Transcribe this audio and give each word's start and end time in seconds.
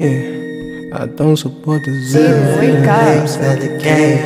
Yeah, 0.00 0.96
I 0.96 1.04
don't 1.04 1.36
support 1.36 1.84
the 1.84 1.92
zero. 1.92 2.56
Wake 2.58 2.88
up. 2.88 3.36
at 3.44 3.60
the 3.60 3.68
game. 3.84 4.16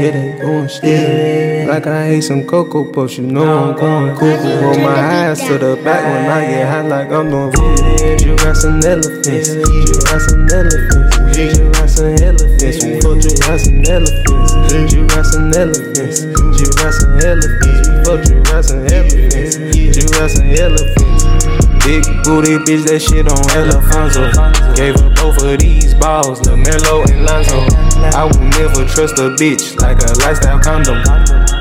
Yeah, 0.00 0.10
they 0.10 0.38
going 0.40 0.68
still. 0.70 1.68
Like 1.68 1.86
I 1.86 2.16
ate 2.16 2.22
some 2.22 2.46
cocoa 2.46 2.90
puffs, 2.90 3.18
you 3.18 3.26
know 3.26 3.44
I'm 3.44 3.76
going 3.76 4.16
cuckoo. 4.16 4.62
Roll 4.62 4.78
my 4.78 5.28
eyes 5.28 5.38
to 5.40 5.58
the 5.58 5.78
back 5.84 6.02
when 6.02 6.30
I 6.32 6.46
get 6.48 6.66
high, 6.66 6.80
like 6.80 7.12
I'm 7.12 7.28
doing 7.28 7.52
voodoo. 7.52 8.16
Giraffes 8.16 8.64
and 8.64 8.82
elephants, 8.82 9.52
giraffes 9.52 10.32
and 10.32 10.50
elephants, 10.50 11.36
giraffes 11.36 12.00
and 12.00 12.20
elephants. 12.24 12.84
We 12.84 13.00
fuck 13.04 13.20
giraffes 13.20 13.68
and 13.68 13.86
elephants, 13.86 14.52
giraffes 14.88 15.34
and 15.36 15.54
elephants, 15.54 16.20
giraffes 16.56 17.04
and 17.04 17.20
elephants. 17.20 17.84
We 17.84 18.00
fuck 18.08 18.24
giraffes 18.24 18.70
and 18.70 18.90
elephants, 18.90 19.56
giraffes 19.92 20.38
and 20.40 20.58
elephants. 20.58 21.67
Big 21.88 22.04
booty 22.20 22.60
bitch, 22.68 22.84
that 22.84 23.00
shit 23.00 23.24
on 23.32 23.40
Elefonso. 23.56 24.28
Gave 24.76 25.00
her 25.00 25.08
both 25.16 25.40
of 25.40 25.56
these 25.56 25.94
balls, 25.96 26.44
LaMelo 26.44 27.00
and 27.08 27.24
Lonzo. 27.24 27.64
I 28.12 28.28
will 28.28 28.44
never 28.60 28.84
trust 28.84 29.16
a 29.16 29.32
bitch 29.40 29.72
like 29.80 29.96
a 30.04 30.12
lifestyle 30.20 30.60
condom. 30.60 31.00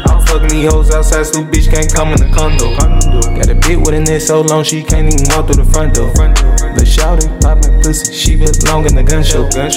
I'm 0.04 0.20
fucking 0.28 0.52
these 0.52 0.68
hoes 0.68 0.92
outside, 0.92 1.32
so 1.32 1.48
bitch 1.48 1.72
can't 1.72 1.88
come 1.88 2.12
in 2.12 2.20
the 2.20 2.28
condo. 2.36 2.76
Got 3.40 3.48
a 3.48 3.56
bitch 3.56 3.80
with 3.80 3.96
a 3.96 4.04
neck 4.04 4.20
so 4.20 4.42
long 4.42 4.66
she 4.68 4.84
can't 4.84 5.08
even 5.08 5.32
walk 5.32 5.48
through 5.48 5.64
the 5.64 5.70
front 5.72 5.96
door. 5.96 6.12
The 6.12 6.84
shouting, 6.84 7.32
popping 7.40 7.80
pussy, 7.80 8.12
she 8.12 8.36
belong 8.36 8.84
in 8.84 9.00
the 9.00 9.08
gun 9.08 9.24
show. 9.24 9.48
Yeah, 9.56 9.72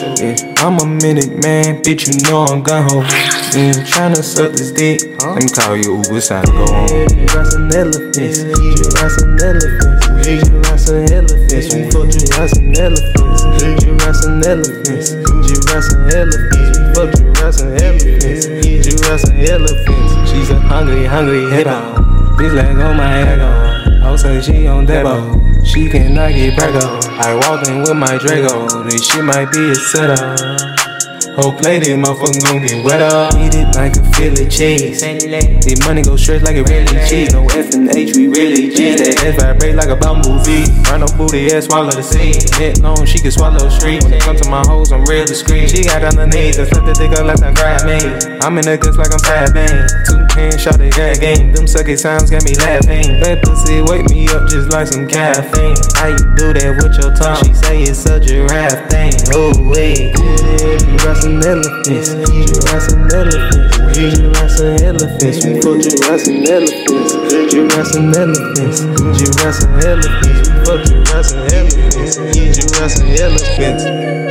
I'm 0.67 0.83
a 0.83 0.87
minute 0.99 1.31
man, 1.39 1.79
bitch, 1.79 2.11
you 2.11 2.19
know 2.27 2.43
I'm 2.43 2.67
gun 2.67 2.91
ho. 2.91 3.07
You 3.55 3.71
ain't 3.71 3.87
tryna 3.87 4.27
suck 4.27 4.51
this 4.51 4.75
dick. 4.75 5.15
Let 5.23 5.47
me 5.47 5.49
call 5.55 5.79
you 5.79 6.03
Uber, 6.03 6.19
it's 6.19 6.27
go 6.27 6.43
home. 6.43 7.07
Giraffes 7.07 7.55
and 7.55 7.71
elephants, 7.71 8.43
giraffes 8.43 9.23
and 9.23 10.10
giraffes 10.23 10.91
and 10.91 11.11
elephants. 11.11 11.75
We 11.75 11.91
fuck 11.91 12.09
giraffes 12.11 12.59
and 12.59 12.77
elephants, 12.77 13.43
giraffes 13.83 14.25
and 14.27 14.45
elephants, 14.45 15.11
giraffes 15.13 15.93
and 15.93 16.13
elephants. 16.13 16.79
We 16.79 16.85
fuck 16.95 17.11
giraffes 17.17 17.61
and 17.63 17.81
elephants, 17.81 18.47
giraffes 18.47 19.25
and 19.25 19.49
elephants. 19.49 20.31
She's 20.31 20.51
a 20.51 20.61
hungry, 20.61 21.05
hungry 21.07 21.51
hitter. 21.51 21.81
Bitch 22.37 22.55
like 22.55 22.77
on 22.77 22.97
my 22.97 23.23
on. 23.39 24.03
I'll 24.03 24.19
say 24.19 24.41
she 24.41 24.67
on 24.67 24.87
demo. 24.87 25.39
She 25.65 25.89
cannot 25.89 26.33
get 26.33 26.59
braggo. 26.59 27.03
I 27.19 27.35
walk 27.35 27.67
in 27.69 27.83
with 27.83 27.97
my 27.97 28.17
Drago. 28.19 28.91
This 28.91 29.05
shit 29.07 29.25
might 29.25 29.53
be 29.53 29.71
a 29.71 29.75
setup. 29.75 30.70
Whole 31.37 31.53
plate, 31.53 31.87
this 31.87 31.95
motherfucker 31.95 32.43
gon' 32.43 32.67
get 32.67 32.85
wet 32.85 33.01
up. 33.01 33.35
Eat 33.39 33.55
it 33.55 33.71
like 33.75 33.95
a 33.95 34.03
Philly 34.13 34.49
cheese. 34.51 35.01
The 35.01 35.79
money 35.87 36.03
go 36.03 36.17
straight 36.17 36.43
like 36.43 36.57
a 36.57 36.65
really 36.65 36.91
cheese. 37.07 37.33
No 37.33 37.47
F 37.47 37.73
and 37.75 37.89
H, 37.95 38.17
we 38.17 38.27
really 38.27 38.75
G. 38.75 38.99
That 38.99 39.23
ass 39.23 39.41
vibrate 39.41 39.77
like 39.77 39.89
a 39.89 39.97
bumblebee. 39.97 40.67
Run 40.91 41.01
no 41.01 41.09
booty, 41.17 41.53
ass 41.55 41.67
swallow 41.67 41.91
the 41.95 42.03
seed. 42.03 42.51
Neck 42.59 42.83
long, 42.83 43.07
she 43.07 43.19
can 43.19 43.31
swallow 43.31 43.69
street. 43.71 44.03
When 44.03 44.13
it 44.13 44.23
comes 44.23 44.41
to 44.43 44.51
my 44.51 44.63
hoes, 44.67 44.91
I'm 44.93 45.05
real 45.05 45.25
discreet. 45.25 45.71
She 45.71 45.85
got 45.85 46.03
on 46.03 46.17
her 46.19 46.27
knees 46.27 46.59
and 46.59 46.67
slip 46.67 46.85
the 46.85 46.95
dick 46.99 47.13
up 47.15 47.25
like 47.25 47.43
I'm 47.43 47.55
grab 47.55 47.87
me. 47.87 48.03
I'm 48.43 48.59
in 48.59 48.67
the 48.67 48.77
guts 48.77 48.99
like 48.99 49.13
I'm 49.15 49.21
Fat 49.21 49.55
Bang. 49.55 50.30
Two 50.31 50.39
hands 50.39 50.63
shot 50.63 50.79
the 50.79 50.91
gat 50.91 51.21
game. 51.21 51.53
Them 51.53 51.67
sucky 51.67 51.99
sounds 51.99 52.31
got 52.31 52.45
me 52.45 52.55
laughing. 52.55 53.19
That 53.21 53.43
pussy 53.43 53.83
wake 53.83 54.09
me 54.11 54.29
up 54.31 54.49
just 54.49 54.71
like 54.71 54.87
some 54.87 55.07
caffeine. 55.07 55.77
How 55.99 56.09
you 56.09 56.23
do 56.39 56.55
that 56.55 56.79
with 56.79 56.95
your 56.99 57.11
tongue? 57.15 57.43
She 57.43 57.55
say 57.55 57.83
it's 57.83 58.07
a 58.07 58.21
giraffe 58.21 58.91
thing. 58.91 59.13
Oh, 59.35 59.51
wait. 59.67 60.15
Giraffes 60.87 61.25
and 61.25 61.43
elephants. 61.43 62.15
Giraffes 62.15 62.93
and 62.93 63.13
elephants. 63.13 63.75
Giraffes 63.91 64.61
and 64.61 64.83
elephants. 64.83 65.39
We 65.45 65.59
fuck 65.59 65.79
giraffes 65.83 66.27
and 66.29 66.47
elephants. 66.47 67.11
Giraffes 67.51 67.95
and 67.97 68.15
elephants. 68.15 68.79
Giraffes 69.19 69.65
and 69.67 69.83
elephants. 69.83 70.47
We 70.47 70.63
fuck 70.63 70.81
giraffes 70.87 71.33
and 71.35 71.53
elephants. 71.53 72.15
Giraffes 72.31 73.01
and 73.01 73.11
elephants. 73.19 74.30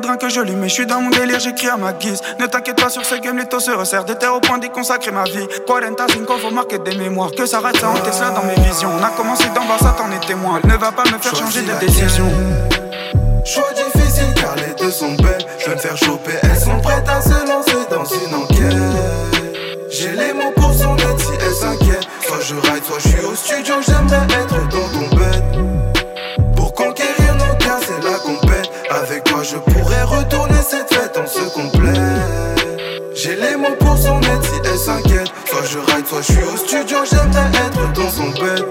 Que 0.00 0.28
je 0.28 0.40
lis 0.40 0.56
Mais 0.56 0.68
je 0.68 0.74
suis 0.74 0.86
dans 0.86 1.00
mon 1.00 1.10
délire 1.10 1.40
j'écris 1.40 1.68
à 1.68 1.76
ma 1.76 1.92
guise. 1.92 2.20
Ne 2.38 2.46
t'inquiète 2.46 2.80
pas 2.80 2.88
sur 2.88 3.04
ce 3.04 3.14
game 3.16 3.36
les 3.38 3.46
taux 3.46 3.60
se 3.60 3.70
resserrent 3.70 4.04
Des 4.04 4.14
terres 4.14 4.34
au 4.34 4.40
point 4.40 4.58
d'y 4.58 4.70
consacrer 4.70 5.10
ma 5.10 5.24
vie. 5.24 5.46
45 5.66 6.26
faut 6.40 6.50
marquer 6.50 6.78
des 6.78 6.94
mémoires. 6.96 7.30
Que 7.30 7.46
ça 7.46 7.60
ça 7.60 7.88
en 7.88 7.94
Tesla 7.94 8.30
dans 8.30 8.44
mes 8.44 8.54
visions. 8.66 8.90
On 8.98 9.02
a 9.02 9.10
commencé 9.10 9.44
d'en 9.54 9.64
bas 9.64 9.78
ça 9.80 9.94
t'en 9.96 10.10
est 10.10 10.26
témoin. 10.26 10.60
Elle 10.62 10.70
ne 10.70 10.76
va 10.76 10.92
pas 10.92 11.04
me 11.04 11.18
faire 11.18 11.36
changer 11.36 11.62
de 11.62 11.72
décision. 11.84 12.28
Choix 13.44 13.68
difficile 13.74 14.32
car 14.34 14.54
les 14.56 14.74
deux 14.78 14.90
sont 14.90 15.12
belles. 15.14 15.44
Je 15.58 15.66
vais 15.66 15.74
me 15.74 15.80
faire 15.80 15.96
choper, 15.96 16.38
je 36.22 36.32
suis 36.32 36.42
au 36.42 36.56
studio, 36.56 36.98
j'aimerais 37.04 37.50
être 37.66 37.92
dans 37.94 38.08
son 38.08 38.30
bed. 38.30 38.64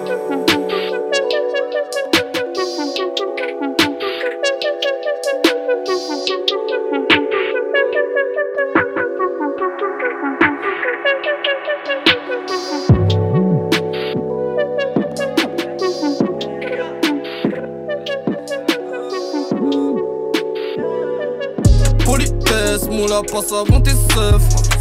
Politesse, 22.05 22.89
moula 22.89 23.21
passe 23.29 23.51
avant 23.51 23.81
tes 23.81 23.91
seufs 23.91 24.71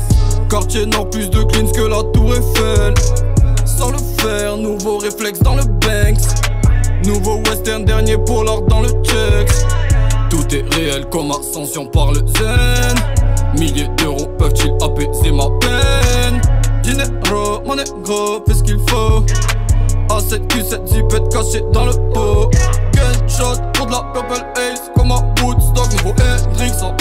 Quartier 0.50 0.84
nord 0.84 1.08
plus 1.10 1.30
de 1.30 1.44
cleans 1.44 1.70
que 1.70 1.82
la 1.82 2.02
tour 2.20 2.34
Eiffel 2.34 2.94
Sans 3.64 3.90
le 3.90 3.98
faire, 4.20 4.56
nouveau 4.56 4.98
réflexe 4.98 5.40
dans 5.40 5.54
le 5.54 5.64
Banks. 5.64 6.20
Nouveau 7.04 7.38
western, 7.48 7.84
dernier 7.84 8.18
polar 8.18 8.62
dans 8.62 8.82
le 8.82 8.88
checks 9.02 9.66
Tout 10.28 10.54
est 10.54 10.74
réel 10.74 11.06
comme 11.10 11.30
ascension 11.30 11.86
par 11.86 12.12
le 12.12 12.20
zen. 12.26 12.94
Milliers 13.58 13.88
d'euros 13.96 14.28
peuvent-ils 14.38 14.72
apaiser 14.82 15.32
ma 15.32 15.46
peine? 15.60 16.40
Dinero, 16.82 17.60
mon 17.64 17.76
négro, 17.76 18.42
fais 18.46 18.54
ce 18.54 18.62
qu'il 18.62 18.78
faut. 18.88 19.24
A7, 20.08 20.46
Q7, 20.48 20.86
zipette 20.86 21.32
cachée 21.32 21.64
dans 21.72 21.86
le 21.86 21.92
pot. 22.12 22.50
Gunshot 22.92 23.62
pour 23.74 23.86
de 23.86 23.92
la 23.92 24.02
purple 24.12 24.44
haze 24.56 24.90
Comme 24.96 25.12
un 25.12 25.42
Woodstock, 25.42 25.92
nouveau 25.92 26.14
Hendrix 26.20 26.72
en 26.82 26.99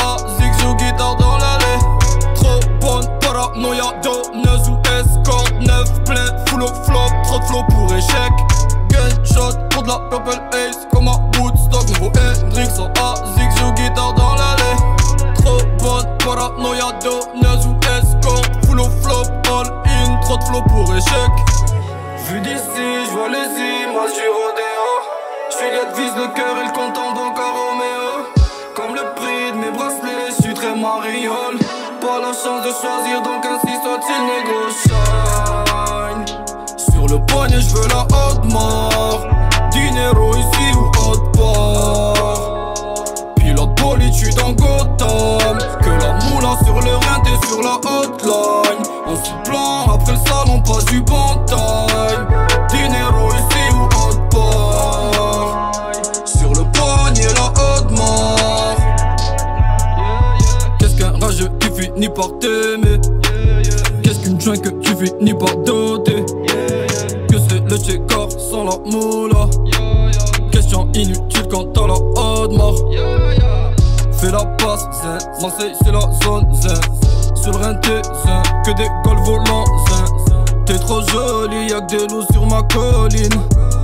Fais 74.20 74.32
la 74.32 74.44
passe, 74.58 74.86
zen. 75.02 75.18
Marseille, 75.42 75.74
c'est 75.82 75.92
la 75.92 76.02
zone, 76.24 76.54
zen. 76.54 76.76
Sur 77.42 77.54
le. 77.54 77.80
Que 78.66 78.72
des 78.72 78.90
golfs 79.06 79.26
volants. 79.26 79.64
T'es 80.66 80.78
trop 80.78 81.02
jolie, 81.08 81.70
y'a 81.70 81.80
que 81.80 81.96
des 81.96 82.08
loups 82.08 82.26
sur 82.34 82.46
ma 82.46 82.62
colline. 82.64 83.30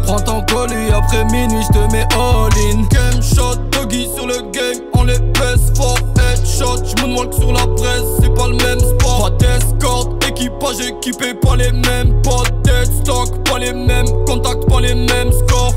Prends 0.05 0.19
ton 0.19 0.41
colis, 0.43 0.91
après 0.93 1.23
minuit, 1.25 1.63
j'te 1.63 1.91
mets 1.91 2.05
all-in. 2.13 2.81
Game 2.91 3.23
shot, 3.23 3.55
doggy 3.71 4.09
sur 4.13 4.27
le 4.27 4.41
game, 4.51 4.83
on 4.93 5.03
les 5.03 5.19
baisse 5.19 5.71
fort. 5.75 5.97
Headshot, 6.17 6.83
j'moonwalk 6.83 7.33
sur 7.33 7.53
la 7.53 7.65
presse, 7.75 8.03
c'est 8.21 8.33
pas 8.33 8.47
le 8.47 8.57
même 8.57 8.79
sport. 8.79 9.31
Pas 9.31 9.37
d'escorte, 9.37 10.23
équipage 10.27 10.81
équipé, 10.81 11.33
pas 11.33 11.55
les 11.55 11.71
mêmes. 11.71 12.21
Pas 12.23 12.43
de 12.63 12.85
stock, 12.85 13.29
pas 13.49 13.57
les 13.57 13.73
mêmes. 13.73 14.07
Contact, 14.27 14.69
pas 14.69 14.81
les 14.81 14.95
mêmes 14.95 15.31
scores. 15.31 15.73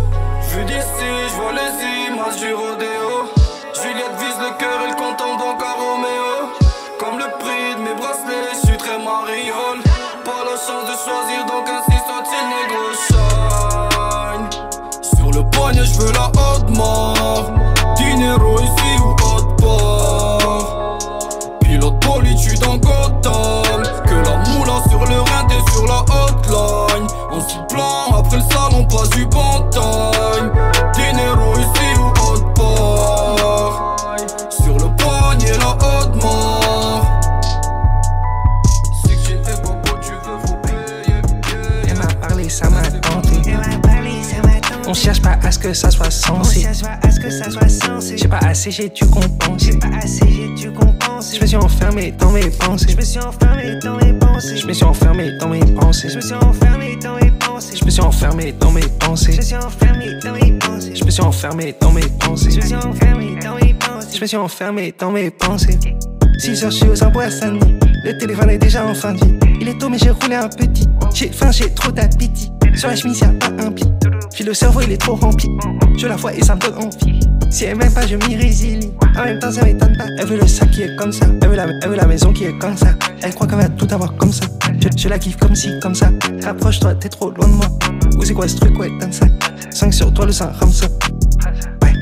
Vu 0.51 0.65
d'ici, 0.65 1.09
j'vois 1.33 1.53
les 1.53 1.85
images 1.85 1.98
que 45.69 45.75
ça 45.75 45.91
soit 45.91 46.11
sensé. 46.11 46.67
à 46.67 47.11
ce 47.11 47.21
que 47.21 47.31
ça 47.31 47.51
soit 47.51 47.69
censé. 47.69 48.17
J'ai 48.17 48.29
pas 48.29 48.39
assez, 48.39 48.71
j'ai 48.71 48.89
dû 48.89 49.05
compenser. 49.05 49.73
J'ai 49.73 49.79
pas 49.79 49.97
assez, 50.03 50.27
j'ai 50.27 50.55
dû 50.55 50.71
compenser. 50.71 51.37
Je 51.37 51.43
me 51.43 51.47
suis 51.47 51.57
enfermé 51.57 52.13
dans 52.13 52.31
mes 52.31 52.49
pensées. 52.49 52.87
Je 52.91 52.97
me 52.97 53.03
suis 53.03 53.19
enfermé 53.19 53.79
dans 53.83 53.97
mes 53.97 54.13
pensées. 54.15 54.57
Je 54.57 54.67
me 54.67 54.73
suis 54.73 54.85
enfermé 54.85 55.37
dans 55.43 55.59
mes 55.59 55.65
pensées. 55.73 56.09
Je 56.09 56.17
me 56.17 56.21
suis 56.21 56.35
enfermé 56.35 56.97
dans 56.99 57.13
mes 57.21 57.31
pensées. 57.31 57.77
Je 57.79 57.85
me 57.85 57.91
suis 57.91 58.01
enfermé 58.01 58.53
dans 58.53 58.73
mes 58.73 58.89
pensées. 58.89 59.35
Je 59.35 59.37
me 59.37 59.43
suis 59.43 59.57
enfermé 59.57 60.15
dans 60.21 60.33
mes 60.33 60.49
pensées. 60.49 60.91
Je 60.95 61.01
me 61.01 61.03
suis 61.03 61.23
enfermé 61.23 61.77
dans 61.81 61.93
mes 61.93 62.09
pensées. 62.09 62.51
Je 62.51 62.61
me 62.61 62.67
suis 62.67 62.75
enfermé 62.77 63.37
dans 63.43 63.55
mes 63.55 63.75
pensées. 63.75 64.17
Je 64.17 64.21
me 64.21 64.27
suis 64.27 64.37
enfermé 64.37 64.95
dans 64.99 65.11
mes 65.11 65.31
pensées. 65.31 65.79
6 66.39 66.65
heures, 66.65 66.71
je 66.71 66.77
suis 66.77 66.89
aux 66.89 67.03
arbres 67.03 67.21
à 67.21 67.31
samedi. 67.31 67.75
Le 68.05 68.17
téléphone 68.17 68.51
est 68.51 68.59
déjà 68.59 68.87
en 68.87 68.95
fin 68.95 69.13
de 69.13 69.19
vie. 69.19 69.39
Il 69.61 69.69
est 69.69 69.79
tôt, 69.79 69.89
mais 69.89 69.99
j'ai 69.99 70.11
roulé 70.11 70.37
un 70.37 70.49
petit. 70.49 70.89
J'ai 71.13 71.31
faim, 71.31 71.51
j'ai 71.51 71.71
trop 71.75 71.91
d'appétit. 71.91 72.53
Sur 72.75 72.89
la 72.89 72.97
chemise, 72.97 73.21
y'a 73.21 73.29
pas 73.29 73.49
un 73.59 73.73
pli. 73.73 73.85
Puis 74.39 74.47
le 74.47 74.55
cerveau, 74.55 74.83
il 74.83 74.93
est 74.93 74.99
trop 74.99 75.17
rempli. 75.17 75.49
Je 75.97 76.07
la 76.07 76.15
vois 76.15 76.33
et 76.33 76.45
ça 76.45 76.55
me 76.55 76.61
donne 76.61 76.77
envie. 76.77 77.19
Si 77.51 77.65
elle 77.65 77.77
m'aime 77.77 77.93
pas, 77.93 78.07
je 78.07 78.15
m'y 78.15 78.37
résilie. 78.37 78.93
En 79.17 79.25
même 79.25 79.41
temps, 79.41 79.51
ça 79.51 79.65
m'étonne 79.65 79.97
pas. 79.97 80.07
Elle 80.17 80.27
veut 80.27 80.39
le 80.39 80.47
sac 80.47 80.71
qui 80.71 80.83
est 80.83 80.95
comme 80.95 81.11
ça. 81.11 81.27
Elle 81.43 81.49
veut 81.49 81.57
la, 81.57 81.67
elle 81.83 81.89
veut 81.89 81.97
la 81.97 82.07
maison 82.07 82.33
qui 82.33 82.45
est 82.45 82.57
comme 82.57 82.77
ça. 82.77 82.95
Elle 83.21 83.35
croit 83.35 83.49
qu'elle 83.49 83.59
va 83.59 83.69
tout 83.69 83.89
avoir 83.91 84.15
comme 84.15 84.33
ça. 84.33 84.47
Je, 84.97 85.09
la 85.09 85.19
kiffe 85.19 85.39
comme 85.39 85.57
ci, 85.57 85.73
comme 85.83 85.97
ça. 85.97 86.13
Rapproche-toi, 86.45 86.95
t'es 86.95 87.09
trop 87.09 87.33
loin 87.33 87.49
de 87.49 87.55
moi. 87.55 87.67
Où 88.17 88.25
c'est 88.25 88.33
quoi 88.33 88.47
ce 88.47 88.55
truc, 88.55 88.79
ouais, 88.79 88.91
donne 89.01 89.13
ça. 89.13 89.27
5 89.71 89.93
sur 89.93 90.15
toi, 90.15 90.25
le 90.25 90.31
sang, 90.31 90.53
rame 90.53 90.71
ça. 90.71 90.87
Ouais. 91.83 91.93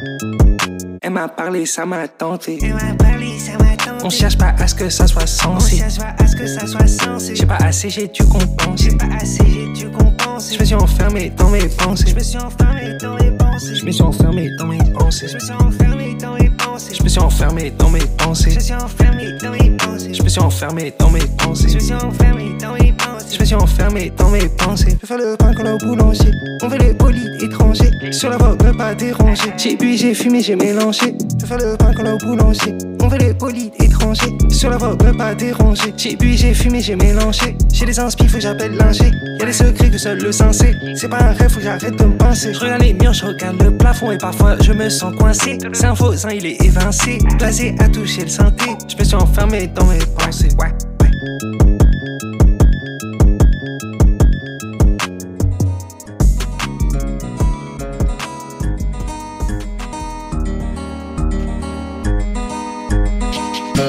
Elle 1.06 1.12
m'a 1.12 1.28
parlé, 1.28 1.66
ça 1.66 1.86
m'a 1.86 2.08
tenté. 2.08 2.58
Elle 2.60 2.74
m'a 2.74 2.92
parlé, 2.98 3.38
ça 3.38 3.52
m'a 3.52 3.76
tenté. 3.76 4.04
On 4.04 4.10
cherche 4.10 4.36
pas 4.36 4.56
à 4.58 4.66
ce 4.66 4.74
que 4.74 4.90
ça 4.90 5.06
soit 5.06 5.22
On 5.22 5.60
sensé. 5.60 5.76
cherche 5.76 5.98
pas 5.98 6.16
à 6.18 6.26
ce 6.26 6.34
que 6.34 6.46
ça 6.48 6.66
soit 6.66 6.88
censé. 6.88 7.36
J'ai 7.36 7.46
pas 7.46 7.58
assez, 7.58 7.88
j'ai 7.90 8.08
dû 8.08 8.24
compenser. 8.24 8.90
J'ai 8.90 8.96
pas 8.96 9.06
assez, 9.14 9.44
j'ai 9.46 9.72
dû 9.72 9.88
compenser. 9.88 10.54
Je 10.56 10.58
me 10.58 10.64
suis 10.64 10.74
enfermé 10.74 11.30
dans 11.30 11.48
mes 11.48 11.68
pensées. 11.68 12.06
Je 12.08 12.14
me 12.16 12.20
suis 12.20 12.36
enfermé 12.38 12.98
dans 13.00 13.14
mes 13.14 13.30
pensées. 13.30 13.76
Je 13.76 13.84
me 13.84 13.90
suis 13.92 14.02
enfermé 14.02 14.50
dans 14.58 14.66
mes 14.66 14.78
pensées. 14.78 15.28
Je 15.28 15.34
me 15.36 15.38
suis 15.38 15.52
enfermé 15.52 16.10
dans 16.18 16.34
mes 16.34 16.50
pensées. 16.56 16.94
Je 16.98 17.04
me 17.04 17.08
suis 17.08 17.20
enfermé 17.20 17.70
dans 17.70 17.88
mes 17.88 18.00
pensées. 18.00 18.50
Je 18.50 18.56
me 18.56 18.60
suis 18.60 18.74
enfermé 18.74 19.32
dans 19.40 19.50
mes 19.52 19.70
pensées. 19.76 20.12
Je 20.12 20.22
me 20.24 20.28
suis 20.28 20.40
enfermé 20.40 20.92
dans 20.98 21.10
mes 21.10 21.20
pensées. 21.38 21.68
Je 21.68 21.74
me 21.76 21.80
suis 21.80 21.94
enfermé 21.94 22.56
dans 22.60 22.72
mes 22.72 22.92
pensées. 22.92 23.05
Je 23.30 23.40
me 23.40 23.44
suis 23.44 23.54
enfermé 23.54 24.12
dans 24.16 24.30
mes 24.30 24.48
pensées. 24.48 24.96
Je 25.00 25.06
faire 25.06 25.18
le 25.18 25.36
pain 25.36 25.52
comme 25.54 25.66
au 25.66 25.78
boulanger. 25.78 26.30
On 26.62 26.70
fait 26.70 26.78
les 26.78 26.92
bolides 26.92 27.42
étrangers. 27.42 27.90
Sur 28.10 28.30
la 28.30 28.36
voie, 28.36 28.56
ne 28.62 28.72
pas 28.72 28.94
déranger. 28.94 29.52
J'ai 29.56 29.76
bu, 29.76 29.96
j'ai 29.96 30.14
fumé, 30.14 30.42
j'ai 30.42 30.56
mélangé. 30.56 31.16
Je 31.40 31.46
faire 31.46 31.58
le 31.58 31.76
pain 31.76 31.92
comme 31.94 32.06
au 32.06 32.18
boulanger. 32.18 32.76
On 33.00 33.10
fait 33.10 33.18
les 33.18 33.32
bolides 33.32 33.72
étrangers. 33.80 34.36
Sur 34.50 34.70
la 34.70 34.76
voie, 34.76 34.94
ne 34.94 35.12
pas 35.12 35.34
déranger. 35.34 35.94
J'ai 35.96 36.16
bu, 36.16 36.32
j'ai 36.36 36.54
fumé, 36.54 36.80
j'ai 36.80 36.96
mélangé. 36.96 37.56
J'ai 37.72 37.86
des 37.86 37.98
inspi, 37.98 38.26
faut 38.26 38.36
que 38.36 38.42
j'appelle 38.42 38.76
l'ingé. 38.76 39.10
Y'a 39.38 39.46
des 39.46 39.52
secrets 39.52 39.90
que 39.90 39.98
seul 39.98 40.18
le 40.18 40.32
sensé. 40.32 40.74
C'est 40.94 41.08
pas 41.08 41.22
un 41.22 41.32
rêve, 41.32 41.50
faut 41.50 41.58
que 41.58 41.64
j'arrête 41.64 41.96
de 41.96 42.04
me 42.04 42.16
pincer. 42.16 42.52
Je 42.52 42.60
regarde 42.60 42.82
les 42.82 42.94
murs, 42.94 43.12
je 43.12 43.26
regarde 43.26 43.62
le 43.62 43.76
plafond 43.76 44.10
et 44.12 44.18
parfois 44.18 44.56
je 44.60 44.72
me 44.72 44.88
sens 44.88 45.14
coincé. 45.16 45.58
C'est 45.72 45.86
un 45.86 45.94
faux, 45.94 46.12
un, 46.26 46.30
il 46.30 46.46
est 46.46 46.62
évincé. 46.62 47.18
Blasé 47.38 47.74
à 47.78 47.88
toucher 47.88 48.22
le 48.22 48.28
synthé. 48.28 48.70
Je 48.88 48.96
me 48.96 49.04
suis 49.04 49.16
enfermé 49.16 49.68
dans 49.68 49.86
mes 49.86 49.98
pensées. 50.18 50.48
Ouais. 50.58 50.72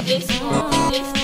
It's, 0.10 0.28
it's, 0.94 1.17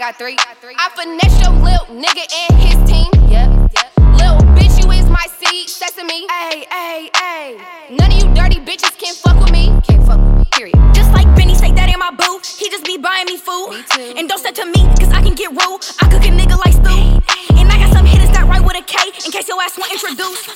got 0.00 0.16
three. 0.16 0.34
I 0.40 0.88
finesse 0.96 1.36
your 1.44 1.52
lil 1.60 1.84
nigga 1.92 2.24
and 2.24 2.56
his 2.56 2.72
team. 2.88 3.12
Yep. 3.28 3.68
Little 4.16 4.40
bitch, 4.56 4.80
you 4.80 4.90
is 4.96 5.04
my 5.12 5.26
seed. 5.36 5.68
Sesame. 5.68 6.24
Ayy, 6.24 6.64
ayy, 6.72 7.10
ayy. 7.12 7.60
None 8.00 8.08
of 8.08 8.16
you 8.16 8.32
dirty 8.32 8.64
bitches 8.64 8.96
can 8.96 9.12
fuck 9.12 9.36
with 9.36 9.52
me. 9.52 9.68
Can't 9.84 10.00
fuck 10.08 10.16
with 10.16 10.38
me. 10.38 10.44
Period. 10.56 10.80
Just 10.96 11.12
like 11.12 11.28
Benny, 11.36 11.54
say 11.54 11.70
that 11.76 11.92
in 11.92 11.98
my 12.00 12.08
boo. 12.16 12.40
He 12.56 12.70
just 12.70 12.86
be 12.86 12.96
buying 12.96 13.26
me 13.26 13.36
food. 13.36 13.76
Me 13.76 13.84
too. 13.92 14.16
And 14.16 14.26
don't 14.26 14.40
say 14.40 14.52
to 14.52 14.64
me, 14.64 14.88
cause 14.96 15.12
I 15.12 15.20
can 15.20 15.34
get 15.36 15.52
rude. 15.52 15.84
I 16.00 16.08
cook 16.08 16.24
a 16.24 16.32
nigga 16.32 16.56
like 16.56 16.72
stew. 16.72 17.20
And 17.60 17.68
I 17.68 17.76
got 17.76 17.92
some 17.92 18.06
hitters 18.08 18.32
that 18.32 18.48
write 18.48 18.64
with 18.64 18.80
a 18.80 18.84
K 18.88 18.96
in 19.04 19.30
case 19.30 19.52
your 19.52 19.60
ass 19.60 19.76
want 19.76 19.92
introduced. 19.92 20.48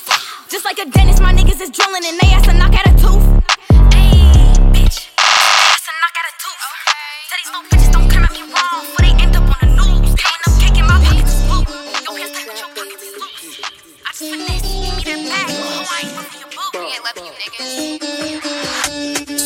Just 0.49 0.65
like 0.65 0.81
a 0.81 0.89
dentist, 0.89 1.21
my 1.21 1.37
niggas 1.37 1.61
is 1.61 1.69
drilling 1.69 2.09
and 2.09 2.17
they 2.17 2.33
ass 2.33 2.49
to 2.49 2.57
knock 2.57 2.73
out 2.73 2.89
a 2.89 2.97
tooth. 2.97 3.29
Ayy, 3.93 4.57
bitch. 4.73 5.13
Ass 5.21 5.85
to 5.85 5.93
knock 6.01 6.17
out 6.17 6.33
a 6.33 6.35
tooth. 6.41 6.65
Tell 7.29 7.37
these 7.45 7.53
little 7.53 7.69
bitches 7.69 7.84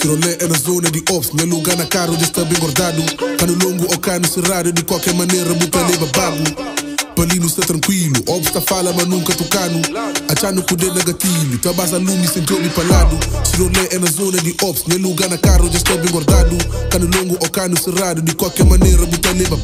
Sirolé 0.00 0.38
é 0.40 0.46
na 0.46 0.56
zona 0.56 0.88
de 0.92 1.02
ops, 1.10 1.32
meu 1.32 1.46
lugar 1.46 1.76
na 1.76 1.86
carro 1.86 2.14
já 2.14 2.22
está 2.26 2.44
bem 2.44 2.56
guardado. 2.60 3.02
Cano 3.36 3.58
longo 3.64 3.84
ou 3.90 3.98
cano 3.98 4.28
cerrado, 4.28 4.72
de 4.72 4.84
qualquer 4.84 5.12
maneira, 5.14 5.52
buta 5.54 5.78
leva 5.78 6.06
bago. 6.06 6.44
Palino 7.16 7.46
está 7.46 7.62
tranquilo, 7.62 8.22
ops 8.28 8.52
tá 8.52 8.60
fala, 8.60 8.92
mas 8.92 9.08
nunca 9.08 9.34
tocando. 9.34 9.80
Achando 10.28 10.62
poder 10.62 10.94
na 10.94 11.02
gatilho, 11.02 11.58
tua 11.58 11.72
base 11.72 11.98
lume 11.98 12.28
sem 12.28 12.46
jogo 12.46 12.70
palado. 12.70 13.18
Sirolé 13.44 13.88
é 13.90 13.98
na 13.98 14.08
zona 14.08 14.38
de 14.38 14.54
ops, 14.62 14.84
meu 14.84 15.00
lugar 15.00 15.28
na 15.28 15.36
carro 15.36 15.68
já 15.68 15.78
está 15.78 15.96
bem 15.96 16.12
guardado. 16.12 16.56
Cano 16.90 17.10
longo 17.12 17.36
ou 17.40 17.50
cano 17.50 17.76
cerrado, 17.76 18.22
de 18.22 18.36
qualquer 18.36 18.66
maneira, 18.66 19.04
buta 19.04 19.32
leva 19.32 19.56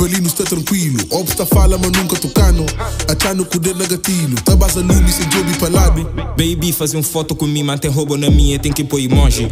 pago. 0.00 0.10
Palino 0.10 0.26
está 0.26 0.44
tranquilo, 0.44 0.98
ops 1.10 1.34
tá 1.34 1.44
fala, 1.44 1.76
mas 1.76 1.90
nunca 1.92 2.16
tocando. 2.16 2.64
Achando 3.06 3.44
poder 3.44 3.74
na 3.76 3.84
gatilho, 3.84 4.34
tua 4.42 4.56
base 4.56 4.80
lume 4.80 5.12
sem 5.12 5.30
jogo 5.30 5.56
palado. 5.58 6.04
Baby, 6.36 6.72
fazer 6.72 6.96
um 6.96 7.02
foto 7.02 7.34
comigo, 7.34 7.66
mantém 7.66 7.90
roubo 7.90 8.16
na 8.16 8.30
minha, 8.30 8.58
tem 8.58 8.72
que 8.72 8.82
pôr 8.82 9.00
emoji. 9.00 9.48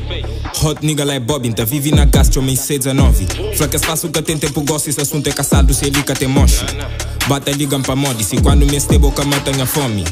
Hot 0.63 0.85
nigga 0.85 1.05
like 1.05 1.25
Bobbin, 1.27 1.53
tá 1.53 1.65
vive 1.65 1.93
na 1.93 2.07
Castro, 2.07 2.41
homem 2.41 2.57
C19. 2.57 3.57
Flacas 3.57 3.85
faço 3.85 4.09
que 4.09 4.23
tem 4.23 4.39
tempo, 4.39 4.63
gosto, 4.63 4.89
esse 4.89 5.01
assunto 5.01 5.29
é 5.29 5.33
caçado, 5.33 5.75
se 5.75 5.87
ele 5.87 6.03
tem 6.03 6.29
moche. 6.29 6.65
Bata 7.29 7.51
ligam 7.51 7.83
pra 7.83 7.95
modi, 7.95 8.25
se 8.25 8.41
quando 8.41 8.67
me 8.67 8.77
este 8.77 8.99
boca 8.99 9.25
mata 9.25 9.53
minha 9.53 9.67
fome. 9.67 10.05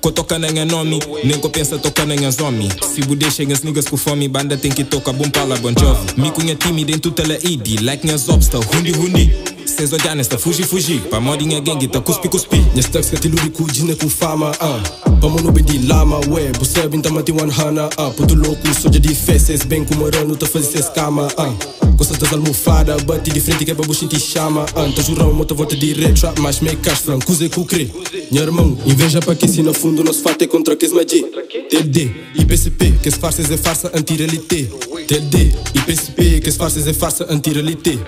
Ko 0.00 0.12
toca 0.12 0.38
na 0.38 0.52
minha 0.52 0.66
nome, 0.66 1.00
nem 1.24 1.40
ko 1.40 1.48
pensa 1.48 1.78
toca 1.78 2.04
na 2.04 2.14
minha 2.14 2.30
zombie. 2.30 2.68
Se 2.94 3.00
bude 3.02 3.30
chega 3.30 3.58
niggas 3.64 3.86
com 3.86 3.96
fome, 3.96 4.28
banda 4.28 4.56
tem 4.56 4.70
que 4.70 4.84
tocar 4.84 5.14
bom 5.14 5.28
pala 5.30 5.56
bon 5.56 5.72
jovi. 5.80 6.20
Me 6.20 6.30
cunha 6.30 6.54
time 6.54 6.84
dentro 6.84 7.10
tela 7.10 7.38
ID, 7.42 7.80
like 7.80 8.04
minha 8.04 8.18
zobsta, 8.18 8.58
hundi 8.58 8.92
hundi. 8.92 9.53
Cês 9.66 9.92
olhar 9.92 10.14
nesta, 10.14 10.38
fugi 10.38 10.62
fugi, 10.62 11.00
pa 11.10 11.18
modinha 11.20 11.60
gangue, 11.60 11.88
tá 11.88 12.00
cuspi 12.00 12.28
cuspi. 12.28 12.58
Minha 12.72 12.82
stacks 12.82 13.10
que 13.10 13.16
te 13.16 13.28
luri 13.28 13.50
ku 13.50 13.66
jine 13.72 13.94
ku 13.94 14.08
fama 14.08 14.52
ah. 14.60 14.80
Vamos 15.20 15.42
no 15.42 15.50
bedi 15.50 15.78
lama 15.78 16.20
we, 16.28 16.52
você 16.58 16.86
binta 16.86 17.10
mati 17.10 17.32
one 17.32 17.50
hana 17.50 17.88
ah. 17.96 18.10
Puto 18.10 18.34
louco, 18.34 18.66
soja 18.74 19.00
de 19.00 19.14
feces, 19.14 19.64
bem 19.64 19.84
como 19.84 20.08
rano, 20.10 20.36
tá 20.36 20.46
fazer 20.46 20.66
ses 20.66 20.88
cama 20.90 21.28
ah. 21.36 21.52
Gosta 21.96 22.16
das 22.18 22.32
almofadas, 22.32 23.02
bate 23.04 23.30
de 23.30 23.40
frente 23.40 23.64
que 23.64 23.70
é 23.70 23.74
babuxin 23.74 24.06
te 24.06 24.20
chama 24.20 24.66
ah. 24.76 24.92
Tá 24.94 25.02
jurão, 25.02 25.32
moto 25.32 25.54
volta 25.54 25.74
de 25.74 25.94
trap, 26.14 26.38
mas 26.40 26.60
make 26.60 26.76
cash 26.76 27.00
franco, 27.00 27.32
use 27.32 27.48
cu 27.48 27.64
crê. 27.64 27.88
Minha 28.30 28.42
irmão, 28.42 28.76
inveja 28.84 29.20
para 29.20 29.34
que 29.34 29.48
se 29.48 29.62
no 29.62 29.72
fundo 29.72 30.04
nós 30.04 30.20
fato 30.20 30.42
é 30.42 30.46
contra 30.46 30.76
que 30.76 30.84
esmagie. 30.86 31.24
TD, 31.70 32.10
IPCP, 32.36 32.98
que 33.02 33.08
as 33.08 33.14
farsas 33.14 33.50
é 33.50 33.56
farsa 33.56 33.90
anti-realité. 33.94 34.68
TD, 35.08 35.54
IPCP, 35.74 36.40
que 36.40 36.48
as 36.48 36.56
farsas 36.56 36.86
é 36.86 36.92
farsa 36.92 37.26
anti-realité. 37.30 37.98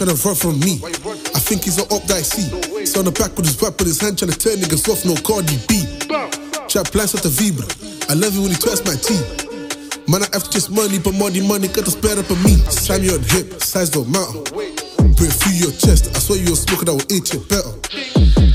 That? 0.00 0.08
Tryna 0.08 0.24
run 0.24 0.34
from 0.34 0.60
me. 0.60 0.80
I 1.34 1.40
think 1.40 1.64
he's 1.64 1.76
an 1.76 1.84
up 1.92 2.02
that 2.08 2.16
I 2.16 2.22
see. 2.22 2.48
So 2.86 3.00
on 3.00 3.04
the 3.04 3.12
back 3.12 3.36
with 3.36 3.44
his 3.44 3.60
rap 3.60 3.80
in 3.80 3.86
his 3.86 4.00
hand, 4.00 4.16
tryna 4.16 4.38
turn 4.40 4.56
niggas 4.56 4.88
off, 4.88 5.04
no 5.04 5.12
Cardi 5.20 5.60
B. 5.68 5.84
Trap 6.68 6.88
plans 6.88 7.14
at 7.14 7.22
the 7.22 7.28
Vibra. 7.28 7.68
I 8.08 8.14
love 8.14 8.32
it 8.32 8.40
when 8.40 8.50
he 8.50 8.56
twists 8.56 8.84
my 8.88 8.96
teeth. 8.96 9.44
Man, 10.08 10.24
I 10.24 10.28
have 10.32 10.44
to 10.44 10.50
just 10.50 10.70
money, 10.70 10.98
but 10.98 11.12
money, 11.14 11.44
money, 11.44 11.68
got 11.68 11.84
the 11.84 11.92
spare 11.92 12.18
up 12.18 12.30
on 12.32 12.40
me. 12.42 12.56
Slam 12.72 13.04
you 13.04 13.14
on 13.14 13.22
hip, 13.28 13.60
size 13.62 13.90
don't 13.90 14.08
matter. 14.08 14.40
Breathe 15.14 15.36
through 15.36 15.68
your 15.68 15.74
chest, 15.76 16.10
I 16.16 16.18
swear 16.18 16.40
you 16.40 16.52
a 16.52 16.56
smoker 16.56 16.88
that 16.88 16.96
will 16.96 17.10
eat 17.12 17.30
you 17.36 17.44
better. 17.46 17.76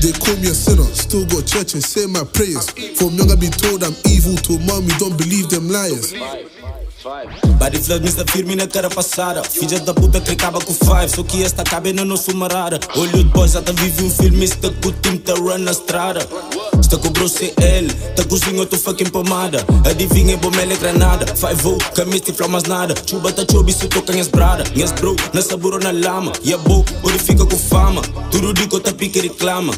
They 0.02 0.12
call 0.18 0.36
me 0.42 0.50
a 0.50 0.56
sinner, 0.56 0.84
still 0.92 1.24
go 1.30 1.40
to 1.40 1.46
church 1.46 1.78
and 1.78 1.82
say 1.82 2.04
my 2.10 2.26
prayers. 2.26 2.68
From 2.98 3.14
young 3.14 3.30
I 3.30 3.38
been 3.38 3.54
told 3.54 3.86
I'm 3.86 3.94
evil, 4.04 4.36
to 4.50 4.58
mom 4.66 4.84
you 4.84 4.96
don't 4.98 5.16
believe 5.16 5.48
them 5.48 5.70
liars. 5.70 6.12
Body 7.06 7.78
flood, 7.78 8.02
Mr. 8.02 8.28
firme 8.32 8.56
na 8.56 8.66
cara 8.66 8.90
passada. 8.90 9.44
Filha 9.44 9.78
da 9.78 9.94
puta 9.94 10.20
que 10.20 10.32
acaba 10.32 10.58
com 10.58 10.74
five. 10.74 11.08
Só 11.08 11.22
que 11.22 11.44
esta 11.44 11.62
cabe 11.62 11.92
no 11.92 12.04
nosso 12.04 12.34
marada. 12.36 12.80
Olho 12.96 13.12
de 13.12 13.24
boys, 13.24 13.52
já 13.52 13.62
tá 13.62 13.70
vive 13.70 14.02
um 14.02 14.10
filme. 14.10 14.44
Está 14.44 14.70
com 14.70 14.88
o 14.88 14.92
time, 14.92 15.18
tá 15.18 15.34
run 15.34 15.58
na 15.58 15.70
estrada. 15.70 16.26
Está 16.80 16.98
com 16.98 17.06
o 17.06 17.10
bro 17.12 17.28
CL, 17.28 17.92
tá 18.16 18.24
cozinha 18.24 18.58
outro 18.58 18.76
fucking 18.76 19.10
pomada. 19.10 19.64
Adivinha, 19.88 20.36
bom 20.36 20.50
é 20.58 20.76
granada. 20.76 21.26
Five 21.36 21.68
o, 21.68 21.78
camisa 21.94 22.24
e 22.28 22.32
flamas 22.32 22.64
nada. 22.64 22.94
Chuba 23.06 23.32
tá 23.32 23.44
chobi, 23.48 23.72
se 23.72 23.86
toca 23.86 24.12
minhas 24.12 24.28
brada. 24.28 24.64
Minhas 24.74 24.90
bro, 24.90 25.14
na 25.32 25.42
saburo 25.42 25.78
na 25.78 25.92
lama. 25.92 26.32
E 26.42 26.52
a 26.52 26.58
bo, 26.58 26.84
onde 27.04 27.18
fica 27.20 27.46
com 27.46 27.56
fama. 27.56 28.02
Tudo 28.32 28.52
digo, 28.52 28.80
tá 28.80 28.92
pique 28.92 29.20
reclama. 29.20 29.72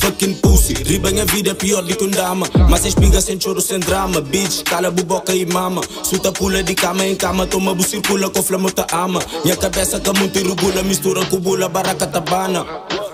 Fucking 0.00 0.34
pussy, 0.36 0.72
riba 0.72 1.10
minha 1.10 1.26
vida 1.26 1.50
é 1.50 1.54
pior 1.54 1.82
do 1.82 1.94
que 1.94 2.04
um 2.04 2.10
dama 2.10 2.46
Mas 2.70 2.86
espiga 2.86 3.20
sem 3.20 3.38
choro, 3.38 3.60
sem 3.60 3.78
drama. 3.78 4.20
Bitch, 4.22 4.62
cala 4.62 4.90
buboca 4.90 5.34
e 5.34 5.44
mama. 5.44 5.82
Suta 6.02 6.32
pula 6.32 6.62
de 6.62 6.74
cama 6.74 7.04
em 7.04 7.14
cama. 7.14 7.46
Toma 7.46 7.74
bu 7.74 7.82
circula 7.82 8.30
com 8.30 8.42
flama 8.42 8.70
ta 8.70 8.86
ama. 8.92 9.20
Minha 9.44 9.56
cabeça 9.56 10.00
que 10.00 10.10
muito 10.18 10.38
regula 10.38 10.82
Mistura 10.82 11.24
com 11.26 11.38
bula, 11.38 11.68
barraca 11.68 12.06
tabana. 12.06 12.64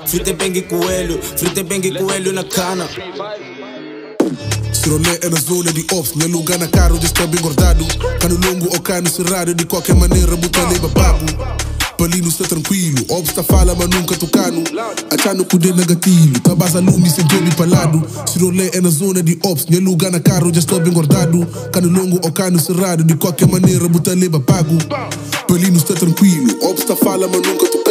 Frite 0.07 0.33
bengue 0.35 0.63
coelho, 0.63 1.21
frite 1.21 1.65
bengue 1.65 1.91
coelho 1.91 2.33
na 2.33 2.45
cana. 2.45 2.89
Sirolé 4.73 5.19
é 5.21 5.29
na 5.29 5.41
zona 5.41 5.73
de 5.73 5.85
ops, 5.93 6.15
meu 6.15 6.29
lugar 6.29 6.59
na 6.59 6.69
carro 6.69 6.97
já 7.01 7.07
está 7.07 7.27
bem. 7.27 7.41
Cano 8.21 8.39
longo 8.47 8.73
ou 8.73 8.81
cano 8.81 9.09
cerrado, 9.09 9.53
de 9.53 9.67
qualquer 9.67 9.97
maneira, 9.97 10.37
buta 10.37 10.61
leva 10.69 10.89
bago. 10.89 11.76
Palino 11.97 12.29
está 12.29 12.45
tranquilo, 12.45 13.05
ops 13.09 13.33
tá 13.33 13.43
fala, 13.43 13.75
mas 13.75 13.89
nunca 13.89 14.17
tocando. 14.17 14.63
Achando 15.11 15.45
poder 15.47 15.75
na 15.75 15.85
gatilho, 15.85 16.41
base 16.57 16.79
lume 16.79 17.09
sem 17.09 17.25
jogo 17.29 17.55
palado. 17.57 18.07
Sirolé 18.27 18.71
é 18.75 18.81
na 18.81 18.91
zona 18.91 19.23
de 19.23 19.39
ops, 19.43 19.67
meu 19.67 19.81
lugar 19.81 20.13
na 20.13 20.21
carro 20.21 20.53
já 20.53 20.61
está 20.61 20.79
bem 20.79 20.93
guardado. 20.93 21.47
Cano 21.73 21.89
longo 21.89 22.21
ou 22.23 22.33
cano 22.33 22.59
cerrado, 22.59 23.03
de 23.03 23.17
qualquer 23.17 23.49
maneira, 23.49 23.89
buta 23.89 24.15
leva 24.15 24.39
pago. 24.39 24.77
Palino 25.49 25.79
está 25.79 25.95
tranquilo, 25.95 26.55
ops 26.63 26.85
tá 26.85 26.95
fala, 26.95 27.27
mas 27.29 27.41
nunca 27.41 27.67
tocando. 27.67 27.86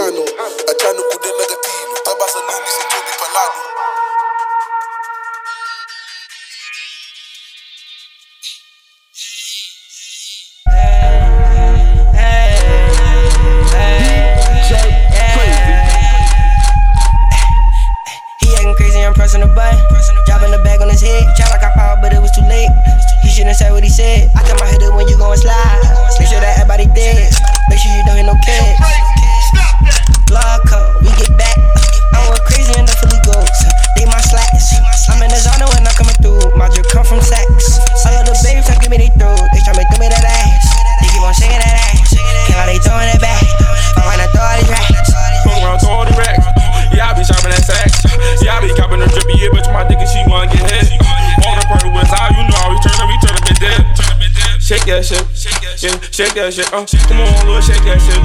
Shake 56.16 56.32
that 56.40 56.48
shit, 56.56 56.72
uh, 56.72 56.88
come 57.12 57.20
on, 57.20 57.28
little 57.44 57.60
shake 57.60 57.84
that 57.84 58.00
shit. 58.00 58.16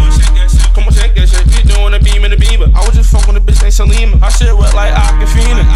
Come 0.78 0.86
on, 0.86 0.94
shake 0.94 1.10
that 1.18 1.26
shit. 1.26 1.42
You 1.58 1.66
doing 1.66 1.90
the 1.90 1.98
beam 1.98 2.22
in 2.22 2.30
the 2.30 2.38
beamer. 2.38 2.70
I 2.70 2.86
was 2.86 2.94
just 2.94 3.10
fucking 3.10 3.34
the 3.34 3.42
bitch 3.42 3.58
named 3.66 3.74
Salima. 3.74 4.14
I 4.22 4.30
shit 4.30 4.54
wet 4.54 4.78
like 4.78 4.94
Aquafina. 4.94 5.66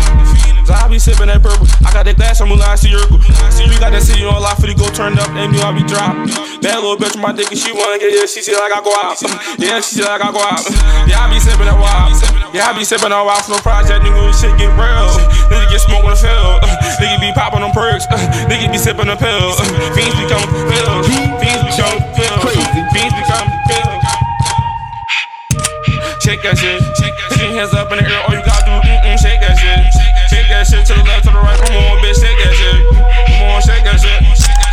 I 0.71 0.87
be 0.87 1.03
sipping 1.03 1.27
that 1.27 1.43
purple. 1.43 1.67
I 1.83 1.91
got 1.91 2.07
that 2.07 2.15
glass 2.15 2.39
from 2.39 2.55
Mulan 2.55 2.79
Circle. 2.79 3.19
You 3.67 3.75
got 3.83 3.91
that 3.91 4.07
city 4.07 4.23
on 4.23 4.39
lock 4.39 4.63
for 4.63 4.71
the 4.71 4.79
go 4.79 4.87
turned 4.95 5.19
up, 5.19 5.27
and 5.35 5.51
you 5.51 5.59
I 5.59 5.75
be 5.75 5.83
dropped. 5.83 6.31
That 6.63 6.79
little 6.79 6.95
bitch 6.95 7.19
my 7.19 7.35
dick 7.35 7.51
and 7.51 7.59
she 7.59 7.75
wanna 7.75 7.99
get 7.99 8.15
yeah, 8.15 8.31
she 8.31 8.47
see 8.47 8.55
like 8.55 8.71
I 8.71 8.79
go 8.79 8.95
out. 8.95 9.19
Yeah, 9.59 9.83
she 9.83 9.99
see 9.99 10.07
like 10.07 10.23
I 10.23 10.31
go 10.31 10.39
out. 10.39 10.63
Yeah, 11.11 11.19
I 11.19 11.27
be 11.29 11.43
sipping 11.43 11.67
that 11.67 11.77
wild. 11.77 12.15
Yeah, 12.55 12.71
I 12.71 12.79
be 12.79 12.87
sipping 12.87 13.11
that 13.11 13.27
wild 13.27 13.43
from 13.43 13.59
no 13.59 13.61
project, 13.61 14.07
nigga. 14.07 14.31
Shit 14.31 14.55
get 14.55 14.71
real. 14.79 15.11
Nigga 15.51 15.67
get 15.67 15.83
smoke 15.83 16.07
on 16.07 16.15
the 16.15 16.21
field. 16.23 16.63
Nigga 17.03 17.19
be 17.19 17.35
popping 17.35 17.67
them 17.67 17.75
perks. 17.75 18.07
Nigga 18.47 18.71
be 18.71 18.79
sipping 18.79 19.11
the 19.11 19.19
pills. 19.19 19.59
Fiends 19.99 20.15
become 20.15 20.47
pills. 20.71 21.44
That 26.45 26.61
shit. 26.61 26.77
Put 27.33 27.41
your 27.41 27.57
hands 27.57 27.73
up 27.73 27.89
in 27.89 27.97
the 27.99 28.05
air. 28.05 28.21
All 28.29 28.37
you 28.37 28.45
gotta 28.45 28.69
do, 28.69 28.77
mm-mm, 28.77 29.17
shake 29.17 29.41
that 29.41 29.57
shit. 29.57 29.81
Shake 30.29 30.49
that 30.53 30.69
shit 30.69 30.85
to 30.85 30.93
the 30.93 31.05
left, 31.09 31.25
to 31.25 31.33
the 31.33 31.41
right. 31.41 31.57
Come 31.57 31.73
on, 31.73 31.97
bitch, 32.05 32.21
shake 32.21 32.37
that 32.37 32.53
shit. 32.53 32.81
Come 33.33 33.49
on, 33.49 33.61
shake 33.65 33.85
that 33.89 33.97
shit. 33.97 34.21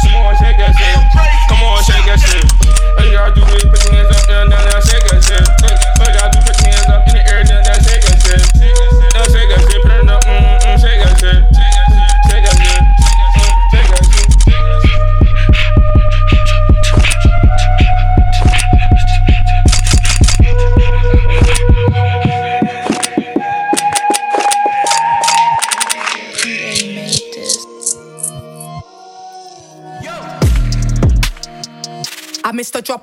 Come 0.03 0.19
on, 0.19 0.35
shake 0.35 0.59
that 0.59 0.75
shit. 0.75 0.99
Come 1.47 1.63
on, 1.63 1.79
shake 1.87 2.05
that 2.11 2.19
shit. 2.19 2.43
All 2.99 3.05
you 3.07 3.15
gotta 3.15 3.31
do 3.31 3.43
is 3.55 3.70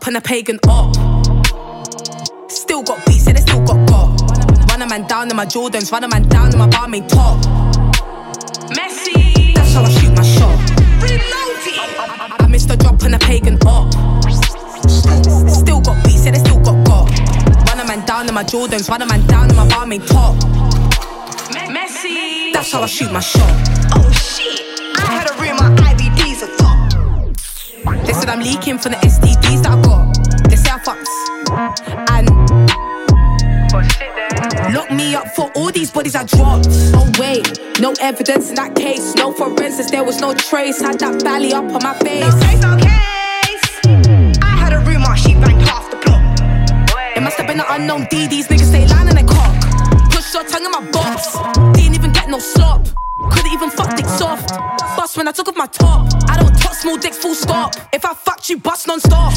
on 0.09 0.16
a 0.16 0.21
pagan 0.23 0.59
up. 0.68 0.94
Still 2.51 2.83
got 2.83 3.05
beats, 3.05 3.27
yeah, 3.27 3.35
they 3.35 3.40
still 3.40 3.62
got 3.62 3.87
got. 3.88 4.71
Run 4.71 4.81
a 4.81 4.88
man 4.88 5.07
down 5.07 5.29
in 5.29 5.37
my 5.37 5.44
Jordans, 5.44 5.92
run 5.92 6.03
a 6.03 6.09
man 6.09 6.23
down 6.29 6.51
in 6.51 6.59
my 6.59 6.66
barmaid 6.66 7.07
top. 7.11 7.37
Messi, 8.73 9.55
that's 9.55 9.75
how 9.75 9.83
I 9.83 9.90
shoot 9.90 10.14
my 10.16 10.23
shot. 10.23 10.59
I, 12.01 12.37
I 12.40 12.47
missed 12.47 12.71
a 12.71 12.77
drop 12.79 13.03
on 13.03 13.12
a 13.12 13.18
pagan 13.18 13.59
up. 13.66 13.92
Still 15.51 15.83
got 15.83 16.03
beats, 16.05 16.25
yeah, 16.25 16.33
they 16.33 16.38
still 16.38 16.61
got 16.61 16.87
got. 16.87 17.11
Run 17.68 17.81
a 17.81 17.87
man 17.87 18.07
down 18.07 18.27
in 18.29 18.35
my 18.35 18.44
Jordans, 18.44 18.88
run 18.88 19.03
a 19.03 19.07
man 19.07 19.27
down 19.27 19.51
in 19.51 19.57
my 19.57 19.68
barmaid 19.68 20.07
top. 20.07 20.37
Messi, 21.68 22.55
that's 22.55 22.73
how 22.73 22.81
I 22.81 22.87
shoot 22.87 23.12
my 23.12 23.21
shot. 23.21 23.42
Oh 23.94 24.11
shit, 24.12 24.64
I 24.97 25.12
had 25.12 25.27
to 25.29 25.35
read 25.35 25.53
my 25.53 25.68
IVDs 25.92 26.44
a 26.44 26.57
top. 26.57 26.79
They 28.07 28.12
said 28.14 28.29
I'm 28.29 28.40
leaking 28.40 28.79
from 28.79 28.92
the 28.92 28.99
STDs 28.99 29.62
that 29.62 29.79
I 29.79 29.83
got. 29.83 29.98
They 30.88 30.94
say 30.94 31.05
I 31.05 31.05
fucks. 31.05 31.12
And 32.09 32.29
look 34.74 34.90
me 34.90 35.14
up 35.14 35.29
for 35.29 35.51
all 35.55 35.70
these 35.70 35.90
bodies 35.90 36.14
I 36.14 36.24
dropped. 36.24 36.68
Oh 36.94 37.11
wait, 37.18 37.59
no 37.81 37.92
evidence 38.01 38.48
in 38.48 38.55
that 38.57 38.74
case. 38.74 39.14
No 39.14 39.33
forensics, 39.33 39.90
there 39.90 40.05
was 40.05 40.20
no 40.20 40.35
trace. 40.35 40.81
Had 40.81 40.98
that 41.01 41.22
belly 41.22 41.53
up 41.53 41.64
on 41.64 41.83
my 41.83 41.94
face. 41.98 42.24
No 42.24 42.31
case, 42.40 42.61
no 42.62 42.77
case. 42.77 43.81
I 44.42 44.57
had 44.57 44.72
read 44.87 45.01
my 45.01 45.14
shit 45.16 45.40
banged 45.40 45.62
half 45.62 45.90
the 45.90 45.96
plot. 45.96 46.22
It 47.16 47.20
must 47.22 47.37
have 47.37 47.46
been 47.46 47.61
an 47.61 47.66
unknown 47.68 48.07
D. 48.11 48.27
These 48.27 48.48
niggas 48.48 48.68
stay 48.68 48.87
lying 48.87 49.09
in 49.09 49.14
their 49.14 49.24
cock. 49.24 49.57
Push 50.11 50.33
your 50.33 50.44
tongue 50.44 50.64
in 50.64 50.70
my 50.70 50.81
box. 50.90 51.37
Didn't 51.77 51.94
even 51.96 52.12
get 52.29 52.31
no 52.31 52.38
slop. 52.38 52.87
Couldn't 53.31 53.53
even 53.53 53.71
fuck 53.71 53.97
dick 53.97 54.07
soft. 54.07 54.49
Bust 54.97 55.17
when 55.17 55.29
I 55.29 55.33
took 55.33 55.49
off 55.49 55.57
my 55.57 55.67
top. 55.67 56.09
I 56.29 56.37
don't 56.37 56.55
touch 56.61 56.77
small 56.77 56.97
dicks, 56.97 57.19
full 57.19 57.35
stop. 57.35 57.75
If 57.93 58.05
I 58.05 58.14
fucked 58.14 58.49
you, 58.49 58.59
bust 58.59 58.87
non 58.87 59.01
stop. 59.01 59.33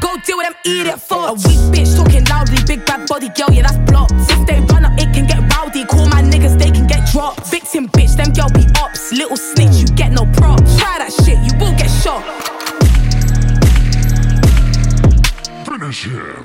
Go 0.00 0.16
deal 0.24 0.38
with 0.38 0.48
them 0.48 0.56
idiot 0.64 0.96
fucks. 0.96 1.30
A 1.30 1.48
weak 1.48 1.60
bitch 1.72 1.96
talking 1.96 2.24
loudly, 2.24 2.58
big 2.66 2.84
bad 2.86 3.06
body 3.08 3.28
girl, 3.36 3.50
yeah, 3.52 3.62
that's 3.62 3.78
blocked. 3.90 4.12
If 4.12 4.46
they 4.46 4.60
run 4.72 4.84
up, 4.84 4.92
it 4.98 5.12
can 5.14 5.26
get 5.26 5.40
rowdy. 5.54 5.84
Call 5.84 6.06
my 6.08 6.22
niggas, 6.22 6.58
they 6.58 6.70
can 6.70 6.86
get 6.86 7.08
dropped. 7.12 7.46
Victim 7.50 7.88
bitch, 7.88 8.16
them 8.16 8.32
girl 8.32 8.48
be 8.50 8.64
ops. 8.80 9.12
Little 9.12 9.36
snitch, 9.36 9.76
you 9.76 9.86
get 9.94 10.12
no 10.12 10.24
props. 10.36 10.76
Try 10.78 10.98
that 10.98 11.12
shit, 11.24 11.38
you 11.46 11.52
will 11.60 11.74
get 11.76 11.90
shot. 12.02 12.22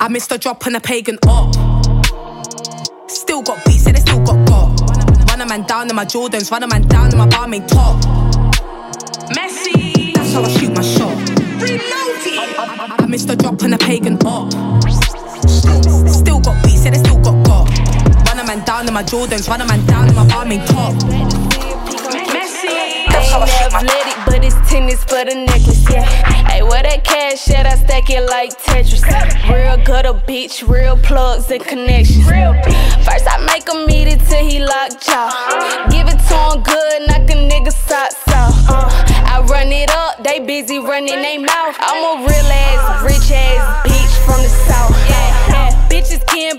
I 0.01 0.07
missed 0.09 0.31
a 0.31 0.37
drop 0.37 0.67
on 0.67 0.75
a 0.75 0.79
pagan 0.79 1.17
up. 1.27 1.53
Still 3.07 3.41
got 3.41 3.63
beats, 3.65 3.87
and 3.87 3.95
they 3.95 4.01
still 4.01 4.23
got 4.23 4.47
got. 4.47 4.78
Run 5.39 5.47
a 5.47 5.57
man 5.57 5.63
down 5.67 5.89
in 5.89 5.95
my 5.95 6.03
Jordans, 6.03 6.51
run 6.51 6.63
a 6.63 6.67
man 6.67 6.81
down 6.89 7.13
in 7.13 7.17
my 7.17 7.25
barmaid 7.25 7.65
top. 7.69 7.95
Messi, 9.31 10.13
that's 10.13 10.33
how 10.33 10.43
I 10.43 10.49
shoot 10.49 10.75
my 10.75 10.81
shot. 10.81 11.15
I, 12.59 12.97
I 12.99 13.05
missed 13.05 13.29
a 13.29 13.37
drop 13.37 13.63
on 13.63 13.71
a 13.71 13.77
pagan 13.77 14.15
up. 14.27 14.51
Still 16.11 16.41
got 16.41 16.61
beats, 16.65 16.83
yeah, 16.83 16.91
they 16.91 16.97
still 16.97 17.21
got 17.21 17.41
got. 17.47 17.69
Run 18.27 18.39
a 18.39 18.43
man 18.45 18.65
down 18.65 18.85
in 18.85 18.93
my 18.93 19.01
Jordans, 19.01 19.47
run 19.47 19.61
a 19.61 19.65
man 19.65 19.85
down 19.85 20.09
in 20.09 20.15
my 20.15 20.27
barmaid 20.27 20.67
top. 20.67 20.93
Messi, 22.35 23.07
that's 23.07 23.31
how 23.31 23.39
I 23.39 23.45
shoot 23.47 23.71
my 23.71 23.83
it's 23.85 24.38
tennis 24.69 25.03
for 25.03 25.25
the 25.25 25.33
necklace, 25.33 25.83
yeah. 25.89 26.05
Hey, 26.47 26.61
where 26.61 26.83
that 26.83 27.03
cash 27.03 27.49
at? 27.49 27.65
I 27.65 27.75
stack 27.75 28.09
it 28.09 28.21
like 28.29 28.51
Tetris. 28.61 29.03
Real 29.49 29.83
gutter, 29.83 30.13
bitch, 30.13 30.67
real 30.67 30.95
plugs 30.97 31.49
and 31.49 31.63
connections. 31.63 32.25
First, 32.25 33.25
I 33.25 33.37
make 33.49 33.67
him 33.67 33.89
eat 33.89 34.07
it 34.07 34.21
till 34.29 34.45
he 34.45 34.59
locked 34.59 35.05
jaw. 35.05 35.87
Give 35.89 36.07
it 36.07 36.19
to 36.29 36.37
him 36.37 36.61
good, 36.61 37.07
knock 37.09 37.29
a 37.29 37.35
nigga 37.49 37.73
socks 37.73 38.21
off. 38.29 38.53
Uh, 38.69 38.89
I 39.25 39.41
run 39.49 39.71
it 39.71 39.89
up, 39.89 40.23
they 40.23 40.39
busy 40.39 40.77
running 40.77 41.21
they 41.21 41.37
mouth. 41.39 41.75
I'm 41.79 42.21
a 42.21 42.21
real 42.21 42.49
ass, 42.53 43.03
rich 43.03 43.31
ass 43.33 43.87
bitch 43.89 44.25
from 44.25 44.41
the 44.43 44.49
south. 44.49 44.93
Yeah, 45.09 45.49
yeah. 45.49 45.89
Bitches 45.89 46.25
can't 46.27 46.58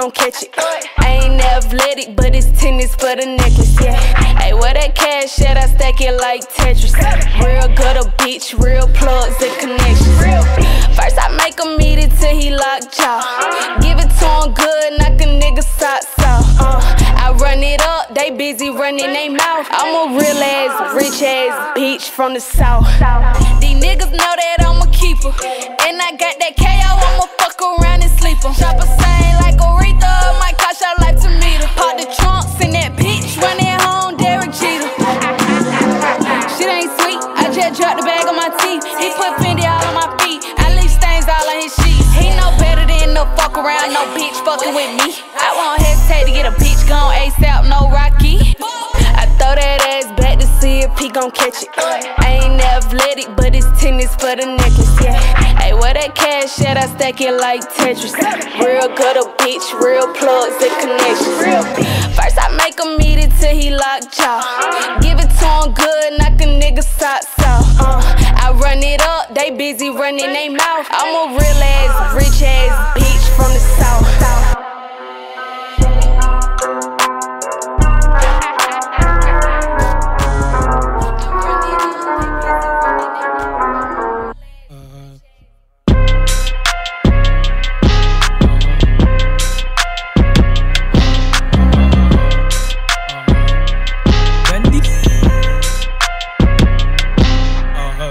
gon' 0.00 0.10
catch 0.12 0.42
it. 0.42 0.50
I 0.98 1.20
ain't 1.22 1.40
athletic, 1.40 2.16
but 2.16 2.34
it's 2.34 2.50
tennis 2.58 2.94
for 2.94 3.14
the 3.16 3.26
necklace, 3.26 3.76
yeah. 3.80 3.96
Hey, 4.40 4.54
where 4.54 4.72
that 4.72 4.94
cash 4.94 5.40
at? 5.42 5.56
I 5.58 5.66
stack 5.66 6.00
it 6.00 6.16
like 6.16 6.40
Tetris. 6.48 6.94
Real 7.44 7.68
gutter, 7.76 8.08
bitch, 8.16 8.56
real 8.56 8.88
plugs 8.96 9.36
and 9.42 9.54
connections. 9.60 10.16
First, 10.96 11.16
I 11.20 11.28
make 11.36 11.58
him 11.60 11.80
eat 11.80 11.98
it 12.00 12.12
till 12.18 12.34
he 12.34 12.50
locked 12.50 12.96
jaw. 12.96 13.20
Give 13.82 13.98
it 13.98 14.08
to 14.08 14.28
him 14.40 14.54
good, 14.54 14.98
knock 14.98 15.20
a 15.20 15.28
nigga 15.28 15.62
socks 15.62 16.16
off. 16.24 16.48
Uh, 16.58 16.80
I 17.20 17.36
run 17.38 17.62
it 17.62 17.82
up, 17.82 18.14
they 18.14 18.30
busy 18.30 18.70
running 18.70 19.12
they 19.12 19.28
mouth. 19.28 19.66
I'm 19.70 20.12
a 20.12 20.16
real 20.16 20.40
ass, 20.40 20.94
rich 20.94 21.22
ass 21.22 21.76
bitch 21.76 22.08
from 22.08 22.32
the 22.32 22.40
south. 22.40 22.86
These 23.60 23.76
niggas 23.84 24.12
know 24.12 24.32
that 24.40 24.64
I'm 24.64 24.80
a 24.80 24.90
keeper. 24.92 25.32
A 46.56 46.88
gone 46.88 47.14
ASAP, 47.14 47.68
no 47.68 47.90
Rocky. 47.90 48.56
I 49.14 49.26
throw 49.38 49.54
that 49.54 49.80
ass 49.86 50.10
back 50.18 50.38
to 50.38 50.46
see 50.58 50.80
if 50.80 50.96
he 50.98 51.08
gon' 51.08 51.30
catch 51.30 51.62
it. 51.62 51.70
Ain't 52.24 52.60
athletic, 52.60 53.28
but 53.36 53.54
it's 53.54 53.68
tennis 53.80 54.14
for 54.16 54.34
the 54.34 54.46
necklace, 54.46 54.94
yeah. 55.00 55.14
Hey, 55.60 55.74
where 55.74 55.94
that 55.94 56.14
cash 56.14 56.60
at? 56.66 56.76
I 56.76 56.86
stack 56.86 57.20
it 57.20 57.34
like 57.38 57.62
Tetris. 57.74 58.14
Real 58.58 58.88
good 58.96 59.16
a 59.16 59.26
bitch, 59.38 59.66
real 59.78 60.08
plugs 60.14 60.58
and 60.62 60.74
connections. 60.82 61.38
First 62.16 62.38
I 62.38 62.50
make 62.58 62.78
him 62.78 63.00
eat 63.00 63.18
it 63.22 63.32
till 63.38 63.54
he 63.54 63.70
locked 63.70 64.16
jaw. 64.16 64.42
Give 65.00 65.18
it 65.18 65.30
to 65.30 65.46
him 65.46 65.74
good, 65.74 66.18
knock 66.18 66.40
a 66.42 66.46
nigga 66.46 66.82
socks 66.82 67.38
off. 67.46 67.66
Uh, 67.78 68.00
I 68.36 68.52
run 68.52 68.82
it 68.82 69.00
up, 69.02 69.34
they 69.34 69.50
busy 69.50 69.90
running 69.90 70.32
they 70.32 70.48
mouth. 70.48 70.86
I'm 70.90 71.14
a 71.14 71.38
real 71.38 71.62
ass, 71.62 72.14
rich 72.14 72.42
ass 72.42 72.96
bitch 72.96 72.99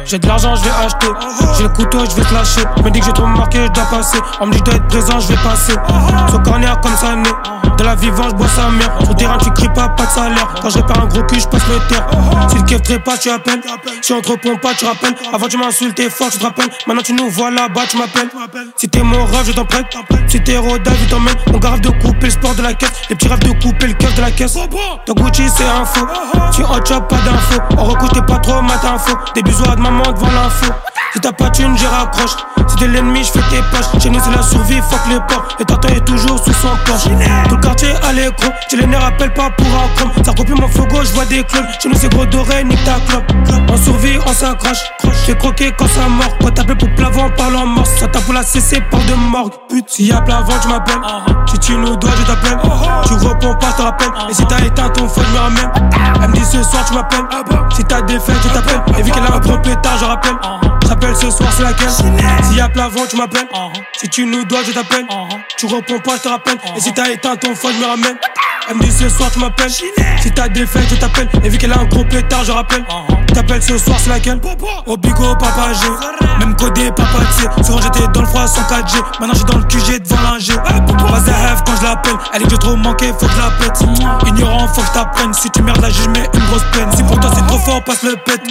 J'ai 0.09 0.17
de 0.17 0.27
l'argent, 0.27 0.55
je 0.55 0.63
vais 0.63 0.71
acheter. 0.71 1.07
J'ai 1.55 1.63
le 1.63 1.69
couteau, 1.69 1.99
je 2.03 2.15
vais 2.15 2.23
te 2.23 2.33
lâcher. 2.33 2.61
Me 2.83 2.89
dit 2.89 2.99
que 2.99 3.05
j'ai 3.05 3.13
trop 3.13 3.27
marqué, 3.27 3.59
je 3.67 3.71
dois 3.73 3.85
passer. 3.91 4.17
On 4.41 4.47
me 4.47 4.51
dit, 4.53 4.57
je 4.57 4.63
dois 4.63 4.73
être 4.73 4.87
présent, 4.87 5.19
je 5.19 5.27
vais 5.27 5.35
passer. 5.43 5.73
Sur 6.29 6.41
corner 6.41 6.81
comme 6.81 6.95
ça 6.95 7.15
né. 7.15 7.29
De 7.77 7.83
la 7.83 7.93
vivance, 7.93 8.31
je 8.31 8.35
bois 8.35 8.47
sa 8.47 8.69
mère. 8.71 8.91
Sur 9.05 9.15
terrain, 9.15 9.37
tu 9.37 9.51
cries 9.51 9.69
pas, 9.69 9.87
pas 9.89 10.07
de 10.07 10.09
salaire. 10.09 10.47
Quand 10.61 10.69
je 10.71 10.77
répare 10.79 11.03
un 11.03 11.05
gros 11.05 11.21
cul, 11.23 11.39
je 11.39 11.47
passe 11.47 11.61
le 11.67 11.77
terre. 11.87 12.07
Si 12.49 12.55
le 12.55 12.63
kev 12.63 12.99
pas, 12.99 13.17
tu 13.17 13.29
appelles. 13.29 13.61
Si 14.01 14.11
on 14.11 14.19
te 14.19 14.29
répond 14.29 14.57
pas, 14.57 14.73
tu 14.73 14.85
rappelles. 14.85 15.13
Avant, 15.31 15.47
tu 15.47 15.57
m'insultais 15.57 16.09
fort, 16.09 16.29
tu 16.31 16.39
te 16.39 16.43
rappelles. 16.43 16.69
Maintenant, 16.87 17.03
tu 17.03 17.13
nous 17.13 17.29
vois 17.29 17.51
là-bas, 17.51 17.81
tu 17.87 17.97
m'appelles. 17.97 18.29
Si 18.75 18.89
t'es 18.89 19.03
mon 19.03 19.23
rêve, 19.25 19.45
je 19.45 19.51
t'en 19.51 19.63
prête. 19.63 19.85
Si 20.27 20.41
t'es 20.41 20.57
rodage, 20.57 20.97
je 21.03 21.09
t'emmène. 21.09 21.35
On 21.53 21.57
garde 21.59 21.81
de 21.81 21.89
couper 21.89 22.25
le 22.25 22.31
sport 22.31 22.55
de 22.55 22.63
la 22.63 22.73
caisse. 22.73 22.91
Les 23.11 23.15
petits 23.15 23.27
rêves 23.27 23.39
de 23.39 23.51
couper 23.63 23.87
le 23.87 23.93
cœur 23.93 24.11
de 24.13 24.21
la 24.21 24.31
caisse. 24.31 24.57
Ton 25.05 25.13
Gucci, 25.13 25.47
c'est 25.49 25.63
un 25.65 25.85
faux. 25.85 26.07
Tu 26.51 26.63
hot 26.63 26.83
job, 26.83 27.07
pas 27.07 27.17
d'infos. 27.17 27.61
On 27.77 27.83
recouche, 27.85 28.11
t'es 28.11 28.21
pas 28.23 28.39
trop 28.39 28.61
mat 28.61 28.83
info. 28.83 29.15
Des 29.35 29.43
bisous 29.43 29.63
à 29.71 29.75
de 29.75 29.81
maman 29.81 29.98
devant 30.07 30.31
l'info. 30.31 30.88
Si 31.13 31.19
t'as 31.19 31.31
pas 31.31 31.49
de 31.49 31.55
thune, 31.55 31.75
j'y 31.75 31.87
raccroche. 31.87 32.35
Si 32.67 32.75
t'es 32.75 32.87
l'ennemi, 32.87 33.23
je 33.23 33.31
fais 33.31 33.39
tes 33.49 33.61
poches. 33.71 34.01
Chez 34.01 34.11
nous, 34.11 34.19
c'est 34.23 34.29
la 34.29 34.43
survie, 34.43 34.79
fuck 34.89 35.01
les 35.09 35.19
porcs. 35.27 35.55
Et 35.59 35.65
tartin 35.65 35.89
est 35.89 36.05
toujours 36.05 36.37
sous 36.37 36.53
son 36.53 36.69
corps. 36.85 37.01
Tout 37.01 37.55
le 37.55 37.61
quartier 37.61 37.89
à 38.07 38.13
l'écran. 38.13 38.51
J'ai 38.69 38.77
les 38.77 38.85
nerfs, 38.85 39.03
appelle 39.03 39.33
pas 39.33 39.49
pour 39.49 39.65
un 39.67 39.87
chrome. 39.95 40.11
Ça 40.23 40.31
recopie 40.31 40.53
mon 40.53 40.67
gauche, 40.67 41.07
je 41.07 41.13
vois 41.13 41.25
des 41.25 41.43
clones. 41.43 41.65
Chez 41.81 41.89
nous, 41.89 41.95
c'est 41.95 42.13
gros 42.13 42.27
doré, 42.27 42.63
nique 42.63 42.83
ta 42.83 42.99
clope. 43.07 43.23
On 43.71 43.77
survit, 43.77 44.19
on 44.27 44.33
s'accroche. 44.33 44.77
J'ai 45.25 45.35
croqué 45.35 45.73
quand 45.75 45.87
ça 45.87 46.07
mord. 46.07 46.37
Quand 46.41 46.51
t'appelles 46.51 46.77
pour 46.77 46.93
plavant, 46.93 47.29
parle 47.31 47.55
en 47.55 47.65
morse. 47.65 47.89
Ça 47.99 48.07
tape 48.07 48.23
pour 48.25 48.35
la 48.35 48.43
CC, 48.43 48.79
parle 48.91 49.05
de 49.05 49.15
morgue. 49.15 49.53
Pute, 49.67 49.89
s'il 49.89 50.07
y 50.07 50.11
a 50.11 50.21
plavant, 50.21 50.59
tu 50.61 50.67
m'appelles. 50.67 51.01
Si 51.47 51.57
tu 51.57 51.75
nous 51.75 51.95
dois, 51.95 52.11
je 52.19 52.23
t'appelle. 52.23 52.59
Tu 53.07 53.13
réponds 53.15 53.55
pas, 53.55 53.73
je 53.75 53.81
rappelle. 53.81 54.11
Et 54.29 54.33
si 54.35 54.45
t'as 54.45 54.59
éteint 54.59 54.89
ton 54.89 55.09
phone, 55.09 55.25
je 55.27 55.33
me 55.33 55.39
ramène. 55.39 55.71
Elle 56.21 56.29
me 56.29 56.35
dit 56.35 56.45
ce 56.45 56.61
soir, 56.61 56.85
tu 56.85 56.93
m'appelles. 56.93 57.25
Si 57.75 57.83
t'as 57.83 58.01
des 58.03 58.13
je 58.13 58.49
t'appelle. 58.53 58.81
Et 58.99 59.01
vu 59.01 59.09
qu'elle 59.09 59.23
a 59.23 59.35
un 59.35 59.39
gros 59.39 59.57
pétard, 59.57 59.97
je 59.99 60.05
rappelle. 60.05 60.35
J'appelle 61.01 61.15
ce 61.15 61.31
soir, 61.31 61.49
c'est 61.55 61.63
laquelle 61.63 61.89
S'il 62.43 62.57
y 62.57 62.59
a 62.59 62.67
plavant, 62.67 63.05
tu 63.09 63.15
m'appelles. 63.15 63.47
Si 63.97 64.09
tu 64.09 64.25
nous 64.25 64.43
dois, 64.43 64.63
je 64.67 64.73
t'appelle. 64.73 65.05
Tu 65.57 65.65
réponds 65.65 65.99
pas, 65.99 66.17
je 66.17 66.23
te 66.23 66.27
rappelle. 66.27 66.57
Et 66.75 66.81
si 66.81 66.91
t'as 66.93 67.09
éteint 67.09 67.37
ton 67.37 67.55
phone, 67.55 67.73
je 67.75 67.79
me 67.79 67.85
ramène. 67.85 68.17
Elle 68.69 68.75
me 68.75 68.81
dit 68.83 68.91
ce 68.91 69.07
soir, 69.07 69.31
tu 69.31 69.39
m'appelles. 69.39 69.71
Si 69.71 70.31
t'as 70.35 70.49
des 70.49 70.65
fêtes, 70.65 70.89
je 70.89 70.95
t'appelle. 70.95 71.29
Et 71.41 71.47
vu 71.47 71.57
qu'elle 71.57 71.71
a 71.71 71.79
un 71.79 71.85
gros 71.85 72.03
pétard, 72.03 72.43
je 72.43 72.51
rappelle. 72.51 72.83
T'appelles 73.33 73.63
ce 73.63 73.77
soir, 73.77 73.97
c'est 73.97 74.09
laquelle 74.09 74.41
Au 74.85 74.97
bigo, 74.97 75.35
papa 75.35 75.71
G. 75.71 75.87
Même 76.39 76.55
codé, 76.55 76.91
papa 76.91 77.19
T. 77.37 77.63
Souvent 77.63 77.81
j'étais 77.81 78.07
dans 78.07 78.21
le 78.21 78.27
froid 78.27 78.47
sans 78.47 78.61
4G. 78.61 78.95
Maintenant 79.19 79.33
j'suis 79.33 79.45
dans 79.45 79.57
le 79.57 79.63
QG 79.63 80.01
devant 80.01 80.21
l'ingé. 80.21 80.53
Vas-y, 80.53 81.31
rêve 81.31 81.61
quand 81.65 81.75
je 81.77 81.83
l'appelle. 81.83 82.17
Elle 82.33 82.41
est 82.41 82.45
que 82.45 82.51
j'ai 82.51 82.57
trop 82.57 82.75
manqué, 82.75 83.07
faut 83.07 83.25
que 83.25 83.31
je 83.31 83.37
la 83.37 83.51
pète. 83.51 83.79
Ignorant, 84.27 84.67
faut 84.67 84.81
que 84.81 84.87
je 84.87 84.93
t'apprenne. 84.93 85.33
Si 85.33 85.49
tu 85.49 85.61
merdes 85.61 85.81
là, 85.81 85.89
je 85.89 86.09
mets 86.09 86.29
une 86.33 86.45
grosse 86.45 86.65
peine. 86.71 86.89
Si 86.95 87.03
pour 87.03 87.19
toi 87.19 87.31
c'est 87.33 87.45
trop 87.47 87.59
fort, 87.59 87.83
passe 87.83 88.03
le 88.03 88.15
pète. 88.17 88.41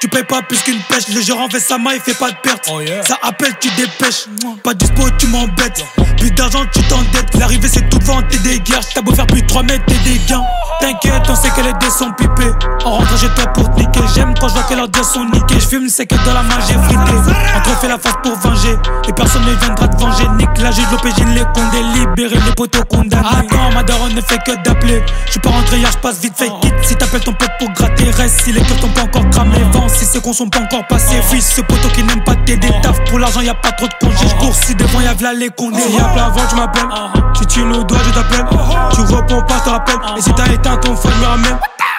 Tu 0.00 0.08
payes 0.08 0.24
pas 0.24 0.42
plus 0.42 0.62
qu'une 0.62 0.80
pêche. 0.88 1.08
Le 1.08 1.20
gérant 1.20 1.48
fait 1.48 1.60
sa 1.60 1.78
main, 1.78 1.92
il 1.96 2.02
fait 2.02 2.18
pas 2.18 2.30
de 2.30 2.36
perte. 2.42 2.70
Ça 3.06 3.16
appelle, 3.22 3.54
tu 3.60 3.68
dépêches. 3.70 4.26
Pas 4.62 4.74
dispo, 4.74 5.08
tu 5.18 5.26
m'embêtes. 5.28 5.84
Plus 6.18 6.30
d'argent, 6.30 6.64
tu 6.72 6.82
t'endettes. 6.84 7.34
L'arrivée, 7.38 7.68
c'est 7.68 7.88
tout 7.88 7.98
devant, 7.98 8.22
t'es 8.22 8.38
des 8.38 8.60
guerres. 8.60 8.80
T'as 8.94 9.00
beau 9.00 9.14
faire 9.14 9.26
plus 9.26 9.42
de 9.42 9.46
3 9.46 9.62
mètres, 9.62 9.84
t'es 9.86 9.98
des 9.98 10.18
gains. 10.28 10.44
T'inquiète, 10.80 11.22
on 11.28 11.34
sait 11.34 11.48
que 11.50 11.60
les 11.62 11.72
dés 11.74 11.90
sont 11.90 12.12
pipés. 12.12 12.52
On 12.84 12.90
rentre 12.90 13.18
chez 13.18 13.28
toi 13.30 13.46
pour 13.46 13.70
te 13.70 13.80
niquer. 13.80 14.00
J'aime 14.14 14.34
quand 14.38 14.48
je 14.48 14.54
vois 14.54 14.62
que 14.64 14.74
leurs 14.74 14.88
dés 14.88 15.02
sont 15.02 15.24
niqués. 15.24 15.58
Je 15.58 15.66
fume, 15.66 15.88
c'est 15.88 16.06
que 16.06 16.14
dans 16.16 16.34
la 16.34 16.42
main 16.42 16.58
j'ai 16.66 16.74
frité. 16.74 17.32
On 17.56 17.60
te 17.60 17.68
fait 17.80 17.88
la 17.88 17.98
face 17.98 18.14
pour 18.22 18.36
venger. 18.38 18.76
Et 19.08 19.12
personne 19.12 19.44
ne 19.44 19.54
viendra 19.54 19.88
te 19.88 20.00
venger. 20.00 20.28
Nique 20.36 20.58
la 20.58 20.70
juge, 20.70 20.84
l'OPJ, 20.92 21.18
les 21.34 21.44
condés. 21.54 21.82
Libérer 21.94 22.38
les 22.44 22.52
poteaux 22.54 22.84
condamnés. 22.84 23.26
Attends, 23.26 23.72
ma 23.74 23.82
daronne 23.82 24.14
ne 24.14 24.20
fait 24.20 24.38
que 24.44 24.52
d'appeler. 24.62 25.02
Je 25.26 25.32
suis 25.32 25.40
pas 25.40 25.50
rentré 25.50 25.78
hier, 25.78 25.90
je 25.90 25.98
passe 25.98 26.20
vite 26.20 26.34
fait 26.36 26.50
quitte. 26.60 26.74
Si 26.82 26.94
t'appelles 26.94 27.24
ton 27.24 27.32
pote 27.32 27.50
pour 27.58 27.70
gratter, 27.70 28.10
reste. 28.10 28.42
Si 28.44 28.52
les 28.52 28.60
keufs 28.60 28.80
t'ont 28.80 28.88
pas 28.88 29.02
encore 29.02 29.28
cramé, 29.30 29.58
vent. 29.72 29.88
Si 29.88 30.04
c'est 30.04 30.22
qu'on 30.22 30.32
sont 30.34 30.48
pas 30.48 30.60
encore 30.60 30.86
passés, 30.86 31.22
fils. 31.22 31.54
Ce 31.56 31.62
poteau 31.62 31.85
qui 31.88 32.02
n'aime 32.02 32.24
pas 32.24 32.34
t'aider. 32.34 32.70
Taf 32.82 33.02
pour 33.04 33.18
l'argent, 33.18 33.40
y 33.40 33.48
a 33.48 33.54
pas 33.54 33.72
trop 33.72 33.86
de 33.86 33.94
congés. 34.00 34.28
J'cours 34.28 34.54
si 34.54 34.74
devant 34.74 35.00
y'a 35.00 35.14
v'là 35.14 35.32
les 35.32 35.50
condés. 35.50 35.80
S'il 35.80 35.94
y 35.94 36.00
a 36.00 36.04
plavant, 36.04 36.46
tu 36.48 36.56
m'appelles. 36.56 36.88
Si 37.34 37.46
tu 37.46 37.64
nous 37.64 37.84
dois, 37.84 37.98
je 38.06 38.10
t'appelle. 38.10 38.46
Tu 38.94 39.00
réponds 39.00 39.42
pas, 39.42 39.58
je 39.58 39.64
te 39.64 39.68
rappelle. 39.70 39.98
Et 40.16 40.20
si 40.20 40.32
t'as 40.34 40.46
éteint 40.46 40.76
ton 40.76 40.94
je 40.96 41.08
me 41.08 41.26
ramène. 41.26 41.58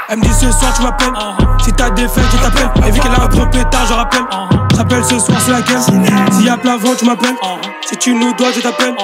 Elle 0.10 0.20
me 0.20 0.24
dit 0.24 0.34
ce 0.34 0.50
soir 0.52 0.74
tu 0.74 0.84
m'appelles 0.84 1.12
Si 1.66 1.74
t'as 1.74 1.90
des 1.90 2.08
fêtes 2.08 2.24
je 2.32 2.38
t'appelle. 2.38 2.72
Et 2.88 2.92
vu 2.92 3.00
qu'elle 3.02 3.12
a 3.12 3.24
un 3.24 3.28
gros 3.28 3.46
pétard 3.46 3.86
je 3.88 3.94
rappelle. 3.94 4.24
J'appelle 4.76 5.04
ce 5.04 5.20
soir 5.20 5.38
c'est 5.46 5.52
laquelle? 5.52 5.82
S'il 6.32 6.46
y 6.46 6.50
a 6.50 6.56
plavant 6.56 6.96
tu 6.98 7.04
m'appelles 7.06 7.36
Si 7.86 7.98
tu 7.98 8.14
nous 8.14 8.34
dois 8.36 8.54
je 8.56 8.62
t'appelle. 8.62 8.96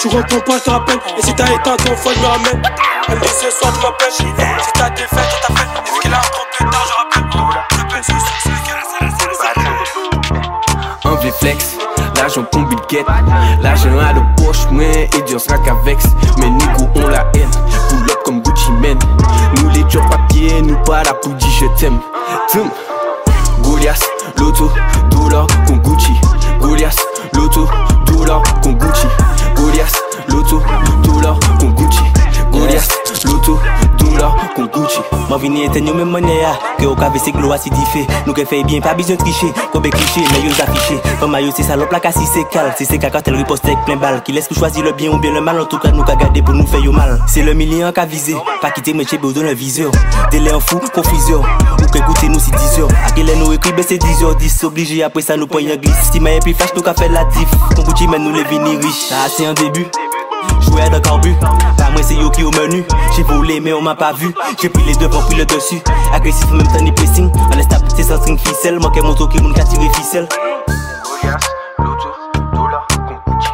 Tu 0.00 0.08
réponds 0.08 0.40
pas 0.40 0.58
je 0.58 0.64
te 0.64 0.70
rappelle. 0.70 0.98
Et 1.18 1.22
si 1.22 1.34
t'as 1.34 1.46
éteint 1.46 1.76
ton 1.76 1.94
je 1.96 2.20
me 2.20 2.26
ramène. 2.26 2.62
Elle 3.08 3.14
me 3.14 3.20
dit 3.22 3.28
ce 3.28 3.50
soir 3.58 3.72
tu 3.72 3.80
m'appelles 3.80 4.12
Si 4.12 4.72
t'as 4.74 4.90
des 4.90 5.02
fêtes 5.02 5.30
je 5.34 5.48
t'appelle. 5.48 5.68
Et 5.86 5.90
vu 5.90 6.00
qu'elle 6.02 6.12
a 6.12 6.18
un 6.18 6.58
pétard 6.58 6.86
je 6.86 7.18
rappelle. 7.18 7.30
J'appelle 7.70 8.04
ce 8.04 8.10
soir 8.10 8.39
Un 11.20 11.22
vieux 11.22 11.32
flex. 11.32 11.76
L'argent 12.16 12.44
qu'on 12.50 12.62
bilquette 12.62 13.04
L'argent 13.60 13.90
à 13.98 14.14
la 14.14 14.22
poche 14.36 14.66
et 14.80 15.22
Dieu 15.26 15.38
sera 15.38 15.58
qu'avec. 15.58 15.98
Mais 16.38 16.48
nous 16.48 16.88
on 16.94 17.08
la 17.08 17.26
haine. 17.34 17.50
Pull 17.90 18.10
up 18.10 18.18
comme 18.24 18.40
Gucci 18.40 18.70
Mane 18.80 18.98
Nous 19.56 19.68
les 19.70 19.84
job 19.90 20.02
papier 20.10 20.62
Nous 20.62 20.76
pas 20.84 21.02
la 21.02 21.12
pour 21.12 21.32
je 21.38 21.66
t'aime. 21.78 21.98
Tum 22.50 22.70
Goliath 23.62 24.02
Loto 24.38 24.70
Dollar 25.10 25.46
con 25.66 25.76
Gucci. 25.76 26.18
Goliath 26.58 26.98
Loto 27.34 27.68
Dollar 28.06 28.40
con 28.62 28.78
Gucci. 28.78 29.06
Goliath 29.54 30.02
Loto 30.28 30.62
Dollar 31.02 31.36
con 31.58 31.74
Gucci. 31.74 32.02
Goliath 32.50 32.99
Loto 33.24 33.58
Dollar 33.98 34.52
con 34.54 34.66
Gucci 34.72 35.00
Mwen 35.28 35.40
vini 35.40 35.64
eten 35.64 35.86
yo 35.86 35.94
men 35.94 36.06
mwene 36.06 36.36
ya 36.36 36.56
Ke 36.78 36.84
yo 36.84 36.94
ka 36.96 37.08
vese 37.10 37.32
glo 37.32 37.52
asidife 37.52 38.06
Nou 38.26 38.34
ke 38.34 38.46
fey 38.46 38.64
bien 38.64 38.82
pa 38.82 38.94
bizyon 38.94 39.18
triche 39.20 39.52
Kobe 39.72 39.90
kliché 39.90 40.20
men 40.32 40.46
yo 40.46 40.54
zafiche. 40.54 40.98
Fama 41.20 41.40
yo 41.40 41.52
se 41.52 41.62
salop 41.62 41.92
la 41.92 42.00
ka 42.00 42.12
si 42.12 42.26
se 42.26 42.44
kal 42.52 42.72
Si 42.78 42.86
se 42.86 42.98
kaka 42.98 43.22
tel 43.22 43.36
riposte 43.36 43.70
ek 43.70 43.84
plein 43.86 44.00
bal. 44.00 44.20
Ki 44.24 44.32
leske 44.32 44.54
chwazi 44.54 44.82
le 44.82 44.92
bien 44.92 45.12
ou 45.12 45.18
bien 45.18 45.32
le 45.32 45.40
mal 45.40 45.60
En 45.60 45.66
tout 45.66 45.78
cas 45.78 45.92
nou 45.92 46.04
ka 46.04 46.16
gade 46.16 46.42
pou 46.42 46.56
nou 46.56 46.66
fe 46.66 46.80
yo 46.84 46.92
mal. 46.92 47.18
Se 47.28 47.44
le 47.44 47.54
milyon 47.54 47.92
ka 47.92 48.06
vize 48.06 48.36
Pa 48.60 48.70
kite 48.70 48.94
mwen 48.96 49.08
chebe 49.08 49.28
ou 49.28 49.36
don 49.36 49.48
un 49.48 49.54
viseur 49.54 49.92
Dele 50.32 50.54
en 50.54 50.60
fou, 50.60 50.80
confuseur 50.94 51.44
Ou 51.78 51.90
ke 51.90 52.00
goute 52.06 52.30
nou 52.30 52.40
si 52.40 52.50
10 52.50 52.78
heures 52.80 53.08
Akele 53.10 53.36
nou 53.40 53.54
ekri 53.56 53.74
be 53.76 53.86
se 53.86 53.98
10 54.00 54.24
heures 54.24 54.38
10 54.40 54.64
oblige 54.70 55.02
apre 55.04 55.22
sa 55.24 55.36
nou 55.36 55.50
pon 55.50 55.62
yon 55.64 55.80
glisse. 55.80 56.10
Si 56.12 56.20
maye 56.20 56.40
pi 56.44 56.54
flash 56.54 56.74
nou 56.76 56.86
ka 56.86 56.96
fe 56.98 57.10
la 57.12 57.26
diff. 57.36 57.52
Kon 57.74 57.84
Gucci 57.84 58.08
men 58.08 58.24
nou 58.24 58.34
le 58.34 58.46
vini 58.50 58.76
riche. 58.76 59.08
Ça 59.10 59.28
c'est 59.28 59.46
un 59.46 59.54
début 59.54 59.86
Jouer 60.60 60.88
de 60.90 60.98
corbu, 60.98 61.34
pas 61.76 61.90
moi 61.90 62.02
c'est 62.02 62.14
yo 62.14 62.30
qui 62.30 62.42
au 62.44 62.50
menu. 62.50 62.84
J'ai 63.16 63.22
volé 63.22 63.60
mais 63.60 63.72
on 63.72 63.82
m'a 63.82 63.94
pas 63.94 64.12
vu. 64.12 64.34
J'ai 64.60 64.68
pris 64.68 64.82
les 64.84 64.94
devants 64.96 65.22
pris 65.22 65.36
le 65.36 65.44
dessus. 65.44 65.80
Agressif 66.12 66.50
même 66.50 66.66
temps 66.66 66.82
ni 66.82 66.92
pressing 66.92 67.30
On 67.52 67.56
laisse 67.56 67.68
taper 67.68 67.86
c'est 67.96 68.02
sans 68.04 68.18
string 68.20 68.38
ficelle. 68.38 68.78
Moi 68.78 68.90
qui 68.92 69.00
moto 69.00 69.26
qui 69.26 69.40
moun 69.40 69.52
ka 69.54 69.64
tirer 69.64 69.88
ficelle 69.94 70.28
Goliath, 71.02 71.44
Loto, 71.78 72.14
Dollar, 72.52 72.86
con 72.88 73.20
Gucci 73.26 73.50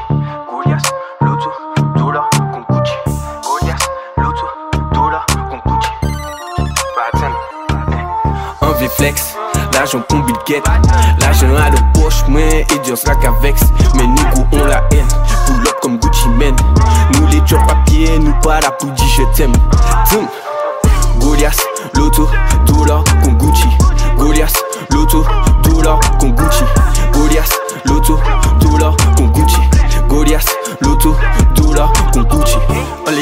Goliath, 0.50 0.94
Loto, 1.20 1.50
Dollar, 1.96 2.28
con 2.30 2.64
Gucci 2.68 2.92
Goliath, 3.42 3.90
Loto, 4.16 4.46
Dollar, 4.92 5.24
con 5.26 5.60
Gucci 5.64 5.90
Un 8.62 8.72
vieux 8.78 8.88
flex 8.88 9.35
L'argent 9.86 10.02
qu'on 10.10 10.18
bilquette 10.18 10.64
L'argent 11.20 11.46
à 11.54 11.70
la 11.70 11.80
poche 11.94 12.24
moi 12.26 12.40
et 12.40 12.78
Dieu 12.82 12.96
sera 12.96 13.14
qu'avec. 13.14 13.54
Mais 13.94 14.04
nous 14.04 14.44
on 14.50 14.64
la 14.64 14.82
haine. 14.90 15.06
Pull 15.46 15.64
up 15.64 15.76
comme 15.80 15.98
Gucci 15.98 16.28
Mane. 16.30 16.56
Nous 17.14 17.26
les 17.28 17.40
job 17.46 17.60
papier 17.68 18.18
Nous 18.18 18.34
pas 18.42 18.60
la 18.60 18.72
pour 18.72 18.90
dire 18.90 19.06
je 19.16 19.22
t'aime. 19.36 19.52
Tum 20.10 20.26
Goliath, 21.20 21.62
Loto, 21.94 22.28
Dollar, 22.64 23.04
con 23.22 23.34
Gucci. 23.34 23.68
Goliath, 24.16 24.56
Loto, 24.90 25.24
Dollar, 25.62 26.00
con 26.18 26.34
Gucci. 26.34 26.64
Goliath, 27.12 27.54
Loto, 27.84 28.20
Dollar, 28.58 28.92
con 29.16 29.30
Gucci. 29.30 29.60
Goliath, 30.08 30.48
Loto, 30.80 31.16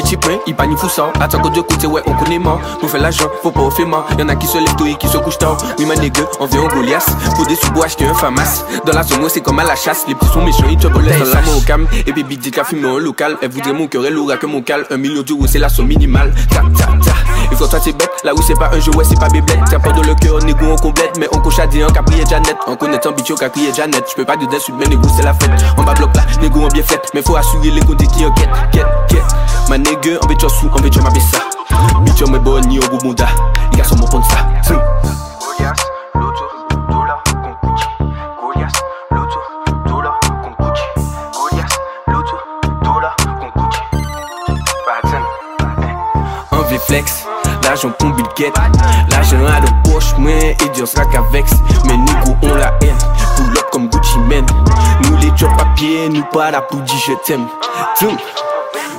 petit 0.05 0.14
il 0.47 0.55
pas 0.55 0.65
ni 0.65 0.75
fou 0.75 0.89
ça. 0.89 1.11
Attends 1.19 1.39
que 1.39 1.49
Dieu 1.49 1.61
côté, 1.63 1.87
ouais, 1.87 2.01
on 2.05 2.13
connaît 2.13 2.39
mort. 2.39 2.59
Pour 2.79 2.89
faire 2.89 3.01
l'argent, 3.01 3.25
faut 3.43 3.51
pas 3.51 3.61
au 3.61 3.85
mort. 3.85 4.05
Y'en 4.17 4.29
a 4.29 4.35
qui 4.35 4.47
se 4.47 4.57
lèvent 4.57 4.75
tôt 4.75 4.85
et 4.85 4.95
qui 4.95 5.07
se 5.07 5.17
couchent 5.17 5.37
tard. 5.37 5.57
Oui, 5.77 5.85
ma 5.85 5.95
nègre, 5.95 6.21
on 6.39 6.45
vient 6.45 6.61
au 6.61 6.67
Goliath. 6.67 7.09
Faut 7.35 7.45
des 7.45 7.55
sous 7.55 7.71
acheter 7.83 8.05
un 8.05 8.13
famas. 8.13 8.63
Dans 8.85 8.93
la 8.93 9.03
zone, 9.03 9.27
c'est 9.29 9.41
comme 9.41 9.59
à 9.59 9.63
la 9.63 9.75
chasse. 9.75 10.05
Les 10.07 10.15
petits 10.15 10.31
sont 10.31 10.43
méchants, 10.43 10.65
ils 10.69 10.77
te 10.77 10.87
volent 10.87 11.07
dans 11.19 11.25
la 11.25 11.41
main 11.41 11.57
au 11.57 11.61
cam. 11.61 11.87
Et 12.05 12.11
baby 12.11 12.37
dit 12.37 12.51
qu'à 12.51 12.63
fumer 12.63 12.89
au 12.89 12.99
local. 12.99 13.37
Elle 13.41 13.51
voudrait 13.51 13.73
mon 13.73 13.87
cœur, 13.87 14.05
elle 14.05 14.17
aura 14.17 14.37
que 14.37 14.45
mon 14.45 14.61
cal. 14.61 14.85
Un 14.91 14.97
million 14.97 15.21
d'euros, 15.21 15.47
c'est 15.47 15.59
la 15.59 15.69
somme 15.69 15.87
minimale. 15.87 16.33
Ta, 16.49 16.61
ta, 16.77 16.85
ta. 16.85 17.11
Et 17.51 17.55
quand 17.55 17.67
toi 17.67 17.79
t'es 17.79 17.91
bête, 17.91 18.21
là 18.23 18.33
où 18.33 18.41
c'est 18.41 18.55
pas 18.55 18.69
un 18.73 18.79
jeu, 18.79 18.91
ouais, 18.95 19.03
c'est 19.03 19.19
pas 19.19 19.29
bébête. 19.29 19.59
T'as 19.69 19.79
pas 19.79 19.91
dans 19.91 20.01
le 20.01 20.15
cœur, 20.15 20.39
négo, 20.43 20.65
on 20.71 20.75
complète. 20.77 21.17
Mais 21.19 21.27
on 21.31 21.39
coche 21.39 21.59
à 21.59 21.67
dire, 21.67 21.87
Capri 21.93 22.19
et 22.19 22.25
Janet. 22.25 22.57
En 22.67 22.75
connaissant 22.75 23.11
bitch, 23.11 23.33
qu'a 23.35 23.49
crié 23.49 23.71
Janet. 23.73 24.03
J'peux 24.09 24.25
pas 24.25 24.37
de 24.37 24.45
dessus, 24.45 24.73
mais 24.77 24.85
négo, 24.85 25.07
c'est 25.15 25.23
la 25.23 25.33
fête. 25.33 25.51
On 25.77 25.83
va 25.83 25.93
bloc 25.93 26.15
là, 26.15 26.23
négo, 26.41 26.61
on 26.61 26.67
bien 26.67 26.83
fait. 26.83 27.01
Mais 27.13 27.21
faut 27.21 27.35
assurer 27.35 27.71
les 27.71 27.81
côtés 27.81 28.07
qui 28.07 28.25
enquêtent, 28.25 28.49
quête, 28.71 28.87
quête. 29.07 29.23
Ma 29.69 29.77
nègre, 29.77 30.14
Mwen 30.15 30.23
anbe 30.23 30.35
chwa 30.35 30.49
sou, 30.49 30.69
anbe 30.77 30.89
chwa 30.89 31.03
mabesa 31.03 31.37
Mi 32.01 32.11
chwa 32.11 32.27
mwen 32.27 32.41
bon 32.41 32.65
ni 32.67 32.79
obo 32.79 32.97
munda 33.03 33.27
Ika 33.73 33.83
son 33.83 33.97
mwen 33.97 34.09
ponsa 34.09 34.37
Goyas, 35.39 35.79
loto, 36.15 36.43
dola, 36.89 37.21
konkuchi 37.41 37.87
Goyas, 38.41 38.73
loto, 39.11 39.39
dola, 39.85 40.13
konkuchi 40.41 40.83
Goyas, 41.33 41.79
loto, 42.07 42.37
dola, 42.81 43.13
konkuchi 43.39 43.79
Baten, 44.87 45.23
Anve 46.51 46.79
flex 46.79 47.25
L'argent 47.63 47.91
combi 47.99 48.23
guette 48.37 48.55
L'argent 49.09 49.45
a 49.45 49.59
de 49.59 49.89
poche 49.89 50.15
Mwen 50.17 50.55
idiot 50.65 50.85
sera 50.85 51.05
qu'avex 51.05 51.51
Mais 51.87 51.97
nigo 51.97 52.37
on 52.41 52.55
la 52.55 52.71
haine. 52.81 52.95
Pull 53.35 53.57
up 53.57 53.69
comme 53.69 53.89
Gucci 53.89 54.19
men 54.19 54.45
Nous 55.03 55.17
les 55.17 55.35
chop 55.35 55.49
papier 55.57 56.07
Nous 56.07 56.23
pas 56.31 56.51
la 56.51 56.61
pour 56.61 56.79
je 56.85 57.13
t'aime. 57.25 57.47
Zoom 57.99 58.15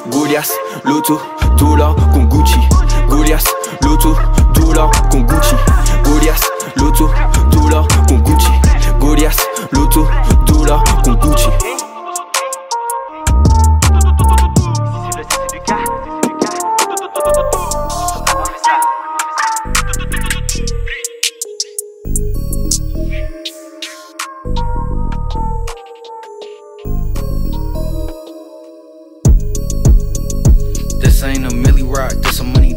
Goliath, 0.09 0.51
l'auto, 0.83 1.21
dollar, 1.57 1.95
con 2.11 2.27
Gucci. 2.29 2.59
Goliath, 3.07 3.47
l'auto, 3.81 4.17
dollar, 4.53 5.09
con 5.09 5.25
Gucci. 5.25 5.57
Goliath, 6.03 6.43
l'auto, 6.75 7.11
dollar, 7.49 7.87
con 8.07 8.23
Gucci. 8.23 8.61
Goliath, 8.99 9.69
l'auto, 9.71 10.09
dollar, 10.45 10.83
con 11.03 11.17
Gucci. 11.17 11.76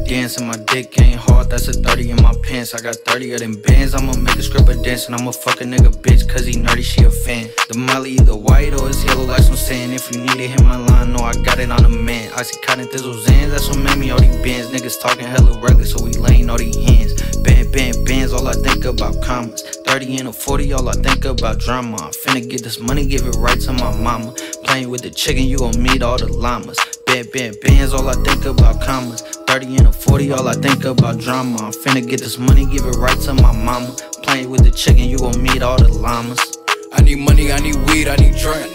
Dancing. 0.09 0.47
My 0.47 0.57
dick 0.57 0.99
ain't 0.99 1.19
hard, 1.19 1.51
that's 1.51 1.67
a 1.67 1.73
30 1.73 2.09
in 2.09 2.21
my 2.23 2.33
pants. 2.41 2.73
I 2.73 2.81
got 2.81 2.95
30 2.95 3.33
of 3.33 3.39
them 3.41 3.61
bands. 3.61 3.93
I'ma 3.93 4.17
make 4.17 4.35
a 4.37 4.41
stripper 4.41 4.73
dance. 4.73 5.05
And 5.05 5.15
I'ma 5.15 5.31
fuck 5.31 5.61
a 5.61 5.65
nigga 5.65 5.93
bitch, 6.01 6.27
cause 6.27 6.45
he 6.45 6.53
nerdy, 6.53 6.83
she 6.83 7.03
a 7.03 7.11
fan. 7.11 7.47
The 7.69 7.77
molly 7.77 8.11
either 8.13 8.35
white 8.35 8.73
or 8.73 8.89
it's 8.89 9.05
yellow, 9.05 9.25
like 9.25 9.43
some 9.43 9.55
sand. 9.55 9.93
If 9.93 10.11
you 10.11 10.21
need 10.21 10.39
it, 10.41 10.49
hit 10.49 10.63
my 10.63 10.77
line, 10.77 11.13
no, 11.13 11.19
I 11.19 11.33
got 11.43 11.59
it 11.59 11.71
on 11.71 11.83
the 11.83 11.89
man. 11.89 12.31
I 12.35 12.41
see 12.41 12.59
cotton 12.61 12.87
thistle 12.87 13.13
zans, 13.13 13.51
that's 13.51 13.69
what 13.69 13.77
made 13.77 13.99
me 13.99 14.09
all 14.09 14.19
these 14.19 14.35
bands. 14.37 14.71
Niggas 14.71 14.99
talking 14.99 15.27
hella 15.27 15.59
reckless, 15.59 15.91
so 15.91 16.03
we 16.03 16.11
laying 16.13 16.49
all 16.49 16.57
these 16.57 16.75
hands. 16.75 17.13
Band, 17.37 17.71
band, 17.71 18.03
bands, 18.05 18.33
all 18.33 18.47
I 18.47 18.53
think 18.53 18.85
about 18.85 19.21
commas. 19.21 19.61
30 19.85 20.17
and 20.17 20.27
a 20.29 20.33
40, 20.33 20.73
all 20.73 20.89
I 20.89 20.93
think 20.93 21.25
about 21.25 21.59
drama. 21.59 21.97
I'm 21.97 22.11
finna 22.11 22.49
get 22.49 22.63
this 22.63 22.79
money, 22.79 23.05
give 23.05 23.27
it 23.27 23.35
right 23.35 23.59
to 23.61 23.73
my 23.73 23.95
mama. 23.95 24.33
Playing 24.63 24.89
with 24.89 25.01
the 25.01 25.11
chicken, 25.11 25.43
you 25.43 25.59
gon' 25.59 25.81
meet 25.81 26.01
all 26.01 26.17
the 26.17 26.27
llamas. 26.27 26.79
Band, 27.05 27.31
band, 27.31 27.57
bands, 27.61 27.93
all 27.93 28.07
I 28.07 28.13
think 28.23 28.45
about 28.45 28.81
commas. 28.81 29.23
30 29.49 29.77
and 29.77 29.87
a 29.87 29.91
40, 29.91 30.31
all 30.33 30.47
I 30.47 30.53
think 30.53 30.85
about 30.85 31.17
drama. 31.17 31.57
I'm 31.57 31.71
finna 31.71 32.07
get 32.07 32.19
this 32.19 32.37
money, 32.37 32.67
give 32.67 32.85
it 32.85 32.95
right 32.97 33.19
to 33.21 33.33
my 33.33 33.51
mama. 33.51 33.91
Playing 34.21 34.51
with 34.51 34.63
the 34.63 34.69
chicken, 34.69 35.09
you 35.09 35.17
gon' 35.17 35.41
meet 35.41 35.63
all 35.63 35.75
the 35.75 35.87
llamas. 35.87 36.59
I 36.93 37.01
need 37.01 37.17
money, 37.17 37.51
I 37.51 37.57
need 37.57 37.75
weed, 37.87 38.07
I 38.07 38.15
need 38.17 38.35
drink. 38.35 38.69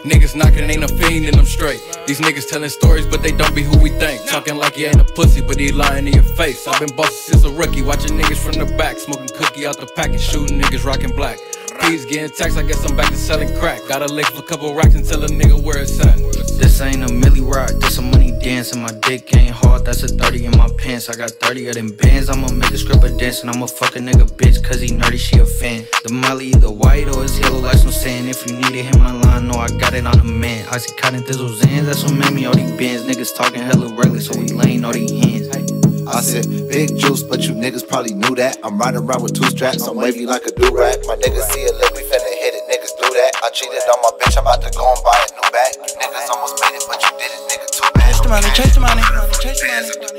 Niggas 0.00 0.34
knocking, 0.34 0.64
ain't 0.70 0.82
a 0.82 0.88
fiend 0.88 1.26
and 1.26 1.36
I'm 1.36 1.44
straight. 1.44 1.78
These 2.06 2.20
niggas 2.20 2.48
telling 2.48 2.70
stories, 2.70 3.04
but 3.04 3.22
they 3.22 3.32
don't 3.32 3.54
be 3.54 3.62
who 3.62 3.76
we 3.76 3.90
think. 3.90 4.26
Talking 4.26 4.56
like 4.56 4.78
you 4.78 4.86
ain't 4.86 4.98
a 4.98 5.04
pussy, 5.04 5.42
but 5.42 5.60
he 5.60 5.72
lying 5.72 6.06
in 6.06 6.14
your 6.14 6.22
face. 6.22 6.66
I've 6.66 6.80
been 6.80 6.96
bossing 6.96 7.34
since 7.34 7.44
a 7.44 7.50
rookie, 7.50 7.82
watching 7.82 8.16
niggas 8.16 8.38
from 8.38 8.54
the 8.64 8.74
back, 8.76 8.96
smoking 8.96 9.28
cookie 9.28 9.66
out 9.66 9.76
the 9.78 9.86
pack 9.94 10.08
and 10.08 10.20
shooting 10.20 10.58
niggas 10.58 10.86
rocking 10.86 11.14
black. 11.14 11.38
Keys 11.80 12.04
getting 12.06 12.30
taxed, 12.30 12.58
I 12.58 12.62
guess 12.62 12.84
I'm 12.88 12.96
back 12.96 13.08
to 13.08 13.16
selling 13.16 13.48
crack. 13.58 13.86
Got 13.88 14.02
a 14.02 14.06
lick 14.06 14.26
for 14.26 14.40
a 14.40 14.42
couple 14.42 14.74
racks 14.74 14.94
and 14.94 15.04
tell 15.04 15.22
a 15.22 15.28
nigga 15.28 15.62
where 15.62 15.78
it's 15.78 15.98
at. 16.00 16.16
This 16.58 16.80
ain't 16.80 17.02
a 17.02 17.06
milli 17.06 17.42
rock, 17.42 17.70
this 17.80 17.98
a 17.98 18.02
money 18.02 18.32
dance, 18.40 18.72
and 18.72 18.82
my 18.82 18.92
dick 19.02 19.34
ain't 19.36 19.50
hard. 19.50 19.84
That's 19.84 20.02
a 20.02 20.08
30 20.08 20.46
in 20.46 20.56
my 20.56 20.68
pants. 20.78 21.08
I 21.08 21.14
got 21.14 21.30
30 21.30 21.68
of 21.68 21.74
them 21.74 21.88
bands. 21.96 22.30
I'ma 22.30 22.48
make 22.52 22.70
a 22.70 22.78
script 22.78 23.04
of 23.04 23.10
and 23.10 23.50
I'ma 23.50 23.66
fuck 23.66 23.96
a 23.96 23.98
nigga 23.98 24.26
bitch, 24.36 24.62
cause 24.62 24.80
he 24.80 24.88
nerdy, 24.88 25.18
she 25.18 25.38
a 25.38 25.46
fan. 25.46 25.84
The 26.04 26.12
molly 26.12 26.46
either 26.48 26.70
white 26.70 27.08
or 27.08 27.24
it's 27.24 27.38
yellow, 27.38 27.60
like 27.60 27.76
some 27.76 27.90
sand. 27.90 28.28
If 28.28 28.46
you 28.46 28.56
need 28.56 28.74
it, 28.74 28.84
hit 28.84 28.98
my 28.98 29.12
line, 29.12 29.48
no, 29.48 29.54
I 29.54 29.68
got 29.78 29.94
it 29.94 30.06
on 30.06 30.18
the 30.18 30.24
man. 30.24 30.66
I 30.70 30.78
see 30.78 30.94
cotton 30.96 31.22
thistle 31.22 31.48
zans, 31.48 31.86
that's 31.86 32.04
what 32.04 32.14
made 32.14 32.32
me 32.32 32.46
all 32.46 32.54
these 32.54 32.72
bands. 32.72 33.04
Niggas 33.04 33.34
talking 33.34 33.60
hella 33.60 33.88
regular, 33.94 34.20
so 34.20 34.38
we 34.38 34.48
laying 34.48 34.84
all 34.84 34.92
these 34.92 35.10
hands. 35.10 35.73
I 36.06 36.20
said, 36.20 36.46
big 36.68 36.96
juice, 36.96 37.22
but 37.22 37.40
you 37.42 37.54
niggas 37.54 37.88
probably 37.88 38.14
knew 38.14 38.34
that. 38.36 38.58
I'm 38.62 38.78
riding 38.78 39.00
around 39.00 39.22
with 39.22 39.34
two 39.34 39.44
straps, 39.50 39.86
I'm 39.86 39.96
wavy 39.96 40.26
like 40.26 40.44
a 40.46 40.52
do 40.52 40.70
rag. 40.76 41.00
My 41.06 41.16
niggas 41.16 41.48
see 41.50 41.64
a 41.64 41.72
lick, 41.72 41.94
we 41.94 42.02
finna 42.02 42.32
hit 42.40 42.54
it, 42.54 42.64
niggas 42.68 42.92
do 43.00 43.08
that. 43.14 43.32
I 43.42 43.50
cheated 43.50 43.82
on 43.88 44.02
my 44.02 44.10
bitch, 44.20 44.36
I'm 44.36 44.44
about 44.44 44.62
to 44.62 44.70
go 44.76 44.84
and 44.84 45.02
buy 45.04 45.16
a 45.16 45.26
new 45.34 45.50
bag. 45.50 45.74
You 45.76 45.94
niggas 45.96 46.28
almost 46.30 46.60
made 46.60 46.76
it, 46.76 46.84
but 46.88 47.02
you 47.02 47.10
did 47.18 47.32
it, 47.32 47.42
nigga, 47.48 47.66
too 47.72 47.88
bad. 47.94 48.04
Chase 48.04 48.20
the 48.22 48.28
money, 48.28 48.50
chase 48.52 48.74
the 48.74 48.80
money, 48.80 49.02
chase 49.40 49.60
the 49.60 50.00
money. 50.00 50.14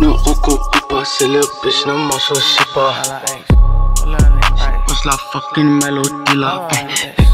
Ne 0.00 0.08
recopie 0.08 0.80
pas, 0.88 1.04
c'est 1.04 1.28
le 1.28 1.40
bitch, 1.62 1.86
ne 1.86 1.92
m'en 1.92 2.18
soucie 2.18 2.64
pas. 2.74 2.94
Pose 4.86 5.04
la 5.04 5.16
fucking 5.30 5.82
mélodie 5.82 6.36
là. 6.36 6.68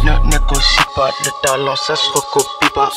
Ne 0.02 0.12
négocie 0.30 0.86
pas, 0.96 1.10
le 1.24 1.30
talent 1.42 1.76
ça 1.76 1.94
se 1.94 2.08
recopie 2.10 2.70
pas. 2.74 2.90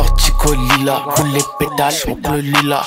Tortico 0.00 0.54
lila. 0.54 1.02
Roule 1.16 1.32
les 1.32 1.44
pédales, 1.58 1.92
smoke 1.92 2.28
le 2.30 2.40
lila. 2.40 2.82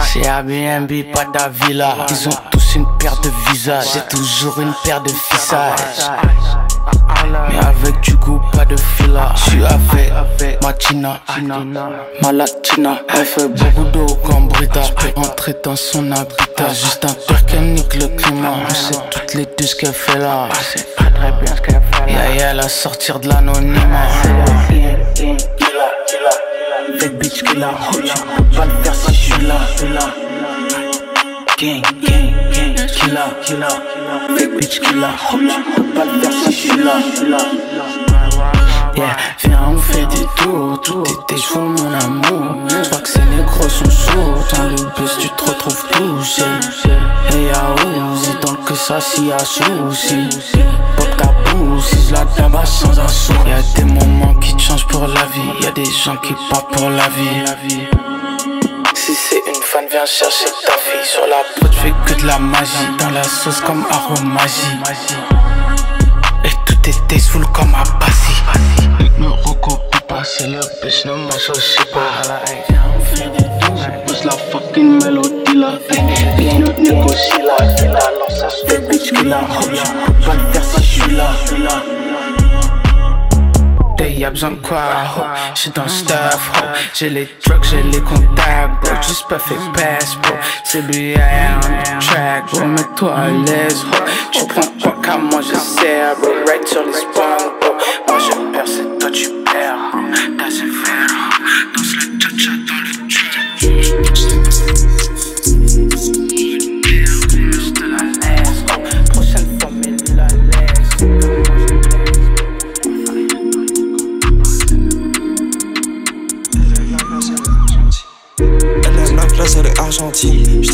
C'est 0.00 0.24
Airbnb, 0.24 0.90
pas 1.12 1.24
d'Avila. 1.24 1.96
Ils 2.08 2.28
ont 2.28 2.38
tous 2.50 2.74
une 2.76 2.86
paire 2.98 3.16
de 3.20 3.30
visages. 3.50 3.86
J'ai 3.94 4.16
toujours 4.16 4.58
une 4.60 4.72
paire 4.84 5.02
de 5.02 5.10
visages. 5.10 6.10
Mais 7.50 7.58
avec 7.58 8.00
du 8.00 8.16
goût, 8.16 8.40
pas 8.52 8.64
de 8.64 8.76
fila. 8.76 9.32
J'suis 9.36 9.64
avec 9.64 10.62
ma 10.62 10.72
Tina, 10.72 11.20
ma 12.22 12.32
latina. 12.32 13.00
Elle 13.08 13.24
fait 13.24 13.48
beaucoup 13.48 13.84
d'eau 13.90 14.06
comme 14.24 14.48
Brita. 14.48 14.82
Entrer 15.16 15.54
dans 15.64 15.76
son 15.76 16.10
habitat. 16.12 16.68
Juste 16.68 17.04
un 17.04 17.14
père 17.26 17.44
qui 17.46 17.58
nique 17.58 17.94
le 17.94 18.08
climat. 18.08 18.54
On 18.68 18.74
sait 18.74 18.98
toutes 19.10 19.34
les 19.34 19.46
deux 19.58 19.66
ce 19.66 19.76
qu'elle 19.76 19.92
fait 19.92 20.18
là. 20.18 20.48
Très 21.18 21.32
bien 21.32 21.56
ce 21.56 21.60
qu'elle 21.60 21.82
fait 21.92 22.12
là. 22.12 22.34
Yeah, 22.34 22.52
yeah, 22.54 22.64
à 22.64 22.68
sortir 22.68 23.18
de 23.20 23.28
l'anonymat. 23.28 24.08
Fake 26.98 27.18
bitch 27.18 27.42
qui 27.42 27.56
la 27.56 27.68
peux 28.36 28.44
pas 28.56 28.64
le 28.64 28.82
faire 28.82 28.94
si 28.94 29.14
je 29.14 29.34
suis 29.34 29.46
là, 29.46 29.54
Gang, 31.58 31.82
gang, 32.02 32.32
gang, 32.52 32.86
killer, 32.86 33.30
killer. 33.42 34.38
Fake 34.38 34.56
bitch 34.58 34.80
qui 34.80 34.94
la 34.94 35.08
pas 35.94 36.04
le 36.04 36.20
faire 36.20 36.32
si 36.32 36.52
je 36.52 36.56
suis 36.56 36.84
là, 36.84 37.38
Yeah, 38.96 39.16
viens 39.44 39.60
on 39.68 39.76
fait 39.76 40.06
des 40.06 40.26
tours, 40.36 40.80
tout 40.82 41.04
était 41.04 41.40
fou 41.40 41.60
mon 41.60 41.92
amour. 41.92 42.66
Je 42.68 42.88
crois 42.88 43.00
que 43.00 43.08
ces 43.08 43.20
négros 43.20 43.68
sont 43.68 43.90
sourds, 43.90 44.44
dans 44.52 44.64
le 44.64 44.76
bus 44.96 45.18
tu 45.20 45.28
te 45.28 45.44
retrouves 45.44 45.84
touché 45.92 46.42
Et 47.30 47.50
à 47.50 47.74
Ouzi, 47.86 48.30
tant 48.40 48.54
que 48.54 48.74
ça 48.74 49.00
s'y 49.00 49.30
a 49.30 49.38
souci 49.38 50.28
Si 51.80 52.12
la 52.12 52.24
tabac 52.24 52.66
sans 52.66 52.98
assaut 52.98 53.32
Y'a 53.46 53.62
des 53.76 53.84
moments 53.84 54.34
qui 54.34 54.54
te 54.54 54.60
changent 54.60 54.86
pour 54.86 55.06
la 55.06 55.24
vie, 55.26 55.62
y'a 55.62 55.70
des 55.70 55.84
gens 55.84 56.16
qui 56.16 56.34
partent 56.50 56.70
pour 56.72 56.90
la 56.90 57.08
vie. 57.08 57.86
Si 58.94 59.14
c'est 59.14 59.42
une 59.46 59.62
fan, 59.62 59.84
viens 59.90 60.04
chercher 60.04 60.50
ta 60.66 60.72
fille. 60.72 61.06
Sur 61.06 61.26
la 61.26 61.42
pote, 61.60 61.74
fais 61.74 61.92
que 62.06 62.20
de 62.20 62.26
la 62.26 62.38
magie. 62.38 62.88
Dans 62.98 63.10
la 63.10 63.22
sauce 63.22 63.60
comme 63.60 63.86
aromagie. 63.90 64.76
Et 66.44 66.50
tout 66.66 66.88
est 66.88 67.08
tasteful 67.08 67.46
comme 67.54 67.74
Abassi 67.74 68.42
Ne 69.18 69.28
recopie 69.28 70.00
pas, 70.08 70.24
c'est 70.24 70.46
le 70.46 70.60
bitch, 70.82 71.04
ne 71.04 71.12
m'associe 71.26 71.86
pas. 71.92 72.42
Pose 74.06 74.24
la 74.24 74.32
fucking 74.32 75.02
mélodie 75.02 75.37
là 75.58 75.78
Bien 76.36 76.62
autre 76.62 76.82
là 76.82 77.88
je 84.18 84.24
suis 84.24 84.30
besoin 84.30 84.50
de 84.50 84.56
quoi, 84.56 84.78
ho? 85.16 85.22
J'suis 85.54 85.70
dans 85.70 85.88
stuff, 85.88 86.50
ho. 86.54 86.64
J'ai 86.94 87.10
les 87.10 87.26
trucks, 87.42 87.64
j'ai 87.70 87.82
les 87.82 88.00
contacts, 88.00 88.82
bro. 88.82 88.94
Juste 89.06 89.26
pas 89.28 89.38
fait 89.38 89.54
pass, 89.74 90.16
bro. 90.22 90.34
C'est 90.64 90.82
lui, 90.82 91.14
on 91.16 92.00
track, 92.00 92.50
bro. 92.52 92.66
Mets-toi 92.66 93.14
à 93.14 93.28
l'aise, 93.28 93.84
ho. 93.84 94.04
Tu 94.32 94.44
prends 94.46 94.60
quoi 94.82 94.96
car 95.02 95.18
moi 95.18 95.40
je 95.40 95.56
sais, 95.56 96.02
Right 96.46 96.66
sur 96.66 96.84
les 96.84 96.92
spawns, 96.92 97.52
bro. 97.60 97.70
Moi 98.08 98.18
je 98.18 98.52
perds, 98.52 98.66
c'est 98.66 98.98
toi 98.98 99.10
tu 99.10 99.28
perds, 99.44 99.78
bro. 99.92 100.02
T'as 100.38 100.50
fait 100.50 101.07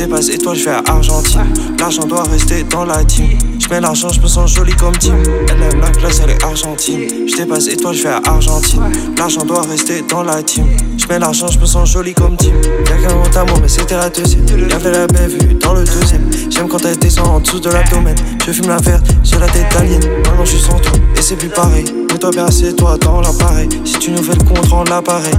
dépasse 0.04 0.28
étoile, 0.28 0.56
je 0.56 0.64
vais 0.64 0.70
à 0.70 0.82
Argentine. 0.86 1.40
L'argent 1.78 2.06
doit 2.06 2.24
rester 2.24 2.62
dans 2.64 2.84
la 2.84 3.04
team. 3.04 3.38
Je 3.58 3.68
mets 3.68 3.80
l'argent, 3.80 4.08
je 4.10 4.20
me 4.20 4.26
sens 4.26 4.52
joli 4.52 4.74
comme 4.74 4.96
team. 4.96 5.14
Elle 5.48 5.62
aime 5.62 5.80
la 5.80 5.90
classe, 5.90 6.20
elle 6.22 6.30
est 6.30 6.44
argentine. 6.44 7.08
Je 7.26 7.36
dépasse 7.36 7.68
étoile, 7.68 7.94
je 7.94 8.02
vais 8.02 8.08
à 8.10 8.20
Argentine. 8.26 8.82
L'argent 9.16 9.44
doit 9.44 9.62
rester 9.62 10.02
dans 10.02 10.22
la 10.22 10.42
team. 10.42 10.66
Je 10.98 11.06
mets 11.06 11.18
l'argent, 11.18 11.46
je 11.48 11.58
me 11.58 11.66
sens 11.66 11.90
joli 11.90 12.12
comme 12.14 12.36
team. 12.36 12.54
Y'a 12.86 12.96
qu'un 12.96 13.14
mot 13.14 13.46
moi, 13.48 13.58
mais 13.62 13.68
c'était 13.68 13.96
la 13.96 14.10
deuxième. 14.10 14.46
Y'avait 14.46 14.92
la 14.92 15.06
belle 15.06 15.30
vue 15.30 15.54
dans 15.54 15.74
le 15.74 15.84
deuxième. 15.84 16.28
J'aime 16.50 16.68
quand 16.68 16.84
elle 16.84 16.98
descend 16.98 17.26
en 17.28 17.40
dessous 17.40 17.60
de 17.60 17.70
l'abdomen. 17.70 18.14
Je 18.46 18.52
fume 18.52 18.68
la 18.68 18.76
verte, 18.76 19.06
j'ai 19.22 19.38
la 19.38 19.46
tête 19.46 19.66
d'alien. 19.72 20.00
Maintenant 20.24 20.44
je 20.44 20.50
suis 20.50 20.60
sans 20.60 20.78
toi, 20.78 20.92
et 21.16 21.22
c'est 21.22 21.36
plus 21.36 21.48
pareil. 21.48 21.84
Mets-toi 22.12 22.30
bien, 22.30 22.46
toi 22.76 22.96
dans 22.98 23.20
l'appareil. 23.20 23.68
Si 23.84 23.94
tu 23.94 24.10
nous 24.10 24.22
fais 24.22 24.34
le 24.34 24.44
compte, 24.44 24.66
rends 24.68 24.84
l'appareil. 24.84 25.34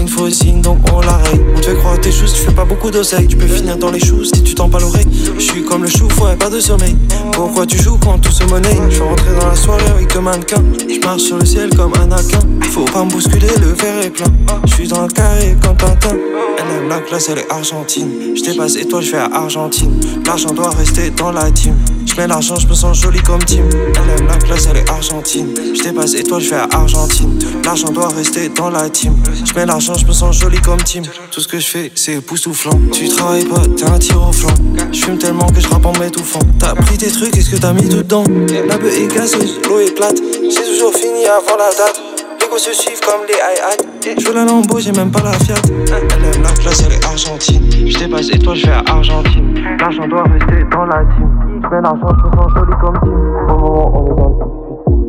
Une 0.00 0.30
signe, 0.30 0.62
donc 0.62 0.78
on 0.94 1.00
l'arrête. 1.02 1.40
On 1.54 1.60
te 1.60 1.66
fait 1.66 1.76
croire 1.76 2.00
tes 2.00 2.10
choses, 2.10 2.32
tu 2.32 2.40
fais 2.40 2.52
pas 2.52 2.64
beaucoup 2.64 2.90
d'oseille. 2.90 3.26
Tu 3.26 3.36
peux 3.36 3.46
finir 3.46 3.76
dans 3.76 3.90
les 3.90 4.00
choux 4.00 4.24
si 4.24 4.42
tu 4.42 4.54
t'en 4.54 4.68
pas 4.68 4.78
l'oreille. 4.78 5.06
Je 5.34 5.40
suis 5.40 5.62
comme 5.62 5.82
le 5.82 5.90
chou, 5.90 6.08
ouais, 6.22 6.36
pas 6.36 6.48
de 6.48 6.58
sommeil. 6.58 6.96
Pourquoi 7.32 7.66
tu 7.66 7.76
joues 7.76 7.98
quand 7.98 8.18
tout 8.18 8.32
se 8.32 8.44
monnaie? 8.44 8.78
Je 8.88 8.94
suis 8.94 9.02
rentré 9.02 9.30
dans 9.38 9.48
la 9.48 9.54
soirée 9.54 9.86
avec 9.88 10.12
deux 10.12 10.20
mannequins. 10.20 10.62
Je 10.88 11.06
marche 11.06 11.22
sur 11.22 11.36
le 11.36 11.44
ciel 11.44 11.68
comme 11.76 11.92
un 11.94 12.12
aquin. 12.12 12.40
Faut 12.70 12.84
pas 12.84 13.04
me 13.04 13.10
bousculer, 13.10 13.48
le 13.60 13.72
verre 13.72 14.02
est 14.02 14.10
plein. 14.10 14.26
Je 14.66 14.74
suis 14.74 14.88
dans 14.88 15.02
le 15.02 15.08
carré 15.08 15.56
comme 15.62 15.76
Tintin. 15.76 16.16
Elle 16.58 16.76
aime 16.76 16.88
la 16.88 17.00
classe, 17.00 17.28
elle 17.28 17.38
est 17.38 17.50
argentine. 17.50 18.08
Je 18.36 18.42
dépasse 18.42 18.76
étoile, 18.76 19.02
je 19.02 19.12
vais 19.12 19.18
à 19.18 19.30
Argentine. 19.32 19.92
L'argent 20.26 20.52
doit 20.52 20.70
rester 20.70 21.10
dans 21.10 21.32
la 21.32 21.50
team. 21.50 21.74
Je 22.06 22.14
mets 22.16 22.26
l'argent, 22.26 22.56
je 22.56 22.66
me 22.66 22.74
sens 22.74 23.00
joli 23.00 23.20
comme 23.20 23.42
team. 23.44 23.64
Elle 23.72 24.20
aime 24.20 24.26
la 24.26 24.36
classe, 24.36 24.66
elle 24.70 24.78
est 24.78 24.90
argentine. 24.90 25.48
Je 25.74 25.82
dépasse 25.82 26.14
étoile, 26.14 26.40
je 26.40 26.50
vais 26.50 26.56
à 26.56 26.68
Argentine. 26.72 27.38
L'argent 27.64 27.90
doit 27.90 28.08
rester 28.08 28.48
dans 28.48 28.70
la 28.70 28.90
team. 28.90 29.14
Je 29.44 29.54
mets 29.54 29.66
l'argent, 29.66 29.89
je 29.98 30.06
me 30.06 30.12
sens 30.12 30.38
joli 30.38 30.60
comme 30.60 30.80
team. 30.82 31.02
Tout 31.30 31.40
ce 31.40 31.48
que 31.48 31.58
je 31.58 31.66
fais, 31.66 31.90
c'est 31.94 32.14
époustouflant. 32.14 32.78
Tu 32.92 33.08
travailles 33.08 33.44
pas, 33.44 33.62
t'es 33.76 33.84
un 33.84 33.98
tir 33.98 34.22
au 34.22 34.32
flanc. 34.32 34.54
Je 34.92 35.04
fume 35.04 35.18
tellement 35.18 35.46
que 35.46 35.60
je 35.60 35.68
rappe 35.68 35.86
en 35.86 35.92
m'étouffant. 35.98 36.40
T'as 36.58 36.74
pris 36.74 36.96
tes 36.98 37.10
trucs, 37.10 37.32
qu'est-ce 37.32 37.50
que 37.50 37.56
t'as 37.56 37.72
mis 37.72 37.88
dedans? 37.88 38.24
La 38.68 38.78
bœuf 38.78 38.96
est 38.98 39.08
casseuse, 39.08 39.58
l'eau 39.68 39.80
éclate. 39.80 40.16
C'est 40.16 40.64
toujours 40.64 40.94
fini 40.94 41.26
avant 41.26 41.56
la 41.56 41.70
date. 41.76 42.00
Les 42.40 42.46
gosses 42.48 42.64
se 42.64 42.72
suivent 42.72 43.00
comme 43.00 43.22
les 43.26 43.34
hi 43.34 44.16
Je 44.18 44.26
veux 44.26 44.34
la 44.34 44.44
Lambo, 44.44 44.78
j'ai 44.78 44.92
même 44.92 45.10
pas 45.10 45.22
la 45.22 45.32
Fiat. 45.32 45.54
Elle 45.86 46.24
aime 46.34 46.42
la 46.42 46.52
classe, 46.52 46.82
elle 46.86 46.92
est 46.92 47.04
argentine. 47.04 47.62
Je 47.86 47.98
dépasse 47.98 48.30
étoile, 48.30 48.56
je 48.56 48.66
vais 48.66 48.72
à 48.72 48.82
Argentine. 48.86 49.54
L'argent 49.78 50.06
doit 50.08 50.22
rester 50.24 50.64
dans 50.70 50.84
la 50.84 51.04
team. 51.04 51.28
Je 51.62 51.68
mets 51.68 51.82
l'argent, 51.82 52.08
je 52.18 52.22
me 52.26 52.32
sens 52.36 52.50
joli 52.56 52.72
comme 52.80 52.98
team. 53.02 53.20
Au 53.48 53.58
moment, 53.58 53.92
on 53.94 54.06
est 54.06 54.16
dans 54.16 54.28
le 54.28 54.34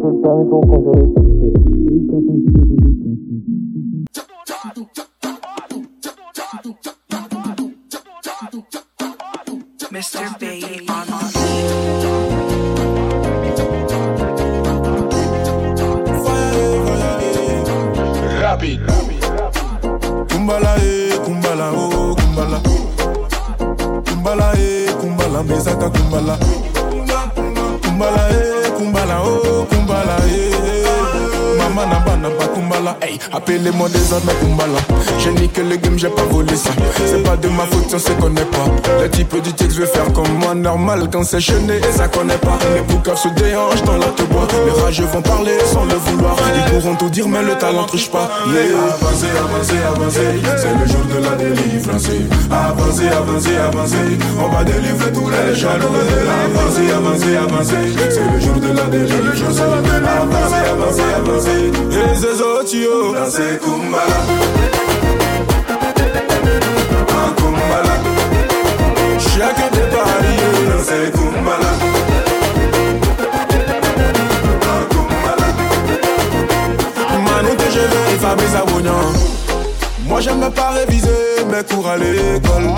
Je 0.02 0.08
le 0.08 0.14
permis 0.22 0.46
pour 0.50 0.62
congeler. 0.62 1.08
Mr. 10.02 10.40
Bay 10.40 10.64
on 10.90 11.06
the 11.06 11.30
Rapide. 18.42 18.82
Kumbala 20.30 20.76
eh, 20.82 21.20
kumbala 21.24 21.70
oh, 21.76 22.16
kumbala. 22.16 22.60
Kumbala 24.08 24.54
eh, 24.58 24.92
kumbala 25.00 25.44
mesaka 25.44 25.90
kumbala. 25.92 26.36
Kumbala 27.84 28.24
eh, 28.32 28.72
kumbala 28.78 29.22
oh, 29.22 29.66
kumbala 29.70 30.18
eh. 30.26 30.91
Maman 31.82 31.94
n'a 31.94 32.00
pas 32.02 32.16
n'a 32.16 32.30
pas 32.30 32.48
kumbala. 32.48 32.98
Hey, 33.02 33.20
appelez-moi 33.34 33.90
désormais 33.90 34.34
kumbala. 34.40 34.80
J'ai 35.20 35.32
niqué 35.32 35.64
le 35.64 35.78
game, 35.78 35.98
j'ai 35.98 36.10
pas 36.10 36.24
volé 36.24 36.56
ça. 36.56 36.70
C'est 37.06 37.24
pas 37.24 37.36
de 37.36 37.48
ma 37.50 37.66
faute, 37.66 37.92
on 37.94 38.00
se 38.00 38.12
connaît 38.14 38.46
pas. 38.46 38.66
Le 39.02 39.10
type 39.10 39.42
du 39.42 39.54
texte 39.54 39.78
veut 39.78 39.86
faire 39.86 40.12
comme 40.14 40.32
moi, 40.40 40.54
normal 40.54 41.10
quand 41.12 41.24
c'est 41.24 41.42
chené 41.42 41.78
et 41.78 41.92
ça 41.98 42.08
connaît 42.08 42.38
pas. 42.38 42.60
Les 42.76 42.82
boucaves 42.82 43.18
se 43.18 43.30
déhanchent 43.30 43.84
dans 43.84 43.98
la 43.98 44.08
te 44.08 44.24
bois. 44.24 44.48
Les 44.66 44.82
rageux 44.82 45.06
vont 45.06 45.22
parler 45.22 45.58
sans 45.66 45.86
le 45.86 45.96
vouloir. 45.96 46.36
Pourront 46.82 46.96
tout 46.96 47.10
dire, 47.12 47.28
mais 47.28 47.44
le 47.44 47.54
talent 47.60 47.84
triche 47.84 48.10
pas. 48.10 48.28
Yeah. 48.48 48.62
Avancez, 48.96 49.28
avancez, 49.38 49.84
avancez. 49.86 50.42
C'est 50.58 50.74
le 50.74 50.88
jour 50.88 51.06
de 51.06 51.24
la 51.24 51.36
délivrance. 51.36 52.08
Avancez, 52.50 53.08
avancez, 53.08 53.56
avancez. 53.58 54.18
On 54.40 54.50
va 54.50 54.64
délivrer 54.64 55.12
tous 55.14 55.30
les 55.30 55.54
jaloux. 55.54 55.86
Avancez, 55.86 56.92
avancez, 56.92 57.36
avancez. 57.36 57.94
C'est 58.10 58.34
le 58.34 58.40
jour 58.40 58.56
de 58.56 58.76
la 58.76 58.86
délivrance. 58.86 59.60
Avancez, 59.60 60.64
avancez, 60.72 61.14
avancez. 61.18 61.72
Et 61.92 62.16
ces 62.16 62.42
autres, 62.42 63.14
dansez 63.14 63.60
Kumbala. 63.64 64.20
Chacun 69.20 69.70
des 69.72 69.88
paris, 69.96 70.40
dansez 70.68 71.12
Kumbala. 71.12 71.91
Moi 80.08 80.20
j'aime 80.20 80.50
pas 80.54 80.70
réviser 80.72 81.08
mes 81.50 81.64
cours 81.64 81.88
à 81.88 81.98
l'école. 81.98 82.70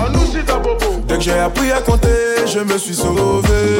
Dès 1.06 1.16
que 1.16 1.20
j'ai 1.20 1.38
appris 1.38 1.72
à 1.72 1.80
compter 1.80 2.08
je 2.46 2.60
me 2.60 2.78
suis 2.78 2.94
sauvé. 2.94 3.78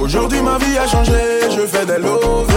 Aujourd'hui 0.00 0.40
ma 0.42 0.58
vie 0.58 0.78
a 0.78 0.86
changé 0.86 1.12
Je 1.50 1.66
fais 1.66 1.84
des 1.86 1.98
lovés. 1.98 2.52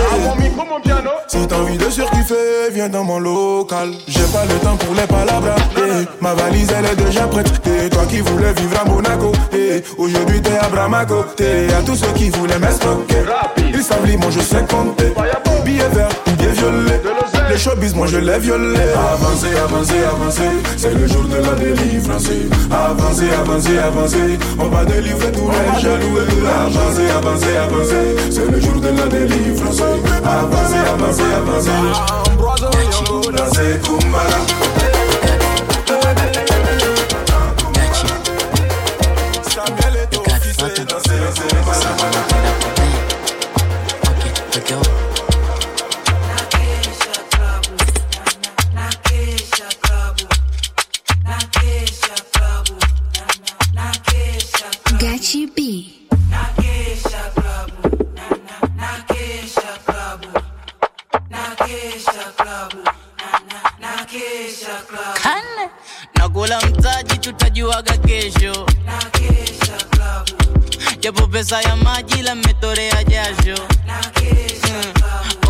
Si 1.27 1.47
t'as 1.47 1.55
envie 1.57 1.77
de 1.77 1.89
surkiffer 1.89 2.69
Viens 2.71 2.89
dans 2.89 3.03
mon 3.03 3.19
local. 3.19 3.91
J'ai 4.07 4.19
pas 4.33 4.45
le 4.45 4.59
temps 4.59 4.75
pour 4.75 4.93
les 4.95 5.07
palabras 5.07 5.55
eh, 5.77 6.05
Ma 6.21 6.33
valise 6.33 6.69
elle 6.77 6.85
est 6.85 6.95
déjà 6.95 7.27
prête. 7.27 7.49
Et 7.67 7.89
toi 7.89 8.03
qui 8.07 8.19
voulais 8.19 8.53
vivre 8.53 8.79
à 8.79 8.87
Monaco. 8.87 9.31
Eh, 9.53 9.83
Aujourd'hui 9.97 10.41
t'es 10.41 10.57
à 10.57 10.67
Bramako. 10.67 11.25
T'es 11.35 11.67
à 11.73 11.81
tous 11.81 11.95
ceux 11.95 12.11
qui 12.15 12.29
voulaient 12.29 12.59
m'escroquer. 12.59 13.23
Ils 13.73 13.83
savent 13.83 14.05
lire, 14.05 14.19
moi 14.19 14.29
je 14.31 14.41
sais 14.41 14.65
compter. 14.69 15.13
Billet 15.63 15.89
vert 15.93 16.09
ou 16.27 16.31
billet 16.31 16.51
violet 16.51 17.01
Les 17.49 17.57
showbiz 17.57 17.93
moi 17.95 18.07
je 18.07 18.17
les 18.17 18.39
violé. 18.39 18.79
Avancez, 19.13 19.55
avancez, 19.55 20.03
avancez. 20.03 20.41
C'est 20.77 20.93
le 20.93 21.07
jour 21.07 21.23
de 21.23 21.37
la 21.37 21.53
délivrance. 21.53 22.29
Avancez, 22.71 23.29
avancez, 23.31 23.77
avancez. 23.77 24.39
On 24.59 24.67
va 24.67 24.85
délivrer 24.85 25.31
tous 25.31 25.49
les 25.49 25.81
jaloux. 25.81 26.17
Avancez, 26.47 27.09
avancez, 27.09 27.57
avancez. 27.57 28.15
C'est 28.31 28.51
le 28.51 28.59
jour 28.59 28.81
de 28.81 28.89
la 28.89 29.07
délivrance. 29.07 29.81
Avancez, 29.81 30.81
avancez, 30.93 31.23
avancez. 31.37 31.71
Dansez 33.35 33.79
Kumbala 33.83 34.94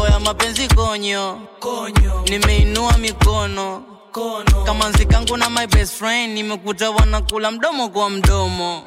Oya 0.01 0.19
mapenzi 0.19 0.67
konyo, 0.67 1.39
konyo. 1.59 2.25
nimeinua 2.29 2.97
mikono. 2.97 3.83
Kono. 4.11 4.63
kama 4.65 4.89
nzikangu 4.89 5.37
na 5.37 5.49
my 5.49 5.67
best 5.67 5.93
friend, 5.93 6.33
nimekuta 6.33 6.91
wanakula 6.91 7.51
mdomo 7.51 7.89
kwa 7.89 8.09
mdomo. 8.09 8.83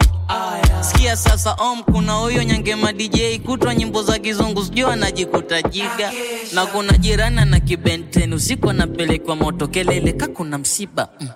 Sikia 0.80 1.16
sasa 1.16 1.52
om, 1.54 1.82
kuna 1.82 2.12
huyo 2.12 2.42
nyangema 2.44 2.92
DJ 2.92 3.38
kutwa 3.46 3.74
nyimbo 3.74 4.02
za 4.02 4.18
kizungu 4.18 4.64
sijua 4.64 4.92
anajikuta 4.92 5.62
jiga, 5.62 6.12
na 6.52 6.66
kuna 6.66 6.92
jirana 6.98 7.44
na 7.44 7.60
kibenten 7.60 8.32
usiku 8.32 8.70
anapelekwa 8.70 9.36
moto 9.36 9.68
kelele 9.68 10.12
ka 10.12 10.26
kuna 10.28 10.58
msiba. 10.58 11.08
Mm. 11.20 11.28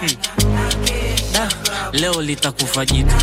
Hmm. 0.00 1.48
Leo 1.92 2.22
litakufa 2.22 2.86
jitu 2.86 3.14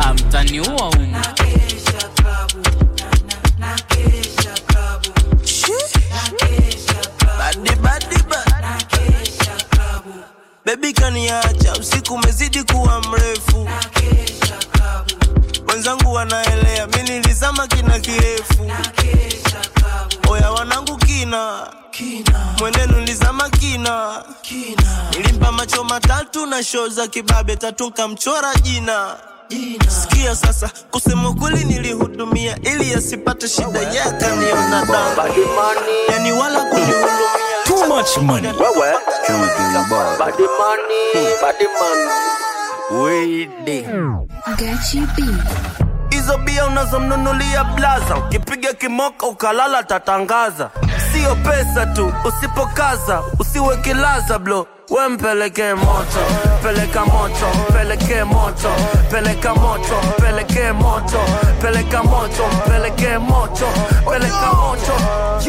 amtaniua 0.00 0.88
umu 0.88 1.16
bebi 10.64 10.92
kaniacha, 10.92 11.72
usiku 11.80 12.14
umezidi 12.14 12.62
kuwa 12.64 13.00
mrefu, 13.00 13.68
wenzangu 15.68 16.12
wanaelea, 16.12 16.86
mi 16.86 17.02
nilizama 17.02 17.66
kina 17.66 17.98
kirefu, 18.00 18.70
oya 20.28 20.50
wanangu 20.50 20.96
kina. 20.96 21.70
Kina 21.90 22.54
mwenenu 22.58 22.98
nilizama 23.00 23.50
kina. 23.50 24.24
Kina, 24.42 25.10
nilimpa 25.10 25.52
macho 25.52 25.84
matatu 25.84 26.46
na 26.46 26.64
shoo 26.64 26.88
za 26.88 27.08
kibabe. 27.08 27.56
Tatu 27.56 27.86
nkamchora 27.86 28.54
jina 28.54 29.16
sikia 29.88 30.36
sasa 30.36 30.70
kusema 30.90 31.32
kweli 31.34 31.64
nilihudumia 31.64 32.58
ili 32.62 32.94
asipate 32.94 33.48
shida 33.48 33.80
yake 33.80 34.26
niona 34.26 34.86
yani 36.12 36.32
wala 36.32 36.60
kunihudumia 36.64 37.14
Too 37.64 37.86
much 37.86 38.16
money. 38.16 38.48
Wewe. 38.48 38.92
bad 40.18 40.34
money, 40.38 41.34
bad 41.42 41.56
money. 41.80 43.48
Gachi. 44.56 45.02
Hizo 46.24 46.38
bia 46.38 46.66
unazomnunulia 46.66 47.64
blaza. 47.64 48.16
Ukipiga 48.16 48.72
kimoka 48.72 49.26
ukalala 49.26 49.82
tatangaza. 49.82 50.70
Sio 51.12 51.36
pesa 51.36 51.86
tu 51.86 52.12
usipokaza 52.24 53.22
usiwe 53.38 53.76
kilaza 53.76 54.38
blo 54.38 54.66
we 54.90 55.08
mpeleke 55.08 55.74
moto 55.74 56.20
peleka 56.62 57.04
moto 57.04 57.46
peleke 57.72 58.24
moto 58.24 58.68
peleka 59.10 59.54
moto 59.54 59.94
peleke 60.20 60.72
moto 60.72 61.18
peleka 61.60 62.02
moto 62.02 62.44
peleke 62.70 63.18
moto 63.18 63.66
peleka 64.10 64.52
moto. 64.52 64.92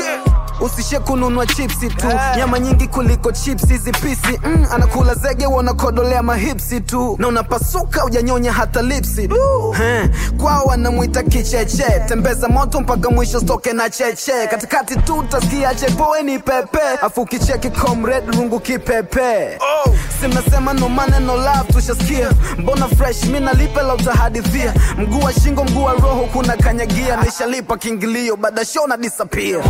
Yeah. 0.01 0.35
Usishe 0.62 0.99
kununua 0.99 1.45
chipsi 1.45 1.88
tu. 1.89 2.08
Nyama 2.38 2.60
nyingi 2.60 2.88
kuliko 2.88 3.32
chipsi 3.32 3.68
hizi 3.68 3.91
pisi. 3.91 4.39
Mm, 4.45 4.68
anakula 4.72 5.14
zege 5.16 5.45
wanakodolea 5.45 6.24
mahipsi 6.24 6.82
tu. 6.82 7.16
Na 7.20 7.28
unapasuka 7.28 8.06
ujanyonya 8.06 8.51
hata 8.53 8.82
lipsi. 8.82 9.22
He, 9.78 10.10
kwao 10.38 10.64
wanamwita 10.66 11.24
kicheche. 11.24 11.84
Tembeza 12.08 12.47
moto 12.47 12.82
mpaka 12.82 13.10
mwisho 13.10 13.39
stoke 13.39 13.74
na 13.74 13.89
cheche. 13.89 14.47
Katikati 14.49 14.95
tu 14.95 15.16
utasikia 15.16 15.76
chepoe 15.76 16.24
ni 16.24 16.39
pepe. 16.39 16.80
Afu 17.01 17.26
kicheki 17.26 17.70
comrade 17.70 18.38
rungu 18.38 18.60
kipepe. 18.60 19.58
Simnasema 20.22 20.74
no 20.74 20.89
maneno 20.89 21.36
love 21.38 21.74
tushasikia. 21.74 22.30
Mbona 22.58 22.88
fresh 22.88 23.24
mi 23.24 23.39
nalipe 23.39 23.82
la 23.82 23.93
utahadithia 23.93 24.74
mguu 24.97 25.20
wa 25.20 25.34
shingo 25.34 25.64
mguu 25.64 25.84
wa 25.84 25.93
roho 25.93 26.28
kuna 26.34 26.58
kanyagia 26.58 27.18
nishalipa 27.18 27.78
kiingilio 27.78 28.36
baada 28.36 28.66
show 28.66 28.88
na 28.88 28.97
disappear 28.97 29.62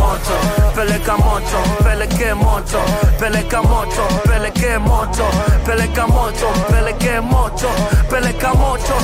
peleka 0.76 1.16
moto 1.16 1.58
peleke 1.84 2.34
moto 2.34 2.80
peleka 3.18 3.62
moto 3.62 4.06
peleke 4.28 4.78
moto 4.78 5.24
peleka 5.64 6.06
moto 6.06 6.48
peleke 6.70 7.20
moto 7.20 7.68
peleka 8.10 8.54
moto 8.54 8.94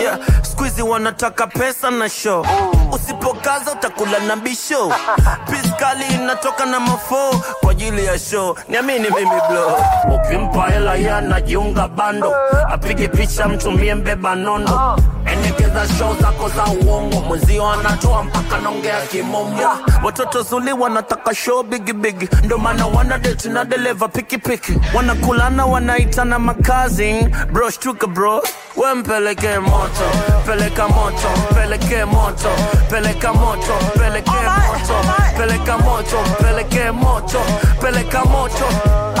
yeah. 0.00 0.18
skuizi 0.42 0.82
wanataka 0.82 1.46
pesa 1.46 1.90
na 1.90 2.08
show 2.08 2.46
usipokaza 3.04 3.72
utakula 3.72 4.18
na 4.18 4.36
bisho 4.36 4.92
piskali 5.50 6.04
inatoka 6.14 6.66
na 6.66 6.80
mafo 6.80 7.42
kwa 7.60 7.70
ajili 7.70 8.04
ya 8.04 8.18
show. 8.18 8.56
Niamini 8.68 8.98
mimi 9.10 9.40
blo 9.50 9.80
ukimpa 10.14 10.66
hela 10.70 10.94
yanajiunga 10.96 11.88
bando. 11.88 12.34
Apige 12.70 13.08
picha 13.08 13.48
mtumie 13.48 13.94
mbeba 13.94 14.34
nondo. 14.34 14.98
Endekeza 15.32 15.88
show 15.98 16.16
zako 16.20 16.48
za 16.48 16.64
uongo. 16.64 17.20
Mwenzio 17.20 17.68
anatoa 17.70 18.22
mpaka 18.24 18.58
naongea 18.58 19.00
kimombo 19.00 19.62
watoto 20.04 20.42
zuli 20.42 20.72
wanataka 20.72 21.34
show 21.34 21.62
bigi 21.62 21.92
bigi. 21.92 22.28
Ndo 22.44 22.58
maana 22.58 22.86
wana 22.86 23.18
date 23.18 23.48
na 23.48 23.64
deleva 23.64 24.08
pikipiki. 24.08 24.72
Wanakulana 24.94 25.66
wanaitana 25.66 26.38
makazi. 26.38 27.28
Bro 27.52 27.70
shtuka 27.70 28.06
bro. 28.06 28.42
We 28.76 28.94
mpeleke 28.94 29.58
moto. 29.58 30.04
Peleka 30.46 30.88
moto 30.88 31.28
peleke 31.54 32.04
moto 32.04 32.48
peleka 32.90 33.32
moto 33.32 33.72
peleke 33.98 34.30
moto 34.30 34.94
peleka 35.38 35.78
moto 35.78 36.16
peleke 36.40 36.90
moto 36.90 37.38
peleka 37.80 38.24
moto. 38.24 38.64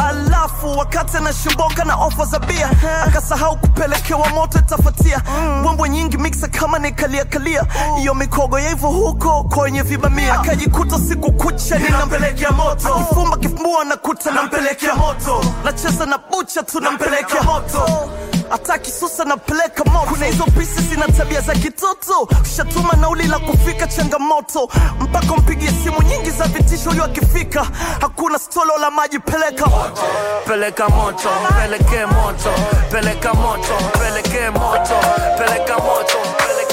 Alafu 0.08 0.78
wakati 0.78 1.16
anashimboka 1.16 1.84
na 1.84 1.94
ofa 1.96 2.24
za 2.24 2.38
bia 2.38 2.70
akasahau 3.06 3.56
kupelekewa 3.56 4.28
moto 4.28 4.58
itafatia 4.58 5.22
mbwembwe 5.60 5.88
nyingi 5.88 6.16
miksa 6.18 6.48
kama 6.48 6.78
nikaliakalia 6.78 7.64
hiyo 7.98 8.14
mikogo 8.14 8.58
ya 8.58 8.68
hivyo 8.68 8.88
huko 8.88 9.42
kwenye 9.44 9.82
vibamia. 9.82 10.34
Akajikuta 10.40 10.98
siku 10.98 11.32
kucha 11.32 11.78
ninampelekea 11.78 12.50
moto. 12.50 12.94
Akifumba 12.94 13.36
kifumbua 13.36 13.84
nakuta 13.84 14.30
nampelekea 14.30 14.94
moto. 14.94 15.44
Nacheza 15.64 16.06
na 16.06 16.18
bucha 16.18 16.62
tunampelekea 16.62 17.42
moto 17.42 18.10
hata 18.50 18.78
kisusa 18.78 19.24
napeleka 19.24 19.84
moto 19.84 20.06
kuna 20.06 20.26
hizo 20.26 20.44
pisi 20.44 20.82
zina 20.82 21.06
tabia 21.06 21.40
za 21.40 21.54
kitoto. 21.54 22.28
Ushatuma 22.42 22.92
nauli 22.92 23.26
la 23.26 23.38
kufika 23.38 23.86
changamoto. 23.86 24.68
Mpaka 25.00 25.36
mpigie 25.36 25.68
simu 25.84 26.02
nyingi 26.02 26.30
za 26.30 26.44
vitisho 26.44 26.90
huyo 26.90 27.04
akifika. 27.04 27.66
Hakuna 28.00 28.38
stolo 28.38 28.78
la 28.78 28.90
maji 28.90 29.18
peleka 29.18 29.66
peleka 30.46 30.88
moto 30.88 31.28
peleke 31.60 32.06
moto. 32.06 32.50
Peleka 32.90 33.34
moto 33.34 33.74
peleke 33.98 34.50
moto. 34.50 34.94
Peleka 35.38 35.74
moto 35.78 36.18
peleke 36.38 36.67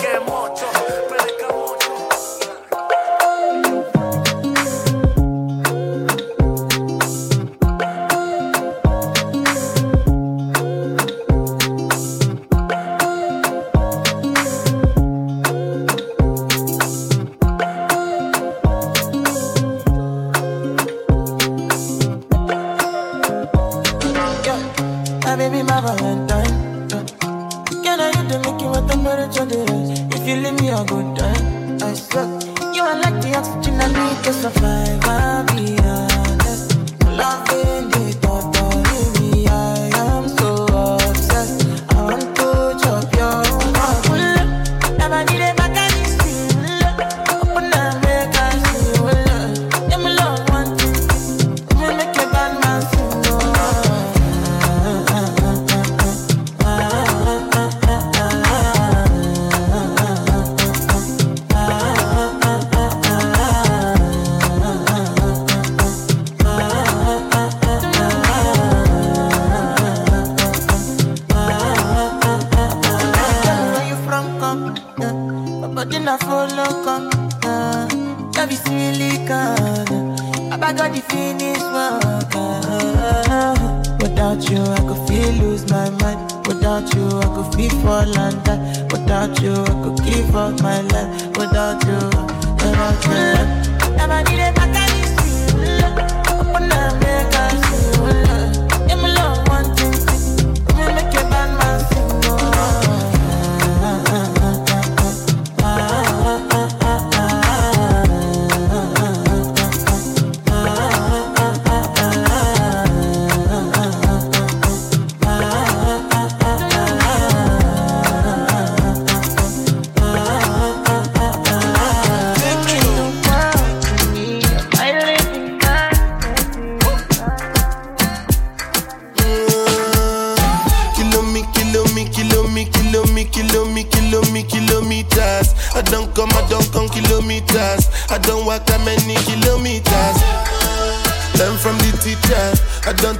baby, 25.49 25.63
my 25.63 25.79
Valentine. 25.81 26.87
Can 27.83 27.99
I 27.99 28.11
hit 28.15 28.29
the 28.29 28.37
with 28.45 28.87
the 28.87 28.93
temperature 28.93 29.45
is? 29.45 29.99
If 30.15 30.27
you 30.27 30.35
leave 30.37 30.59
me 30.59 30.69
a 30.69 30.83
good 30.83 31.15
time, 31.17 31.77
I 31.81 31.93
swear. 31.93 32.27
You 32.73 32.81
are 32.83 32.97
like 33.03 33.21
the 33.21 33.31
oxygen 33.37 33.79
I 33.79 33.87
need 33.97 34.23
to 34.23 34.33
survive. 34.33 35.03
I'll 35.03 35.45
be 35.45 35.77
honest. 35.83 36.75
Loving 37.19 37.94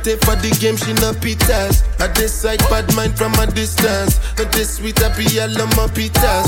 take 0.05 0.21
for 0.21 0.37
the 0.37 0.53
game, 0.61 0.77
she 0.77 0.93
no 1.01 1.17
pitas. 1.17 1.81
I 1.97 2.05
decide 2.13 2.61
bad 2.69 2.85
mind 2.93 3.17
from 3.17 3.33
a 3.41 3.47
distance. 3.49 4.21
Not 4.37 4.53
this 4.53 4.77
sweet, 4.77 5.01
I 5.01 5.09
be 5.17 5.25
all 5.41 5.49
on 5.49 5.69
my 5.73 5.89
pitas. 5.89 6.45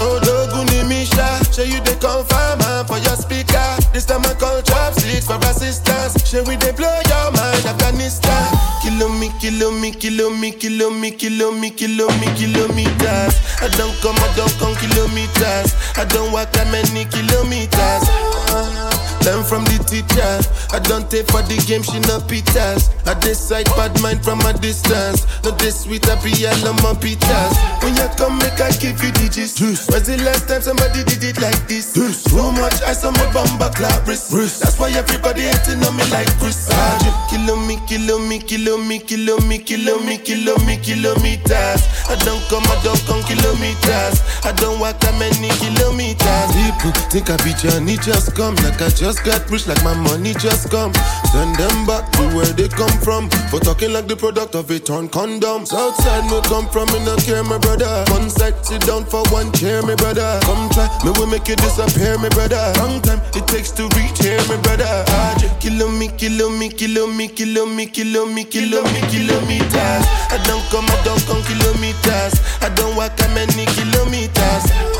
Oh, 0.00 0.16
Doguni 0.24 0.88
Misha, 0.88 1.28
show 1.52 1.62
you 1.62 1.84
the 1.84 1.92
confirm 2.00 2.64
ah, 2.64 2.84
for 2.88 2.96
your 3.04 3.16
speaker. 3.20 3.60
This 3.92 4.06
time 4.08 4.24
I 4.24 4.32
call 4.40 4.62
chopsticks 4.62 5.28
for 5.28 5.36
assistance. 5.44 6.16
Show 6.24 6.42
we 6.48 6.56
they 6.56 6.72
blow 6.72 6.88
your 7.04 7.28
mind, 7.36 7.64
Afghanistan. 7.68 8.48
Kilo 8.80 9.12
me, 9.12 9.28
kilo 9.38 9.70
me, 9.70 9.92
kilo 9.92 10.30
me, 10.30 10.50
kilo 10.56 10.88
me, 10.90 11.12
kilo 11.12 11.52
me, 11.52 11.68
kilo 11.70 12.08
me, 12.16 12.28
kilometers. 12.32 13.36
I 13.60 13.68
don't 13.76 13.92
come, 14.00 14.16
I 14.16 14.28
don't 14.32 14.52
come 14.56 14.74
kilometers. 14.80 15.76
I 16.00 16.08
don't 16.08 16.32
walk 16.32 16.48
that 16.56 16.72
many 16.72 17.04
kilometers. 17.12 19.03
Learn 19.24 19.42
from 19.42 19.64
the 19.64 19.80
teacher. 19.88 20.36
I 20.76 20.78
don't 20.84 21.08
take 21.08 21.24
for 21.32 21.40
the 21.48 21.56
game, 21.64 21.80
she 21.80 21.96
no 22.04 22.20
pitas. 22.28 22.92
I 23.08 23.16
decide 23.20 23.64
bad 23.72 23.96
mind 24.04 24.20
from 24.22 24.40
a 24.44 24.52
distance. 24.52 25.24
Not 25.42 25.58
this 25.58 25.84
sweet, 25.84 26.04
I 26.08 26.20
be 26.20 26.32
all 26.44 26.68
on 26.68 26.76
my 26.84 26.92
pitas. 26.92 27.56
When 27.80 27.96
you 27.96 28.08
come, 28.20 28.36
make 28.38 28.60
I 28.60 28.68
give 28.76 29.00
you 29.00 29.12
digits. 29.16 29.56
When's 29.88 30.08
the 30.12 30.20
last 30.28 30.44
time 30.44 30.60
somebody 30.60 31.04
did 31.08 31.24
it 31.24 31.40
like 31.40 31.56
this? 31.68 31.96
Too 31.96 32.52
much 32.52 32.84
ice 32.84 33.04
on 33.04 33.16
my 33.16 33.24
bumper 33.32 33.72
clap. 33.72 34.04
That's 34.04 34.76
why 34.76 34.92
everybody 34.92 35.48
hating 35.48 35.80
on 35.80 35.96
me 35.96 36.04
like 36.12 36.28
Chris. 36.36 36.68
Ah. 36.72 37.26
Kilo 37.32 37.56
me, 37.56 37.80
kilo 37.88 38.18
me, 38.18 38.38
kilo 38.38 38.76
me, 38.76 38.98
kilo 39.00 39.40
me, 39.48 39.58
kilo 39.58 39.98
me, 40.04 40.18
kilo 40.20 40.56
me, 40.68 40.76
kilometers. 40.76 41.80
I 42.12 42.16
don't 42.28 42.44
come, 42.52 42.64
I 42.68 42.76
don't 42.84 43.00
come 43.08 43.24
kilometers. 43.24 44.20
I 44.44 44.52
don't 44.60 44.80
walk 44.80 45.00
that 45.00 45.16
many 45.16 45.48
kilometers. 45.64 46.52
People 46.52 46.92
think 47.08 47.30
I 47.32 47.36
be 47.40 47.56
Johnny, 47.56 47.96
just 47.96 48.36
come 48.36 48.54
like 48.60 48.80
I 48.80 48.88
just 48.92 49.13
got 49.20 49.48
rich, 49.50 49.66
like 49.66 49.82
my 49.84 49.94
money 49.94 50.34
just 50.34 50.70
come. 50.70 50.92
Send 51.32 51.54
them 51.56 51.86
back 51.86 52.10
to 52.12 52.22
where 52.34 52.50
they 52.56 52.68
come 52.68 52.96
from. 53.04 53.28
For 53.50 53.60
talking 53.60 53.92
like 53.92 54.08
the 54.08 54.16
product 54.16 54.54
of 54.54 54.70
a 54.70 54.78
torn 54.78 55.08
condom. 55.08 55.66
Southside 55.66 56.24
me 56.30 56.40
come 56.48 56.68
from, 56.68 56.88
me 56.92 57.04
no 57.04 57.16
care, 57.16 57.44
my 57.44 57.58
brother. 57.58 58.04
One 58.10 58.30
side, 58.30 58.54
sit 58.64 58.82
down 58.82 59.04
for 59.04 59.22
one 59.30 59.52
chair, 59.52 59.82
my 59.82 59.94
brother. 59.94 60.40
Come 60.42 60.68
try, 60.70 60.88
me 61.04 61.10
will 61.18 61.26
make 61.26 61.46
you 61.48 61.56
disappear, 61.56 62.18
my 62.18 62.28
brother. 62.30 62.72
Long 62.78 63.00
time 63.02 63.20
it 63.34 63.46
takes 63.46 63.70
to 63.72 63.84
reach 63.94 64.18
here, 64.18 64.40
my 64.48 64.56
brother. 64.62 64.88
Ah, 64.88 65.34
Kilo 65.60 65.88
me, 65.88 66.08
kilo 66.08 66.50
me, 66.50 66.68
kilo 66.68 67.06
me, 67.06 67.28
kilo 67.28 67.66
me, 67.66 67.86
kilo 67.86 68.26
me, 68.26 68.44
kilo 68.44 68.82
me, 68.92 69.00
kilometers. 69.12 70.04
I 70.30 70.40
don't 70.44 70.64
come, 70.70 70.86
I 70.88 71.02
don't 71.04 71.24
come 71.26 71.42
kilometers. 71.44 72.34
I 72.60 72.68
don't 72.74 72.96
walk 72.96 73.16
that 73.16 73.30
many 73.34 73.66
kilometers. 73.76 74.93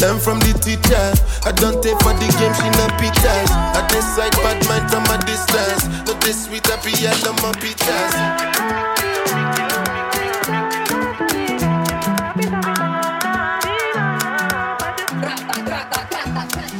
Learn 0.00 0.18
from 0.18 0.38
the 0.38 0.56
teacher. 0.64 1.12
I 1.44 1.52
don't 1.52 1.82
take 1.82 1.98
for 2.00 2.14
the 2.16 2.28
game, 2.40 2.54
she 2.56 2.68
no 2.72 2.88
pitas. 2.96 3.50
I 3.52 3.86
decide 3.92 4.32
bad 4.40 4.56
mind 4.66 4.90
from 4.90 5.04
a 5.04 5.18
distance. 5.28 5.88
Not 6.08 6.18
this 6.22 6.46
sweet, 6.46 6.64
I 6.72 6.76
be 6.80 6.92
all 7.06 7.28
on 7.28 7.36
my 7.44 7.52
pitas. 7.60 9.20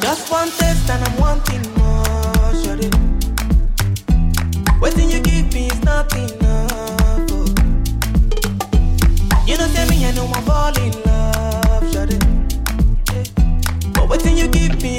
Just 0.01 0.31
one 0.33 0.49
taste 0.49 0.89
and 0.89 1.05
I'm 1.05 1.21
wanting 1.21 1.63
more, 1.77 2.55
shorty. 2.65 2.89
Waiting 4.81 5.11
you 5.11 5.21
give 5.21 5.53
me 5.53 5.67
is 5.67 5.83
not 5.85 6.11
enough. 6.17 7.29
oh. 7.33 7.45
You 9.47 9.59
know, 9.59 9.69
tell 9.75 9.87
me 9.89 10.07
I 10.07 10.13
know 10.13 10.25
I 10.25 10.41
fall 10.41 11.10
But 14.11 14.25
waiting 14.25 14.39
you 14.39 14.49
give 14.49 14.83
me 14.83 14.90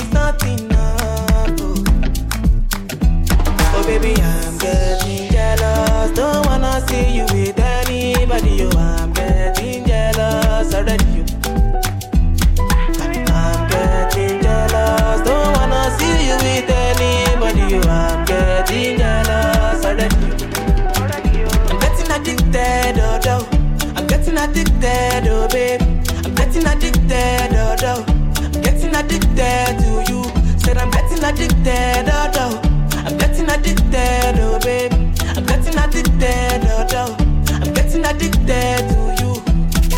addicted, 31.31 32.09
oh, 32.11 32.31
oh. 32.35 32.61
I'm 33.05 33.17
getting 33.17 33.49
addicted, 33.49 34.35
oh, 34.39 34.59
babe. 34.59 34.91
I'm 35.35 35.45
getting 35.45 35.77
addicted, 35.77 36.61
oh, 36.67 36.85
oh. 36.91 37.15
I'm 37.63 37.73
getting 37.73 38.03
addicted 38.05 38.89
to 38.89 39.15
you. 39.19 39.31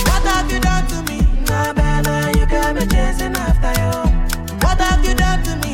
What 0.06 0.24
have 0.30 0.52
you 0.52 0.60
done 0.60 0.86
to 0.88 1.02
me? 1.10 1.22
Nah, 1.48 1.74
better, 1.74 2.38
you 2.38 2.46
got 2.46 2.76
me 2.76 2.82
chasing 2.86 3.36
after 3.36 3.74
you. 3.82 4.58
What 4.62 4.80
have 4.80 5.04
you 5.04 5.16
done 5.16 5.42
to 5.44 5.56
me? 5.68 5.73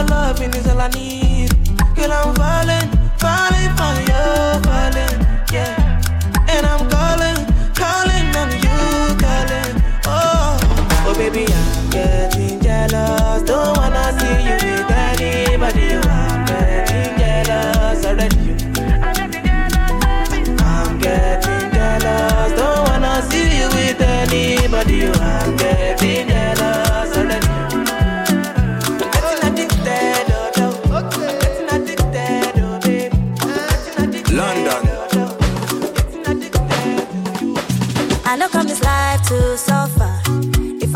Your 0.00 0.08
loving 0.08 0.50
is 0.54 0.66
all 0.66 0.80
I 0.80 0.88
need. 0.88 1.50
Girl, 1.94 2.12
I'm 2.12 2.39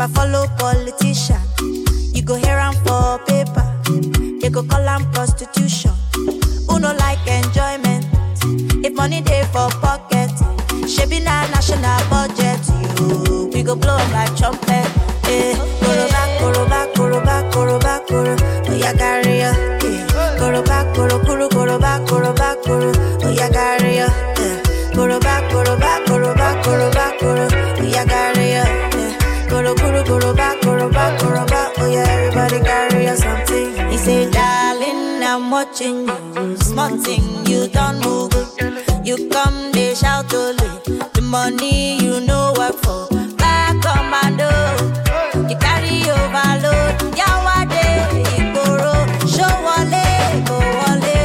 I 0.05 0.07
follow 0.09 0.45
politician, 0.59 1.41
you 2.13 2.21
go 2.21 2.35
hear 2.35 2.57
am 2.59 2.73
for 2.85 3.17
paper. 3.25 3.65
They 4.39 4.49
go 4.51 4.61
call 4.61 4.87
am 4.87 5.09
prostitution. 5.11 5.91
Who 6.69 6.79
no 6.79 6.93
like 6.93 7.25
enjoyment? 7.27 8.05
If 8.85 8.93
money 8.93 9.21
dey 9.21 9.43
for 9.45 9.67
pocket, 9.81 10.29
shebi 10.85 11.23
na 11.23 11.47
national 11.49 11.99
budget. 12.09 12.61
You, 12.99 13.49
we 13.51 13.63
go 13.63 13.75
blow 13.75 13.97
like 14.13 14.35
trumpet. 14.37 14.85
Eh, 15.25 15.55
koroba, 15.81 16.21
koroba, 16.37 16.93
koroba, 16.93 17.51
koroba, 17.51 18.07
koro. 18.07 18.35
Oh 18.69 18.73
yeah, 18.77 18.93
carry 18.93 19.39
ya. 19.39 19.51
Eh, 19.81 20.05
koroba, 20.37 20.93
koro, 20.93 21.17
koro, 21.25 21.49
thing, 35.85 36.07
you 36.49 36.57
smart 36.57 36.99
thing, 37.01 37.45
you 37.45 37.67
done 37.67 38.01
Google. 38.01 38.47
You 39.03 39.29
come, 39.29 39.71
they 39.71 39.93
shout 39.93 40.33
only. 40.33 40.69
The 41.13 41.21
money 41.21 41.97
you 42.03 42.21
know 42.21 42.53
what 42.55 42.73
for. 42.83 43.07
Back 43.37 43.85
on 43.93 44.09
my 44.09 44.27
door, 44.39 44.69
you 45.49 45.55
carry 45.65 45.97
overload. 46.15 46.93
Yawade, 47.19 47.85
Ikoro, 48.39 48.95
show 49.35 49.53
wale, 49.65 50.05
go 50.47 50.57
wale. 50.81 51.15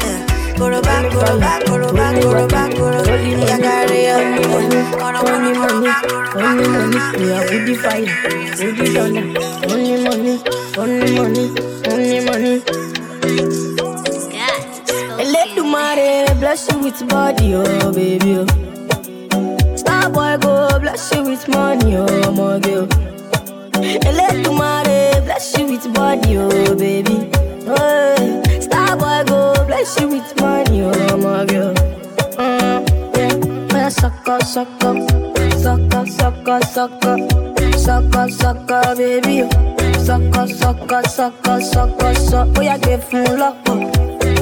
back, 2.31 2.49
back, 2.49 2.49
back. 2.49 2.75
Oh, 2.79 3.78
only 4.95 5.53
money, 5.59 5.91
only 6.35 6.69
money. 6.69 6.99
We 7.19 7.33
are 7.33 7.45
with 7.45 7.67
the 7.67 7.75
fire, 7.83 8.01
with 8.01 8.77
the 8.79 8.87
thunder. 8.95 9.25
Only 9.73 9.97
money, 10.03 10.35
only 10.79 11.11
money, 11.19 11.45
only 11.89 12.21
money. 12.25 12.63
Let 15.33 15.55
the 15.55 15.63
money 15.63 16.25
bless 16.41 16.71
you 16.71 16.79
with 16.79 17.09
body, 17.09 17.55
oh 17.55 17.93
baby. 17.93 18.47
Oh. 19.33 19.77
Star 19.77 20.11
boy 20.11 20.37
go 20.41 20.79
bless 20.81 21.13
you 21.15 21.23
with 21.25 21.47
money, 21.49 21.97
oh 21.97 22.33
my 22.33 22.59
girl. 22.61 22.87
Let 23.75 24.43
the 24.45 24.53
money 24.53 25.21
bless 25.25 25.57
you 25.59 25.67
with 25.67 25.93
body, 25.95 26.39
oh 26.39 26.75
baby. 26.75 27.31
Oh, 27.67 28.43
star 28.61 28.97
boy 28.97 29.25
go 29.29 29.65
bless 29.67 30.01
you 30.01 30.09
with 30.09 30.41
money, 30.41 30.83
oh 30.83 31.17
my 31.19 31.45
girl. 31.45 31.75
Sucker, 34.49 34.95
sucker, 35.59 36.07
sucker, 36.07 36.61
sucker, 36.63 37.17
sucker, 37.77 38.29
sucker, 38.31 38.95
baby. 38.97 39.47
Sucker, 40.01 40.47
sucker, 40.47 41.03
sucker, 41.07 41.61
sucker, 41.61 42.15
sucker. 42.15 42.53
Oh, 42.57 42.63
yeah, 42.63 42.79
give 42.79 43.05
him 43.11 43.39
luck, 43.39 43.57
uh, 43.69 43.75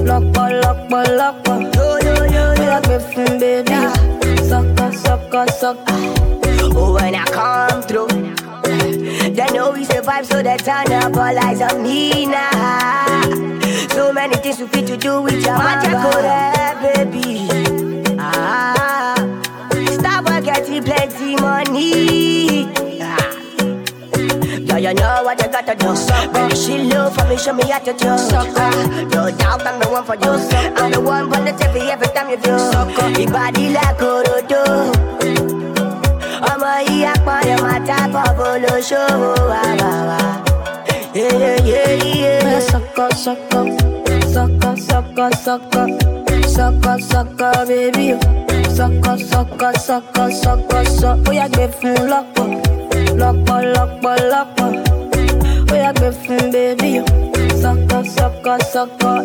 luck, 0.04 0.22
uh, 0.36 0.60
luck, 0.62 0.92
uh, 0.92 1.04
luck, 1.16 1.46
Yo, 1.74 1.98
yo, 1.98 2.24
yo, 2.24 2.54
oh, 2.56 2.62
yeah, 2.62 2.80
give 2.82 3.02
him 3.02 3.38
baby. 3.40 3.74
Sucker, 4.46 4.92
sucker, 4.92 5.46
sucker. 5.48 5.82
Oh, 6.78 6.94
when 6.94 7.16
I 7.16 7.24
come 7.24 7.82
through, 7.82 8.06
they 9.34 9.46
know 9.52 9.72
we 9.72 9.84
survive, 9.86 10.24
so 10.24 10.40
they 10.40 10.56
turn 10.58 10.92
up 10.92 11.16
all 11.16 11.36
eyes 11.36 11.60
on 11.60 11.82
me 11.82 12.26
now. 12.26 13.22
So 13.90 14.12
many 14.12 14.36
things 14.36 14.60
we 14.60 14.68
fit 14.68 14.86
to 14.86 14.96
do 14.96 15.20
with 15.22 15.44
your 15.44 15.58
magic, 15.58 15.90
baby. 16.94 17.48
Ah, 18.20 19.15
getting 20.66 20.82
plenty 20.82 21.36
money. 21.36 22.66
Ah. 23.00 23.32
Yeah, 24.58 24.78
you 24.78 24.94
know 24.94 25.22
what 25.22 25.40
you 25.40 25.48
gotta 25.48 25.74
do. 25.74 25.94
Baby, 26.32 26.54
she 26.56 26.78
love 26.84 27.14
for 27.14 27.24
me, 27.28 27.36
show 27.36 27.52
me 27.52 27.64
how 27.70 27.78
to 27.78 27.92
do. 27.92 28.08
Ah, 28.08 29.06
no 29.12 29.30
doubt 29.36 29.66
I'm 29.66 29.78
the 29.80 29.88
one 29.88 30.04
for 30.04 30.14
you. 30.16 30.32
I'm 30.76 30.90
the 30.90 31.00
one 31.00 31.30
for 31.30 31.40
the 31.42 31.52
TV 31.52 31.88
every 31.90 32.08
time 32.08 32.30
you 32.30 32.36
do. 32.36 32.50
Your 33.20 33.30
body 33.30 33.70
like 33.70 33.98
Orodo. 33.98 34.64
ọmọ 36.50 36.72
yìí 36.88 37.04
apọ̀yọ̀ 37.12 37.58
máa 37.64 37.78
tábọ̀ 37.88 38.28
bolóṣòwò 38.38 39.32
wà 39.50 39.62
wà 39.80 39.92
wà. 40.08 40.18
Sucker, 42.70 43.10
sucker, 43.24 43.66
sucker, 44.34 44.76
sucker, 44.86 45.30
sucker, 45.44 45.88
sucker, 46.54 46.98
sucker, 47.10 47.54
baby. 47.68 48.06
Sucker, 48.76 49.16
sucker, 49.18 49.72
sucker, 49.78 50.30
sucker, 50.30 50.84
sucker. 50.84 51.30
Ó 51.30 51.32
yá 51.38 51.46
gbé 51.48 51.64
fún 51.78 51.96
lọ́pọ̀, 52.10 52.48
lọ́pọ̀, 53.20 53.60
lọ́pọ̀, 53.74 54.14
lọ́pọ̀. 54.32 54.70
Ó 55.72 55.74
yá 55.82 55.90
gbé 55.98 56.08
fún 56.20 56.42
baby. 56.52 56.92
Sucker, 57.62 58.04
sucker, 58.16 58.58
sucker. 58.72 59.18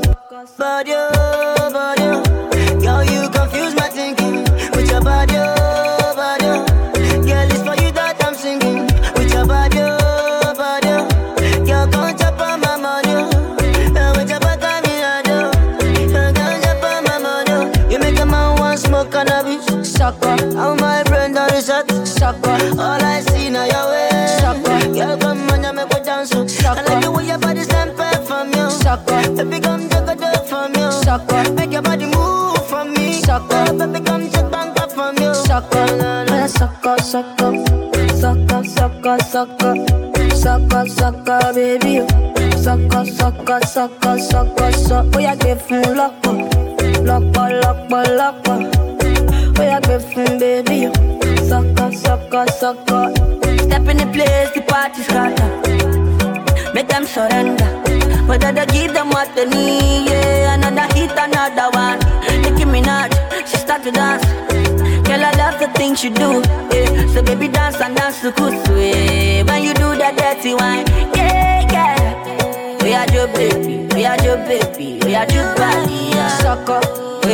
Body, 0.58 0.94
oh, 0.96 1.72
oh. 1.76 2.31
Sucker. 22.32 22.80
All 22.80 23.04
I 23.04 23.22
see 23.22 23.50
now 23.50 23.66
your 23.66 23.88
way, 23.92 24.28
sucker. 24.40 24.94
Girl, 24.94 25.18
come 25.18 25.50
on, 25.50 25.64
you 25.64 25.74
make 25.74 25.90
me 25.94 26.00
dance, 26.04 26.32
oh. 26.34 26.46
I 26.68 26.82
like 26.84 27.04
the 27.04 27.12
way 27.12 27.26
your 27.28 27.38
body 27.38 27.62
stand 27.64 27.92
from 28.28 28.54
you, 28.54 28.70
sucker. 28.70 29.22
Baby, 29.36 29.60
come 29.60 29.90
take 29.90 30.08
a 30.08 30.16
dip 30.16 30.46
from 30.48 30.74
you, 30.76 30.92
sucker. 30.92 31.52
Make 31.54 31.72
your 31.72 31.82
body 31.82 32.06
move 32.06 32.66
from 32.68 32.94
me, 32.94 33.14
sucker. 33.22 33.74
Baby, 33.78 34.00
come 34.06 34.30
take 34.30 34.50
bang 34.52 34.78
up 34.80 34.92
from 34.92 35.18
you, 35.18 35.34
sucker. 35.34 35.86
Yeah, 36.30 36.48
sucker, 36.48 36.98
sucker, 37.00 37.52
sucker, 38.22 38.64
sucker, 38.64 39.20
sucker, 39.20 39.76
sucker, 40.36 40.86
sucker, 40.88 41.54
baby. 41.54 42.06
Sucker, 42.58 43.06
sucker, 43.06 43.60
sucker, 43.66 44.18
sucker, 44.20 44.72
sucker. 44.72 45.18
Ó 45.18 45.20
yá 45.20 45.36
gbé 45.36 45.56
fún 45.66 45.84
lọ́pọ̀, 46.00 46.36
lọ́pọ̀, 47.08 47.48
lọ́pọ̀, 47.62 48.04
lọ́pọ̀. 48.20 48.58
Ó 49.60 49.64
yá 49.64 49.80
gbé 49.82 49.96
fún 50.10 50.40
baby. 50.40 50.80
Sucker, 51.50 51.92
sucker, 51.92 52.46
sucker. 52.60 53.14
Step 53.66 53.88
in 53.88 53.98
the 53.98 54.10
place, 54.14 54.52
the 54.56 54.62
party 54.68 55.02
scatter. 55.04 56.74
Make 56.74 56.88
them 56.88 57.06
surrender. 57.06 57.66
Whether 58.28 58.52
they 58.54 58.66
give 58.68 58.94
them 58.94 59.10
what 59.10 59.34
they 59.36 59.46
need, 59.46 60.10
yeah. 60.10 60.54
Another 60.54 60.94
hit, 60.94 61.12
another 61.12 61.70
one. 61.76 62.00
Nicki 62.42 62.66
Minaj, 62.66 63.12
she 63.48 63.58
start 63.58 63.84
to 63.84 63.92
dance. 63.92 64.24
Girl, 65.08 65.24
I 65.26 65.32
love 65.38 65.60
the 65.60 65.68
things 65.76 66.04
you 66.04 66.12
do, 66.12 66.42
yeah. 66.72 67.08
So 67.14 67.22
baby, 67.24 67.48
dance 67.50 67.82
and 67.82 67.96
dance 67.96 68.22
to 68.22 68.32
kusu, 68.32 68.76
yeah. 68.80 69.44
When 69.44 69.64
you 69.64 69.74
do 69.74 69.96
that 69.98 70.16
dirty 70.18 70.54
wine, 70.54 70.86
yeah, 71.16 71.68
yeah. 71.72 72.84
We 72.84 72.94
are 72.94 73.08
your 73.12 73.28
baby, 73.28 73.88
we 73.94 74.06
are 74.06 74.22
your 74.24 74.38
baby, 74.38 75.00
we 75.04 75.16
are 75.16 75.30
your 75.32 75.54
body, 75.56 76.12
yeah. 76.16 76.38
Sucker. 76.38 76.81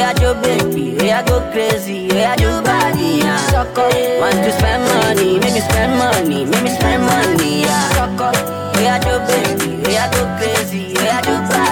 Are 0.08 0.16
your 0.22 0.36
baby, 0.36 0.96
we 0.98 1.12
are 1.12 1.22
go 1.24 1.42
crazy, 1.52 2.08
we 2.08 2.24
are 2.24 2.40
your 2.40 2.62
body, 2.62 3.20
yeah. 3.20 3.36
Sucker. 3.52 3.90
Want 4.22 4.36
to 4.40 4.52
spend 4.56 4.84
money, 4.88 5.38
make 5.38 5.52
me 5.54 5.60
spend 5.60 6.00
money, 6.00 6.46
make 6.46 6.64
me 6.64 6.70
spend 6.70 7.04
money, 7.04 7.64
yeah. 7.64 7.90
Sucker. 7.92 8.32
We 8.80 8.88
are 8.88 9.04
your 9.04 9.20
baby, 9.28 9.76
we 9.84 9.98
are 9.98 10.10
go 10.16 10.24
crazy, 10.40 10.94
we 10.96 11.08
are 11.12 11.20
your 11.28 11.44
body, 11.52 11.67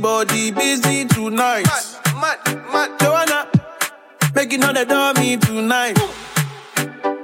body 0.00 0.50
busy 0.50 1.04
tonight. 1.04 1.66
Mad, 2.14 2.38
mad, 2.72 2.98
Joanna, 3.00 3.48
making 4.34 4.64
all 4.64 4.72
the 4.72 4.84
dummy 4.84 5.36
tonight. 5.36 5.96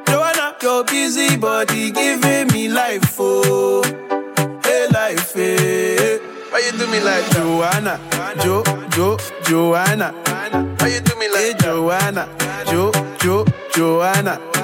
Joanna, 0.07 0.57
your 0.63 0.85
busy 0.85 1.37
body 1.37 1.91
giving 1.91 2.49
me 2.49 2.69
life, 2.69 3.17
oh, 3.19 3.83
hey 4.65 4.87
life, 4.93 5.35
hey. 5.35 6.19
Why 6.51 6.61
you 6.61 6.73
do 6.79 6.87
me 6.87 7.01
like 7.01 7.29
Joanna? 7.31 7.99
Jo, 8.43 8.63
Jo, 8.91 9.17
Joanna. 9.45 10.13
Why 10.79 10.89
you 10.89 11.01
do 11.01 11.19
me 11.19 11.29
like 11.29 11.41
eh, 11.41 11.53
hey, 11.53 11.59
Joanna? 11.59 12.29
Jo, 12.67 12.93
Jo, 13.19 13.45
Joanna. 13.75 14.64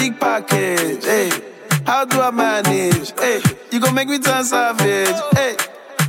Big 0.00 0.18
package, 0.18 1.04
hey. 1.04 1.30
How 1.84 2.06
do 2.06 2.22
I 2.22 2.30
manage? 2.30 3.12
Hey, 3.20 3.42
you 3.70 3.80
gon' 3.80 3.94
make 3.94 4.08
me 4.08 4.18
turn 4.18 4.44
savage, 4.44 5.14
hey. 5.34 5.56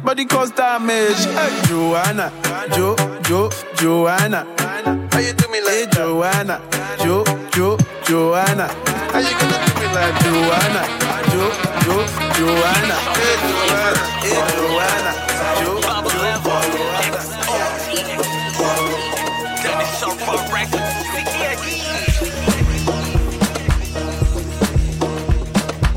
Body 0.01 0.23
cause 0.23 0.49
damage, 0.51 1.19
hey. 1.25 1.61
Joanna, 1.67 2.31
Jo, 2.73 2.95
Jo, 3.23 3.49
Joanna. 3.75 4.47
How 5.11 5.19
you 5.19 5.33
do 5.33 5.45
me 5.51 5.59
like 5.59 5.73
hey, 5.73 5.87
Joanna, 5.91 6.61
Jo, 7.03 7.25
Jo, 7.51 7.77
Joanna. 8.05 8.67
How 9.11 9.19
you 9.19 9.35
gonna 9.35 9.59
do 9.59 9.73
me 9.81 9.87
like 9.91 10.15
Joanna, 10.23 10.87
Jo, 11.27 11.51
Jo, 11.83 11.95
Joanna. 12.39 12.95
Hey, 13.19 13.35
Joanna, 13.43 13.99
hey, 14.23 14.39
Joanna, 14.55 15.30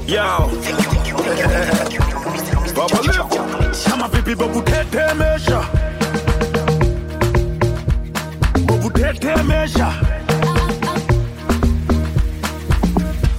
Yo. 0.06 0.50
Baba 2.76 3.00
live. 3.02 3.28
Kama 3.88 4.08
vipi 4.08 4.34
babu 4.34 4.62
tetemesha. 4.62 5.64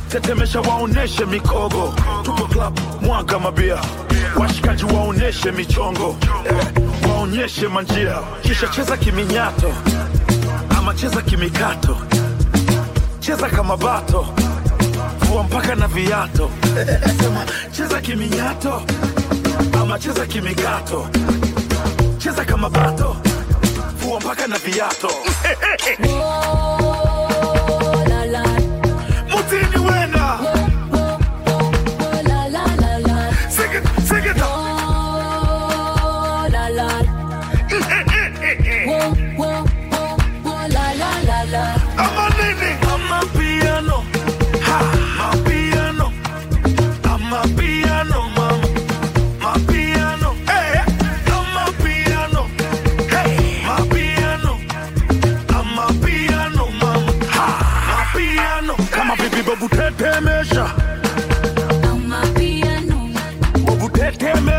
Tetemesha. 0.09 0.61
Waoneshe 0.61 1.25
mikogo. 1.25 1.93
Tupo 2.23 2.45
club 2.47 2.79
mwaga 3.01 3.39
mabia. 3.39 3.77
Washikaji 4.39 4.83
waoneshe 4.85 5.51
michongo. 5.51 6.15
Waonyeshe 7.09 7.67
manjia. 7.67 8.17
Kisha 8.41 8.67
cheza 8.67 8.97
kiminyato. 8.97 9.73
Ama 10.77 10.93
cheza 10.93 11.21
kimikato. 11.21 11.97
Cheza 13.19 13.49
kama 13.49 13.77
bato 13.77 14.27
vua 15.35 15.43
mpaka 15.43 15.75
na 15.75 15.87
viato. 15.87 16.51
Sema 17.21 17.45
cheza 17.71 18.01
kiminyato 18.01 18.81
ama 19.81 19.99
cheza 19.99 20.25
kimigato. 20.25 21.07
Cheza 22.17 22.45
kama 22.45 22.69
bato 22.69 23.17
vua 23.99 24.19
mpaka 24.19 24.47
na 24.47 24.57
viato. 24.57 25.09
Mutini 29.31 29.77
wena. 29.85 30.39
Sing 30.39 30.64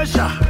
tetemesha. 0.06 0.45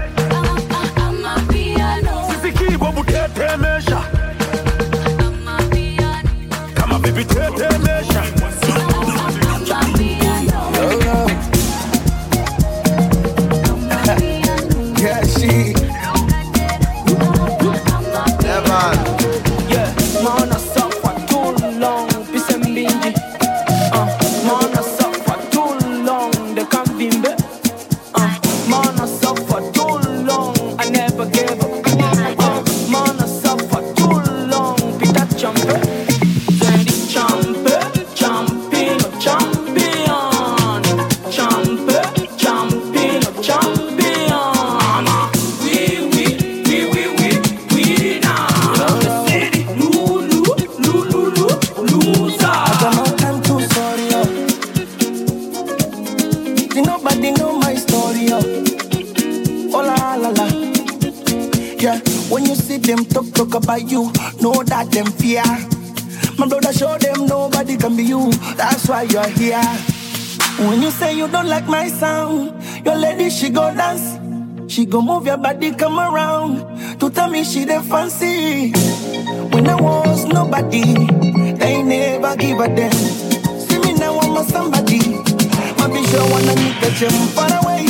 Go 73.70 73.76
dance. 73.76 74.18
She 74.72 74.84
go 74.84 75.00
move 75.00 75.26
your 75.26 75.36
body, 75.38 75.72
come 75.72 75.98
around 75.98 76.98
to 77.00 77.10
tell 77.10 77.28
me 77.30 77.44
she 77.44 77.64
the 77.64 77.80
fancy. 77.82 78.72
When 79.52 79.68
I 79.68 79.74
was 79.74 80.24
nobody, 80.26 80.82
they 81.54 81.82
never 81.82 82.36
give 82.36 82.60
a 82.60 82.68
damn. 82.68 82.92
See 83.66 83.78
me 83.78 83.94
now, 83.94 84.18
I'm 84.18 84.36
a 84.36 84.44
somebody. 84.44 84.98
My 85.78 85.86
bitch, 85.92 86.12
I 86.14 86.30
wanna 86.30 86.54
meet 86.60 86.76
the 86.80 86.90
gym 86.98 87.16
far 87.36 87.50
away. 87.62 87.86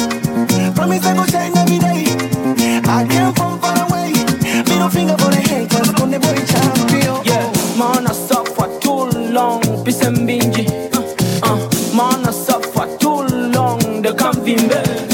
Promise 0.74 1.07
I 1.07 1.14
go 1.16 1.24
shine 1.27 1.57
every 1.57 1.79
day. 1.79 2.05
I 2.85 3.07
came 3.09 3.33
from 3.35 3.59
far 3.61 3.79
away. 3.87 4.12
Middle 4.68 4.91
finger 4.91 5.16
for 5.18 5.31
the 5.31 5.43
haters, 5.49 5.89
on 6.01 6.11
the 6.11 6.20
boy 6.20 6.39
champion. 6.53 7.16
Yeah, 7.24 7.47
maana 7.81 8.12
safa 8.14 8.64
too 8.81 9.11
long, 9.33 9.62
pise 9.85 10.09
mbinji. 10.11 10.64
Uh, 10.95 11.01
uh, 11.43 11.59
maana 11.99 12.33
safa 12.33 12.97
too 12.99 13.22
long, 13.57 14.03
they 14.03 14.12
can't 14.12 14.37
vimbe. 14.45 15.06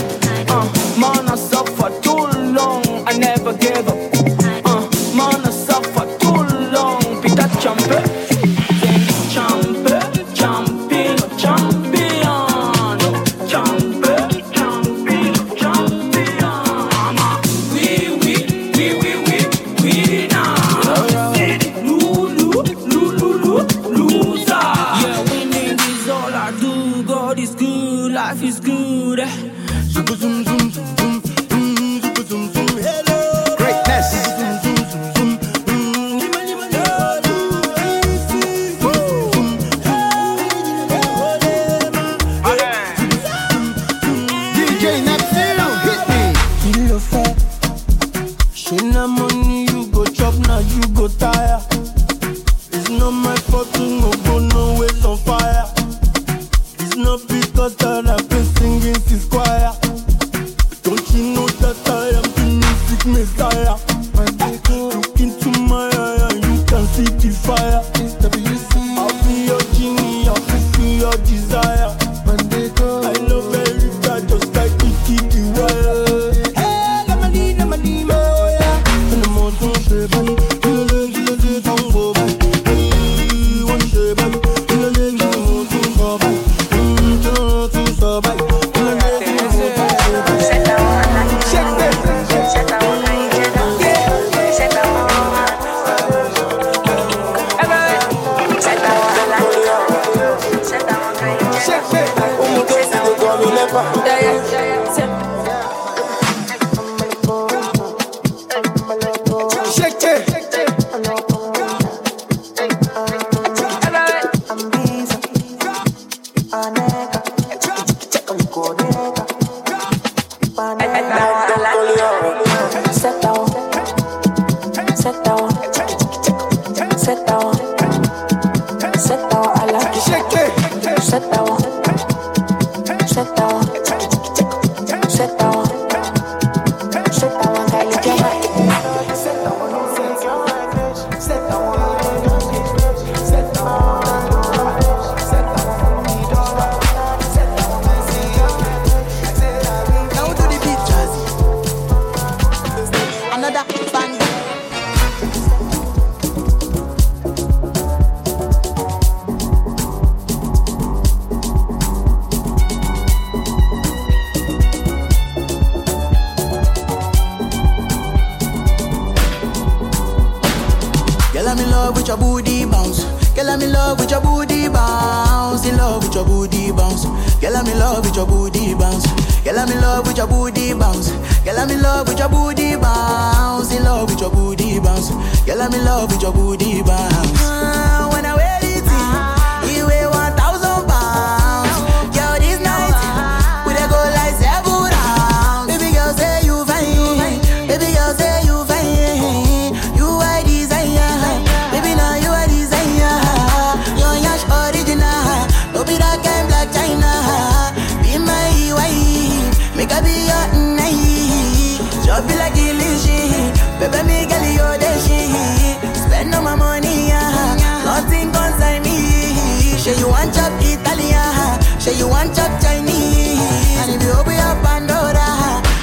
Want 222.23 222.37
chop 222.37 222.53
Chinese. 222.63 223.43
And 223.83 223.91
if 223.91 224.03
you 224.03 224.13
open 224.15 224.35
your 224.39 224.55
Pandora, 224.63 225.27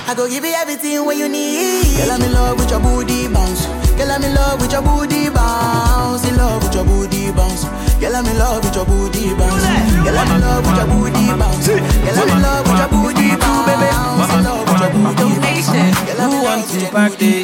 I 0.07 0.13
go 0.15 0.27
give 0.27 0.43
you 0.43 0.55
everything 0.55 1.03
what 1.05 1.17
you 1.17 1.27
need. 1.27 1.97
Girl, 1.97 2.11
I'm 2.11 2.21
in 2.23 2.33
love 2.33 2.57
with 2.59 2.71
your 2.71 2.79
booty 2.79 3.27
bounce. 3.27 3.65
Girl, 3.99 4.11
I'm 4.11 4.23
in 4.23 4.33
love 4.33 4.61
with 4.61 4.71
your 4.71 4.81
booty 4.81 5.29
bounce. 5.29 6.23
In 6.27 6.37
love 6.37 6.63
with 6.63 6.73
your 6.75 6.85
booty 6.85 7.31
bounce. 7.31 7.63
Girl, 7.99 8.15
I'm 8.15 8.25
in 8.25 8.37
love 8.39 8.63
with 8.63 8.75
your 8.75 8.85
booty 8.85 9.35
bounce. 9.35 9.63
Girl, 10.03 10.17
I'm 10.17 10.31
in 10.31 10.41
love 10.41 10.63
with 10.63 10.77
your 10.79 10.87
booty 10.87 11.27
bounce. 11.35 11.67
Girl, 11.67 12.19
I'm 12.19 12.29
in 12.31 12.41
love 12.41 12.63
with 12.63 12.79
your 12.79 12.89
booty 12.89 13.27
bounce. 13.35 13.67
In 13.67 14.43
love 14.47 14.63
with 14.63 14.79
your 14.79 14.89
booty 14.89 15.19
bounce. 15.43 15.67
Girl, 16.07 16.21
I'm 16.21 16.31
Who 16.31 16.37
in 16.39 16.47
love 16.47 16.55
with 16.55 16.71
to 16.71 16.79
your 16.79 16.91
party? 16.91 17.43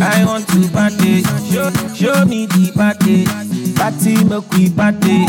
I 0.00 0.24
want 0.26 0.46
to 0.48 0.68
party. 0.70 1.22
Show, 1.50 1.70
show 1.94 2.24
me 2.24 2.46
the 2.46 2.72
party. 2.74 3.47
Party, 3.74 4.24
make 4.24 4.50
we 4.52 4.70
party. 4.70 5.26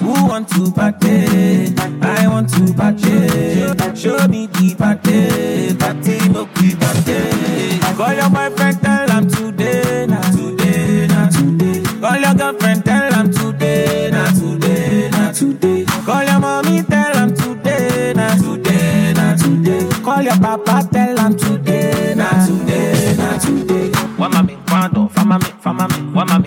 Who 0.00 0.12
want 0.26 0.48
to 0.50 0.70
party? 0.72 1.74
I 2.02 2.26
want 2.28 2.48
to 2.54 2.72
party. 2.74 3.96
Show 3.96 4.26
me 4.28 4.46
the 4.46 4.74
party. 4.76 5.74
Party, 5.76 6.28
make 6.28 6.54
we 6.60 6.74
party. 6.76 7.80
Call 7.96 8.12
your 8.14 8.30
boyfriend, 8.30 8.80
tell 8.82 9.10
him 9.10 9.28
today, 9.28 10.06
not 10.06 10.24
today, 10.32 11.06
not 11.08 11.32
today. 11.32 11.82
Call 12.00 12.16
your 12.20 12.34
girlfriend, 12.34 12.84
tell 12.84 13.12
him 13.12 13.32
today, 13.32 14.10
not 14.10 14.34
today, 14.34 15.08
not 15.10 15.34
today. 15.34 15.84
Call 16.04 16.22
your 16.24 16.38
mommy, 16.40 16.82
tell 16.82 17.16
him 17.16 17.34
today, 17.34 18.12
not 18.14 18.38
today, 18.38 19.12
not 19.14 19.38
today. 19.38 19.88
Call 20.02 20.22
your 20.22 20.36
papa, 20.38 20.88
tell 20.92 21.16
him 21.18 21.36
today, 21.36 22.14
not 22.16 22.46
today, 22.46 23.14
not 23.16 23.40
today. 23.40 23.90
Wama 24.18 24.42
mi 24.46 24.56
kwando, 24.66 25.08
fama 25.12 25.38
mi, 25.38 25.46
fama 25.60 25.88
mi. 25.88 26.12
Wama 26.14 26.38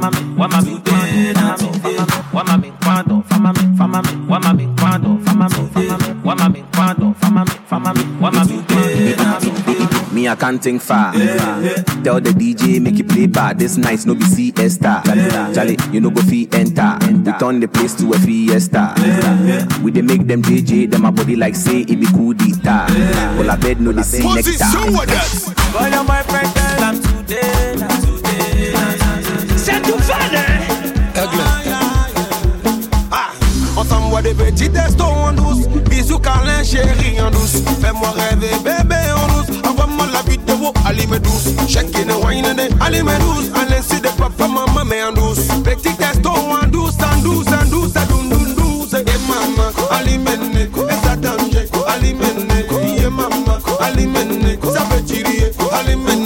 fama 0.00 0.10
mi, 0.10 0.36
fama 0.36 0.62
mi. 0.62 0.80
Wama 2.32 2.56
mi 2.58 2.70
kwando, 2.82 3.22
fama 3.28 3.52
mi, 3.52 3.76
fama 3.76 4.02
mi. 4.02 4.08
Wama 4.28 4.54
mi 4.54 4.66
kwando, 4.76 5.18
fama 5.24 5.48
mi, 5.48 5.68
fama 5.74 5.98
mi. 5.98 6.22
Wama 6.24 6.48
mi 6.48 6.62
kwando, 6.72 7.14
fama 7.20 7.44
mi, 7.44 7.54
fama 7.72 7.94
mi. 7.94 7.94
Wama 7.94 7.94
mi 7.94 7.94
kwando, 7.94 7.94
fama 7.94 7.94
mi, 7.94 7.94
fama 7.94 7.94
mi. 7.94 8.04
Wama 8.20 8.44
mi 8.44 8.62
kwando. 8.68 10.12
Me, 10.12 10.28
I 10.28 10.34
can't 10.36 10.62
think 10.62 10.80
far. 10.82 11.12
Tell 11.12 12.20
the 12.20 12.30
DJ, 12.30 12.80
make 12.80 12.98
it 12.98 13.08
play 13.08 13.26
bad. 13.26 13.58
This 13.58 13.76
night, 13.76 14.04
no 14.06 14.14
be 14.14 14.24
CS 14.24 14.74
star. 14.74 15.02
Charlie, 15.54 15.76
you 15.92 16.00
know 16.00 16.10
go 16.10 16.22
fee 16.22 16.48
enter. 16.52 16.96
We 17.02 17.32
turn 17.38 17.60
the 17.60 17.68
place 17.68 17.94
to 17.96 18.12
a 18.12 18.18
fiesta. 18.18 18.94
We 19.82 19.90
dey 19.90 20.02
make 20.02 20.26
them 20.26 20.42
JJ, 20.42 20.90
them 20.90 21.04
a 21.04 21.12
body 21.12 21.36
like 21.36 21.54
say 21.56 21.80
it 21.80 22.00
be 22.00 22.06
cool 22.06 22.34
guitar. 22.34 22.86
Well, 23.36 23.50
I 23.50 23.56
bed 23.56 23.80
no 23.80 23.92
they 23.92 24.02
see 24.02 24.22
next 24.34 24.58
time. 24.58 24.94
Call 25.72 25.88
your 25.88 26.04
boyfriend, 26.04 26.54
tell 26.54 26.92
him 26.94 27.02
today, 27.02 27.74
not 27.78 27.90
today, 28.00 28.17
Des 34.28 34.34
petits 34.34 34.68
testos 34.68 35.04
en 35.04 35.32
douce. 35.32 35.66
Bisous, 35.88 36.18
câlin, 36.18 36.62
chérie 36.62 37.18
en 37.18 37.30
douce. 37.30 37.62
Fais-moi 37.80 38.10
rêver, 38.10 38.52
bébé 38.62 38.96
en 39.16 39.26
douce. 39.32 39.56
Envoie-moi 39.66 40.06
la 40.12 40.20
vidéo, 40.30 40.70
allez 40.84 41.06
douce. 41.06 41.54
Chacun 41.66 42.12
wine 42.26 42.44
allez 42.44 43.00
douce. 43.00 43.50
Allez, 43.54 43.80
c'est 43.80 44.02
de 44.02 44.08
papa, 44.08 44.46
maman, 44.46 44.84
mais 44.84 45.02
en 45.02 45.12
douce. 45.12 45.48
Petit 45.64 45.94
testo 45.96 46.28
en 46.28 46.66
douce, 46.66 46.96
en 47.00 47.22
douce, 47.22 47.46
en 47.46 47.70
douce, 47.70 47.96
en 47.96 48.04
douce, 48.04 48.28
douce, 48.28 48.54
douce. 48.54 48.94
Et 49.00 49.18
maman, 49.26 49.70
allez 49.92 50.16
et 50.16 51.06
ça 51.06 51.16
danger, 51.16 51.66
allez 51.86 52.12
maman, 53.10 53.58
allez 53.80 54.08
ça 54.62 54.84
veut 54.90 55.02
tirer, 55.04 55.52
allez. 55.72 56.17